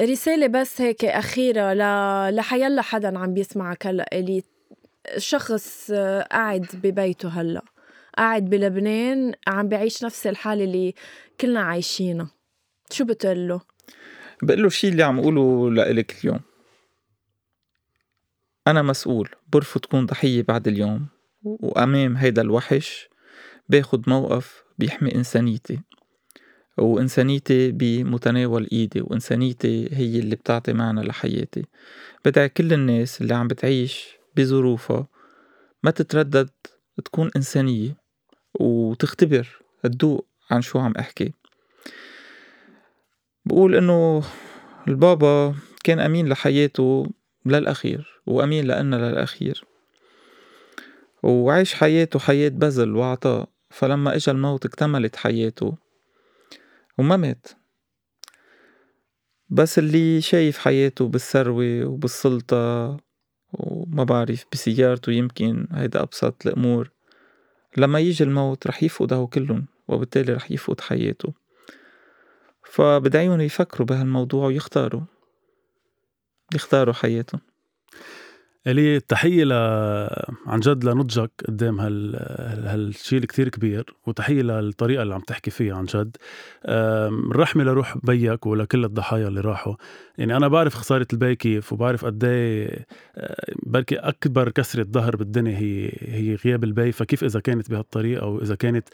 رسالة 0.01 0.47
بس 0.47 0.81
هيك 0.81 1.05
أخيرة 1.05 1.73
ل... 1.73 2.37
لحيلا 2.37 2.83
حدا 2.83 3.19
عم 3.19 3.35
بيسمعك 3.35 3.87
هلأ 3.87 4.19
اللي 4.19 4.43
شخص 5.17 5.93
قاعد 6.31 6.67
ببيته 6.75 7.29
هلأ 7.29 7.63
قاعد 8.19 8.45
بلبنان 8.45 9.35
عم 9.49 9.69
بعيش 9.69 10.05
نفس 10.05 10.27
الحالة 10.27 10.65
اللي 10.65 10.95
كلنا 11.41 11.61
عايشينها. 11.61 12.31
شو 12.91 13.05
بتقول 13.05 13.49
له؟ 13.49 13.61
بقول 14.43 14.61
له 14.61 14.67
الشيء 14.67 14.91
اللي 14.91 15.03
عم 15.03 15.19
أقوله 15.19 15.71
لإلك 15.71 16.17
اليوم. 16.21 16.41
أنا 18.69 18.83
مسؤول 18.83 19.29
برفض 19.53 19.85
كون 19.85 20.07
ضحية 20.07 20.43
بعد 20.43 20.69
اليوم. 20.69 21.07
وأمام 21.43 22.17
هيدا 22.17 22.43
الوحش 22.43 23.09
باخد 23.69 24.09
موقف 24.09 24.65
بيحمي 24.79 25.15
إنسانيتي. 25.15 25.81
وإنسانيتي 26.79 27.71
بمتناول 27.73 28.69
إيدي 28.73 29.01
وإنسانيتي 29.01 29.89
هي 29.93 30.19
اللي 30.19 30.37
بتعطي 30.37 30.73
معنى 30.73 31.03
لحياتي. 31.03 31.65
بدعي 32.25 32.49
كل 32.49 32.73
الناس 32.73 33.21
اللي 33.21 33.35
عم 33.35 33.49
بتعيش 33.49 34.09
بظروفها 34.37 35.07
ما 35.83 35.91
تتردد 35.91 36.51
تكون 37.05 37.31
إنسانية 37.37 37.97
وتختبر 38.61 39.63
تدوق 39.83 40.27
عن 40.51 40.63
شو 40.63 40.79
عم 40.79 40.93
أحكي. 40.99 41.33
بقول 43.45 43.75
إنه 43.75 44.23
البابا 44.89 45.55
كان 45.85 45.99
أمين 45.99 46.29
لحياته 46.29 47.07
للأخير 47.51 48.23
وأمين 48.27 48.65
لأنا 48.65 48.97
للأخير 48.97 49.65
وعيش 51.23 51.75
حياته 51.75 52.19
حياة 52.19 52.49
بذل 52.49 52.97
وعطاء. 52.97 53.49
فلما 53.71 54.17
إجا 54.17 54.33
الموت 54.33 54.67
اكتملت 54.67 55.17
حياته 55.17 55.77
وما 56.99 57.17
مات. 57.17 57.47
بس 59.49 59.79
اللي 59.79 60.21
شايف 60.21 60.59
حياته 60.59 61.09
بالثروة 61.09 61.85
وبالسلطة 61.85 62.97
وما 63.53 64.05
بعرف 64.05 64.45
بسيارته 64.53 65.13
يمكن 65.13 65.67
هيدا 65.73 66.03
أبسط 66.03 66.47
الأمور. 66.47 66.91
لما 67.77 67.99
يجي 67.99 68.25
الموت 68.25 68.67
رح 68.67 68.83
يفقده 68.83 69.29
كلهم 69.33 69.67
وبالتالي 69.89 70.33
رح 70.33 70.51
يفقد 70.51 70.81
حياته. 70.81 71.33
فبدعيهم 72.65 73.41
يفكروا 73.41 73.87
بهالموضوع 73.87 74.47
ويختاروا. 74.47 75.03
يختاروا 76.55 76.95
حياتهم. 76.95 77.41
إلي 78.67 79.01
تحية 79.01 79.45
ل 79.45 79.53
عن 80.47 80.61
جد 80.61 80.85
لنضجك 80.85 81.31
قدام 81.49 81.81
هال 81.81 82.17
هالشيء 82.67 83.19
الكثير 83.19 83.49
كبير 83.49 83.95
وتحية 84.07 84.43
للطريقة 84.43 85.03
اللي 85.03 85.15
عم 85.15 85.21
تحكي 85.21 85.51
فيها 85.51 85.77
عن 85.77 85.85
جد. 85.85 86.17
الرحمه 86.65 87.65
لروح 87.65 87.99
بيك 88.03 88.47
ولكل 88.47 88.85
الضحايا 88.85 89.29
اللي 89.29 89.41
راحوا. 89.41 89.75
يعني 90.19 90.37
أنا 90.37 90.49
بعرف 90.49 90.75
خسارة 90.75 91.07
البي 91.13 91.37
كيف 91.37 91.73
وبعرف 91.73 92.05
قد 92.05 92.25
إيه 92.25 92.87
بركي 93.63 93.97
أكبر 93.97 94.49
كسرة 94.49 94.87
ظهر 94.93 95.17
بالدنيا 95.17 95.59
هي 95.59 95.93
هي 96.01 96.35
غياب 96.35 96.65
البي 96.65 96.93
فكيف 96.93 97.25
إذا 97.25 97.41
كانت 97.41 97.71
بهالطريقة 97.71 98.27
واذا 98.27 98.55
كانت 98.55 98.89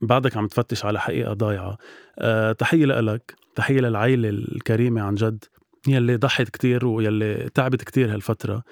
بعدك 0.00 0.36
عم 0.36 0.46
تفتش 0.46 0.84
على 0.84 1.00
حقيقة 1.00 1.32
ضايعة. 1.32 1.78
أه 2.18 2.52
تحية 2.52 2.86
لك 2.86 3.34
تحية 3.54 3.80
للعائله 3.80 4.28
الكريمة 4.28 5.02
عن 5.02 5.14
جد. 5.14 5.44
يلي 5.88 6.16
ضحت 6.16 6.48
كتير 6.48 6.86
ويلي 6.86 7.48
تعبت 7.54 7.82
كتير 7.84 8.14
هالفترة. 8.14 8.62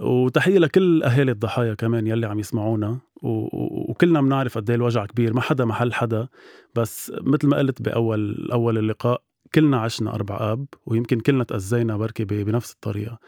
وتحية 0.00 0.58
لكل 0.58 1.02
أهالي 1.02 1.32
الضحايا 1.32 1.74
كمان 1.74 2.06
يلي 2.06 2.26
عم 2.26 2.38
يسمعونا. 2.38 2.98
وكلنا 3.22 4.20
بنعرف 4.20 4.58
قد 4.58 4.70
إيه 4.70 4.76
الوجع 4.76 5.06
كبير. 5.06 5.32
ما 5.34 5.40
حدا 5.40 5.64
محل 5.64 5.92
حدا. 5.92 6.28
بس 6.74 7.12
مثل 7.20 7.48
ما 7.48 7.58
قلت 7.58 7.82
بأول 7.82 8.50
أول 8.52 8.78
اللقاء 8.78 9.22
كلنا 9.54 9.80
عشنا 9.80 10.14
أربع 10.14 10.52
آب 10.52 10.66
ويمكن 10.86 11.20
كلنا 11.20 11.44
تأذينا 11.44 11.96
بركي 11.96 12.24
بنفس 12.24 12.72
الطريقة. 12.72 13.18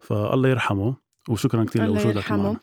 فالله 0.00 0.48
يرحمه. 0.48 1.09
وشكرا 1.28 1.64
كثير 1.64 1.84
لوجودك 1.84 2.32
معنا. 2.32 2.56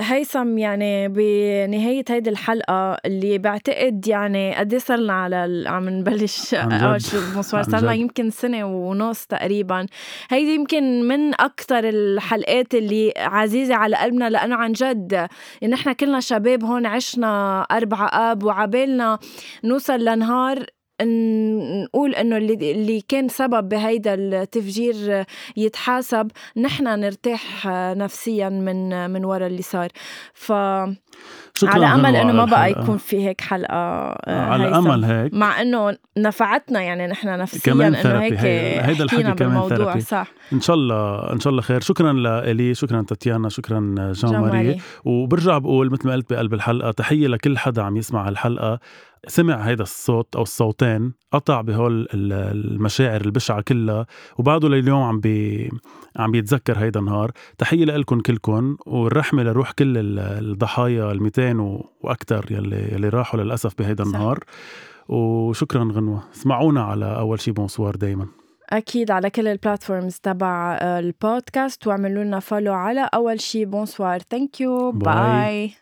هيثم 0.00 0.58
يعني 0.58 1.08
بنهاية 1.08 2.04
هيدي 2.10 2.30
الحلقة 2.30 2.96
اللي 3.06 3.38
بعتقد 3.38 4.08
يعني 4.08 4.54
قد 4.54 4.72
إيه 4.72 4.80
صرنا 4.80 5.12
على 5.12 5.64
عم 5.66 5.88
نبلش 5.88 6.54
أول 6.54 7.02
شيء 7.02 7.20
لنا 7.72 7.92
يمكن 7.92 8.30
سنة 8.30 8.64
ونص 8.64 9.26
تقريبا. 9.26 9.86
هيدي 10.30 10.54
يمكن 10.54 11.08
من 11.08 11.34
أكثر 11.40 11.88
الحلقات 11.88 12.74
اللي 12.74 13.12
عزيزة 13.16 13.74
على 13.74 13.96
قلبنا 13.96 14.30
لأنه 14.30 14.56
عن 14.56 14.72
جد 14.72 15.28
نحن 15.68 15.92
كلنا 15.92 16.20
شباب 16.20 16.64
هون 16.64 16.86
عشنا 16.86 17.62
أربعة 17.62 18.06
آب 18.06 18.42
وعبالنا 18.42 19.18
نوصل 19.64 20.04
لنهار 20.04 20.66
نقول 21.02 22.14
إنه 22.14 22.36
اللي 22.36 22.72
اللي 22.72 23.00
كان 23.08 23.28
سبب 23.28 23.68
بهيدا 23.68 24.14
التفجير 24.14 25.24
يتحاسب 25.56 26.30
نحن 26.56 26.84
نرتاح 26.84 27.66
نفسيا 27.96 28.48
من 28.48 29.10
من 29.10 29.24
وراء 29.24 29.46
اللي 29.46 29.62
صار. 29.62 29.88
ف 30.34 30.52
على 31.62 31.86
أمل 31.86 32.16
إنه 32.16 32.32
ما 32.32 32.44
بقى 32.44 32.70
يكون 32.70 32.96
في 32.96 33.26
هيك 33.28 33.40
حلقة 33.40 33.74
آه، 33.74 34.40
على. 34.40 34.64
أمل 34.78 35.04
هيك. 35.04 35.34
مع 35.34 35.62
إنه 35.62 35.96
نفعتنا 36.18 36.82
يعني 36.82 37.06
نحن 37.06 37.38
نفسيا 37.38 37.72
إنه 37.72 38.20
هيك 38.20 38.32
هيدا 38.32 39.04
الحكي 39.04 39.32
كمان 39.32 39.68
ثيرابي. 39.68 40.00
صح. 40.00 40.26
إن 40.52 40.60
شاء 40.60 40.76
الله 40.76 41.32
إن 41.32 41.40
شاء 41.40 41.50
الله 41.50 41.62
خير. 41.62 41.80
شكرا 41.80 42.12
لإلي 42.12 42.74
شكرا 42.74 43.02
تاتيانا 43.02 43.48
شكرا 43.48 44.12
جان 44.12 44.40
ماري. 44.40 44.80
وبرجع 45.04 45.58
بقول 45.58 45.90
مثل 45.90 46.08
ما 46.08 46.12
قلت 46.12 46.32
بقلب 46.32 46.54
الحلقة 46.54 46.90
تحية 46.90 47.26
لكل 47.26 47.58
حدا 47.58 47.82
عم 47.82 47.96
يسمع 47.96 48.28
هالحلقة. 48.28 48.78
سمع 49.26 49.56
هيدا 49.56 49.82
الصوت 49.82 50.36
أو 50.36 50.42
الصوتين 50.42 51.12
قطع 51.32 51.60
بهول 51.60 52.08
المشاعر 52.12 53.20
البشعه 53.20 53.60
كلها 53.60 54.06
وبعده 54.38 54.68
لليوم 54.68 55.02
عم 55.02 55.20
بي 55.20 55.70
عم 56.16 56.30
بيتذكر 56.30 56.78
هيدا 56.78 57.00
النهار. 57.00 57.30
تحية 57.58 57.84
لكم 57.84 58.20
كلكم 58.20 58.76
والرحمة 58.86 59.42
لروح 59.42 59.72
كل 59.72 60.18
الضحايا 60.18 61.12
ال 61.12 61.22
200 61.22 61.82
وأكثر 62.00 62.46
يلي 62.50 62.92
يلي 62.92 63.08
راحوا 63.08 63.40
للأسف 63.40 63.74
بهيدا 63.78 64.04
النهار. 64.04 64.38
وشكرا 65.08 65.88
غنوة. 65.92 66.22
اسمعونا 66.34 66.82
على 66.82 67.18
أول 67.18 67.40
شي 67.40 67.50
bonsoir 67.50 67.96
دايما. 67.96 68.26
أكيد 68.70 69.10
على 69.10 69.30
كل 69.30 69.46
ال 69.46 69.53
platforms 69.53 70.16
تبع 70.16 70.78
البودكاست 70.82 71.86
واعملوا 71.86 72.24
لنا 72.24 72.40
follow 72.40 72.74
على 72.74 73.08
أول 73.14 73.40
شي 73.40 73.64
bonsoir. 73.64 74.20
Thank 74.30 74.60
you 74.60 74.92
bye 74.92 75.74